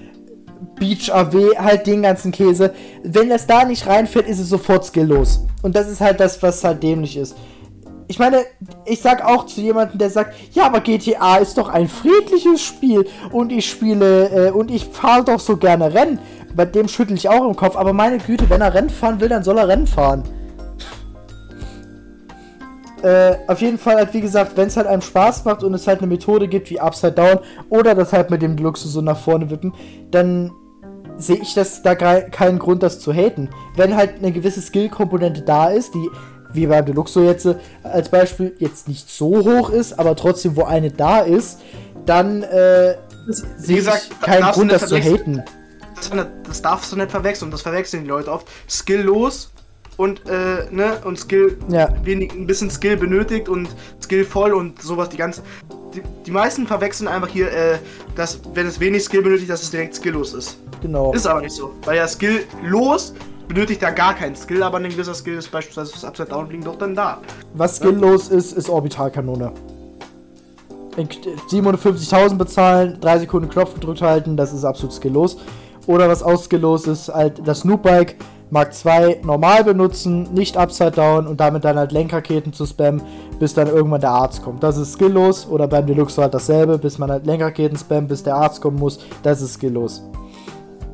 Beach 0.76 1.12
AW, 1.12 1.56
halt 1.56 1.86
den 1.86 2.02
ganzen 2.02 2.32
Käse. 2.32 2.74
Wenn 3.02 3.28
das 3.28 3.46
da 3.46 3.64
nicht 3.64 3.86
reinfällt, 3.86 4.26
ist 4.28 4.40
es 4.40 4.48
sofort 4.48 4.84
skilllos. 4.84 5.46
Und 5.62 5.76
das 5.76 5.88
ist 5.88 6.00
halt 6.00 6.20
das, 6.20 6.42
was 6.42 6.62
halt 6.64 6.82
dämlich 6.82 7.16
ist. 7.16 7.36
Ich 8.06 8.18
meine, 8.18 8.44
ich 8.84 9.00
sag 9.00 9.24
auch 9.24 9.46
zu 9.46 9.60
jemandem, 9.60 9.98
der 9.98 10.10
sagt, 10.10 10.34
ja, 10.52 10.66
aber 10.66 10.80
GTA 10.80 11.36
ist 11.36 11.56
doch 11.56 11.68
ein 11.68 11.88
friedliches 11.88 12.62
Spiel 12.62 13.06
und 13.32 13.50
ich 13.50 13.68
spiele 13.68 14.48
äh, 14.48 14.50
und 14.50 14.70
ich 14.70 14.84
fahre 14.84 15.24
doch 15.24 15.40
so 15.40 15.56
gerne 15.56 15.94
Rennen. 15.94 16.18
Bei 16.54 16.66
dem 16.66 16.86
schüttel 16.86 17.16
ich 17.16 17.28
auch 17.28 17.46
im 17.46 17.56
Kopf, 17.56 17.76
aber 17.76 17.92
meine 17.92 18.18
Güte, 18.18 18.48
wenn 18.50 18.60
er 18.60 18.74
Rennen 18.74 18.90
fahren 18.90 19.20
will, 19.20 19.30
dann 19.30 19.42
soll 19.42 19.58
er 19.58 19.68
Rennen 19.68 19.86
fahren. 19.86 20.22
Äh, 23.04 23.36
auf 23.48 23.60
jeden 23.60 23.76
Fall 23.76 23.96
halt, 23.96 24.14
wie 24.14 24.22
gesagt, 24.22 24.56
wenn 24.56 24.68
es 24.68 24.78
halt 24.78 24.86
einem 24.86 25.02
Spaß 25.02 25.44
macht 25.44 25.62
und 25.62 25.74
es 25.74 25.86
halt 25.86 25.98
eine 25.98 26.06
Methode 26.06 26.48
gibt 26.48 26.70
wie 26.70 26.80
Upside 26.80 27.12
Down 27.12 27.38
oder 27.68 27.94
das 27.94 28.14
halt 28.14 28.30
mit 28.30 28.40
dem 28.40 28.56
Luxus 28.56 28.94
so 28.94 29.02
nach 29.02 29.18
vorne 29.18 29.50
wippen, 29.50 29.74
dann 30.10 30.50
sehe 31.18 31.36
ich 31.36 31.52
das 31.52 31.82
da 31.82 31.94
keinen 31.94 32.58
Grund, 32.58 32.82
das 32.82 33.00
zu 33.00 33.12
haten. 33.12 33.50
Wenn 33.76 33.94
halt 33.94 34.14
eine 34.20 34.32
gewisse 34.32 34.62
Skill-Komponente 34.62 35.42
da 35.42 35.68
ist, 35.68 35.92
die 35.94 36.08
wie 36.54 36.66
beim 36.66 36.86
Deluxo 36.86 37.20
jetzt 37.20 37.44
äh, 37.44 37.56
als 37.82 38.08
Beispiel 38.08 38.56
jetzt 38.58 38.88
nicht 38.88 39.10
so 39.10 39.44
hoch 39.44 39.68
ist, 39.68 39.98
aber 39.98 40.16
trotzdem 40.16 40.56
wo 40.56 40.62
eine 40.62 40.90
da 40.90 41.18
ist, 41.20 41.60
dann 42.06 42.42
äh, 42.42 42.96
sehe 43.28 43.80
ich 43.80 44.20
keinen 44.22 44.50
Grund, 44.52 44.72
das 44.72 44.88
zu 44.88 44.96
haten. 44.96 45.42
Das, 45.94 46.10
das 46.46 46.62
darfst 46.62 46.90
du 46.90 46.96
nicht 46.96 47.10
verwechseln, 47.10 47.50
das 47.50 47.60
verwechseln 47.60 48.04
die 48.04 48.08
Leute 48.08 48.32
oft. 48.32 48.48
Skilllos 48.66 49.50
und, 49.96 50.22
äh, 50.28 50.66
ne, 50.70 50.98
und 51.04 51.18
Skill, 51.18 51.58
Ja. 51.68 51.88
wenig, 52.04 52.32
ein 52.32 52.46
bisschen 52.46 52.70
Skill 52.70 52.96
benötigt 52.96 53.48
und 53.48 53.68
skillvoll 54.02 54.52
und 54.52 54.80
sowas, 54.82 55.08
die 55.08 55.16
ganze. 55.16 55.42
Die, 55.94 56.02
die 56.26 56.30
meisten 56.30 56.66
verwechseln 56.66 57.06
einfach 57.08 57.28
hier, 57.28 57.52
äh, 57.52 57.78
dass, 58.16 58.40
wenn 58.54 58.66
es 58.66 58.80
wenig 58.80 59.04
Skill 59.04 59.22
benötigt, 59.22 59.50
dass 59.50 59.62
es 59.62 59.70
direkt 59.70 59.94
skilllos 59.94 60.34
ist. 60.34 60.58
Genau. 60.82 61.12
Ist 61.12 61.26
aber 61.26 61.40
nicht 61.40 61.52
so. 61.54 61.70
Weil 61.84 61.96
ja 61.98 62.08
skilllos 62.08 63.14
benötigt 63.46 63.82
ja 63.82 63.90
gar 63.90 64.14
keinen 64.14 64.34
Skill, 64.34 64.62
aber 64.62 64.78
ein 64.78 64.88
gewisser 64.88 65.14
Skill 65.14 65.34
ist 65.36 65.50
beispielsweise 65.52 65.92
fürs 65.92 66.04
Upside 66.04 66.28
Down 66.30 66.48
fliegen 66.48 66.64
doch 66.64 66.76
dann 66.76 66.94
da. 66.94 67.18
Was 67.54 67.76
skilllos 67.76 68.28
ist, 68.28 68.52
ist 68.52 68.68
Orbitalkanone. 68.68 69.52
In- 70.96 71.08
750.000 71.50 72.36
bezahlen, 72.38 72.98
3 73.00 73.18
Sekunden 73.20 73.48
Knopf 73.48 73.74
gedrückt 73.74 74.00
halten, 74.02 74.36
das 74.36 74.52
ist 74.52 74.64
absolut 74.64 74.94
skilllos. 74.94 75.36
Oder 75.86 76.08
was 76.08 76.22
auch 76.22 76.40
skilllos 76.42 76.86
ist, 76.86 77.08
halt 77.08 77.40
das 77.46 77.60
Snoop-Bike 77.60 78.16
Mark 78.50 78.72
II 78.84 79.20
normal 79.24 79.64
benutzen, 79.64 80.32
nicht 80.34 80.56
Upside 80.56 80.92
Down 80.92 81.26
und 81.26 81.40
damit 81.40 81.64
dann 81.64 81.76
halt 81.76 81.92
Lenkraketen 81.92 82.52
zu 82.52 82.66
spammen, 82.66 83.02
bis 83.38 83.54
dann 83.54 83.66
irgendwann 83.68 84.00
der 84.00 84.10
Arzt 84.10 84.42
kommt. 84.42 84.62
Das 84.62 84.76
ist 84.76 84.92
skilllos. 84.92 85.46
Oder 85.48 85.66
beim 85.66 85.86
Deluxe 85.86 86.20
halt 86.22 86.34
dasselbe, 86.34 86.78
bis 86.78 86.98
man 86.98 87.10
halt 87.10 87.26
Lenkraketen 87.26 87.76
spammt, 87.76 88.08
bis 88.08 88.22
der 88.22 88.36
Arzt 88.36 88.60
kommen 88.60 88.78
muss. 88.78 88.98
Das 89.22 89.40
ist 89.42 89.54
skilllos. 89.54 90.02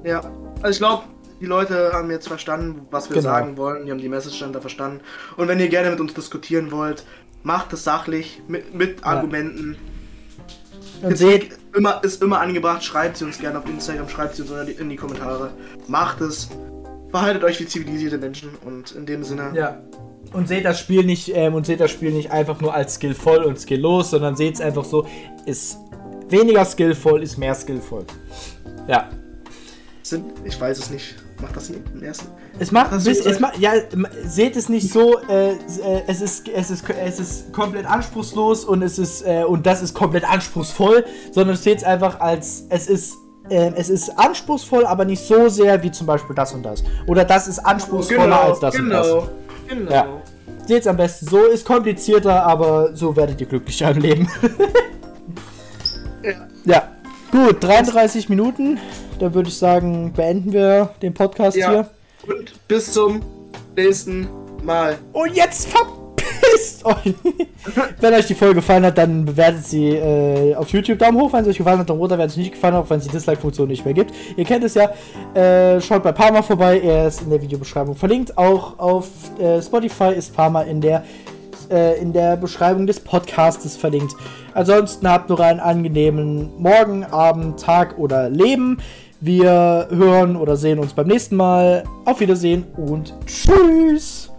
Ja, 0.04 0.22
also 0.62 0.70
ich 0.70 0.78
glaube, 0.78 1.02
die 1.40 1.46
Leute 1.46 1.92
haben 1.92 2.10
jetzt 2.10 2.28
verstanden, 2.28 2.86
was 2.90 3.08
wir 3.08 3.16
Genau. 3.16 3.28
sagen 3.28 3.56
wollen. 3.56 3.86
Die 3.86 3.90
haben 3.90 4.00
die 4.00 4.08
Message 4.08 4.38
dann 4.40 4.52
da 4.52 4.60
verstanden. 4.60 5.00
Und 5.36 5.48
wenn 5.48 5.58
ihr 5.58 5.68
gerne 5.68 5.90
mit 5.90 6.00
uns 6.00 6.14
diskutieren 6.14 6.70
wollt, 6.70 7.04
macht 7.42 7.72
es 7.72 7.84
sachlich, 7.84 8.42
mit, 8.46 8.74
mit 8.74 9.04
Argumenten. 9.04 9.76
Und 11.02 11.16
seht, 11.16 11.56
immer, 11.74 12.04
ist 12.04 12.22
immer 12.22 12.40
angebracht, 12.40 12.84
schreibt 12.84 13.16
sie 13.16 13.24
uns 13.24 13.38
gerne 13.38 13.58
auf 13.58 13.66
Instagram, 13.66 14.08
schreibt 14.08 14.36
sie 14.36 14.42
uns 14.42 14.50
in 14.50 14.66
die, 14.66 14.72
in 14.72 14.88
die 14.90 14.96
Kommentare. 14.96 15.50
Macht 15.88 16.20
es. 16.20 16.50
Verhaltet 17.10 17.44
euch 17.44 17.60
wie 17.60 17.66
zivilisierte 17.66 18.18
Menschen 18.18 18.50
und 18.64 18.92
in 18.92 19.06
dem 19.06 19.24
Sinne. 19.24 19.52
Ja. 19.54 19.82
Und 20.32 20.46
seht 20.46 20.64
das 20.64 20.78
Spiel 20.78 21.04
nicht, 21.04 21.32
ähm, 21.34 21.54
und 21.54 21.66
seht 21.66 21.80
das 21.80 21.90
Spiel 21.90 22.12
nicht 22.12 22.30
einfach 22.30 22.60
nur 22.60 22.72
als 22.72 22.94
skillvoll 22.94 23.42
und 23.42 23.58
skilllos, 23.58 24.10
sondern 24.10 24.36
seht 24.36 24.54
es 24.54 24.60
einfach 24.60 24.84
so, 24.84 25.06
ist 25.44 25.78
weniger 26.28 26.64
skillvoll, 26.64 27.22
ist 27.22 27.36
mehr 27.36 27.54
skillvoll. 27.54 28.04
Ja. 28.86 29.10
Sind, 30.02 30.24
ich 30.44 30.60
weiß 30.60 30.78
es 30.78 30.90
nicht. 30.90 31.16
Macht 31.40 31.56
das 31.56 31.70
nicht 31.70 31.80
im 31.94 32.02
ersten? 32.02 32.28
Es 32.58 32.70
macht, 32.70 32.90
bis, 33.04 33.24
es 33.24 33.40
ma, 33.40 33.50
ja, 33.58 33.72
seht 34.24 34.56
es 34.56 34.68
nicht 34.68 34.92
so, 34.92 35.18
äh, 35.28 35.52
äh, 35.52 35.56
es 36.06 36.20
ist, 36.20 36.48
es 36.48 36.70
ist, 36.70 36.84
es 36.90 37.18
ist 37.18 37.52
komplett 37.52 37.86
anspruchslos 37.86 38.64
und 38.64 38.82
es 38.82 38.98
ist, 38.98 39.22
äh, 39.22 39.44
und 39.44 39.64
das 39.64 39.80
ist 39.82 39.94
komplett 39.94 40.28
anspruchsvoll, 40.28 41.04
sondern 41.32 41.56
seht 41.56 41.78
es 41.78 41.84
einfach 41.84 42.20
als, 42.20 42.66
es 42.68 42.88
ist, 42.88 43.14
äh, 43.48 43.72
es 43.76 43.88
ist 43.88 44.10
anspruchsvoll, 44.18 44.86
aber 44.86 45.04
nicht 45.04 45.22
so 45.24 45.48
sehr 45.48 45.82
wie 45.82 45.90
zum 45.90 46.06
Beispiel 46.06 46.34
das 46.36 46.52
und 46.52 46.62
das. 46.62 46.82
Oder 47.06 47.24
das 47.24 47.48
ist 47.48 47.58
anspruchsvoller 47.60 48.40
als 48.42 48.60
das 48.60 48.78
und 48.78 48.90
das. 48.90 49.06
genau. 49.06 49.28
Genau. 49.68 49.90
Ja. 49.90 50.06
Seht's 50.66 50.86
am 50.86 50.96
besten 50.96 51.26
so, 51.26 51.38
ist 51.46 51.64
komplizierter, 51.64 52.44
aber 52.44 52.94
so 52.94 53.14
werdet 53.16 53.40
ihr 53.40 53.46
glücklicher 53.46 53.90
im 53.90 53.98
Leben. 53.98 54.28
Ja. 56.22 56.32
ja. 56.64 56.88
Gut, 57.32 57.62
33 57.62 58.28
Minuten. 58.28 58.78
Dann 59.18 59.34
würde 59.34 59.48
ich 59.48 59.56
sagen, 59.56 60.12
beenden 60.12 60.52
wir 60.52 60.90
den 61.02 61.14
Podcast 61.14 61.56
Ja. 61.56 61.70
hier. 61.70 61.90
Und 62.26 62.66
bis 62.68 62.92
zum 62.92 63.20
nächsten 63.76 64.28
Mal. 64.62 64.98
Und 65.12 65.34
jetzt 65.34 65.68
verpisst 66.40 66.84
euch! 66.84 67.14
wenn 68.00 68.14
euch 68.14 68.26
die 68.26 68.34
Folge 68.34 68.56
gefallen 68.56 68.84
hat, 68.84 68.98
dann 68.98 69.24
bewertet 69.24 69.64
sie 69.66 69.90
äh, 69.90 70.54
auf 70.54 70.68
YouTube 70.70 70.98
Daumen 70.98 71.20
hoch. 71.20 71.32
Wenn 71.32 71.42
es 71.42 71.48
euch 71.48 71.58
gefallen 71.58 71.78
hat, 71.78 71.88
Daumen 71.88 72.00
runter. 72.00 72.18
Wenn 72.18 72.26
es 72.26 72.36
nicht 72.36 72.52
gefallen 72.52 72.74
hat, 72.74 72.84
auch 72.84 72.90
wenn 72.90 72.98
es 72.98 73.04
die 73.04 73.10
Dislike-Funktion 73.10 73.68
nicht 73.68 73.84
mehr 73.84 73.94
gibt. 73.94 74.12
Ihr 74.36 74.44
kennt 74.44 74.64
es 74.64 74.74
ja. 74.74 74.90
Äh, 75.34 75.80
schaut 75.80 76.02
bei 76.02 76.12
Parma 76.12 76.42
vorbei. 76.42 76.80
Er 76.80 77.08
ist 77.08 77.22
in 77.22 77.30
der 77.30 77.40
Videobeschreibung 77.42 77.94
verlinkt. 77.94 78.36
Auch 78.36 78.78
auf 78.78 79.08
äh, 79.38 79.60
Spotify 79.62 80.12
ist 80.16 80.34
Parma 80.34 80.62
in 80.62 80.80
der, 80.80 81.04
äh, 81.70 82.00
in 82.00 82.12
der 82.12 82.36
Beschreibung 82.36 82.86
des 82.86 83.00
Podcastes 83.00 83.76
verlinkt. 83.76 84.14
Ansonsten 84.54 85.08
habt 85.08 85.28
noch 85.28 85.40
einen 85.40 85.60
angenehmen 85.60 86.50
Morgen, 86.58 87.04
Abend, 87.04 87.60
Tag 87.60 87.98
oder 87.98 88.28
Leben. 88.28 88.78
Wir 89.20 89.88
hören 89.90 90.34
oder 90.36 90.56
sehen 90.56 90.78
uns 90.78 90.94
beim 90.94 91.06
nächsten 91.06 91.36
Mal. 91.36 91.84
Auf 92.06 92.20
Wiedersehen 92.20 92.64
und 92.76 93.14
tschüss! 93.26 94.29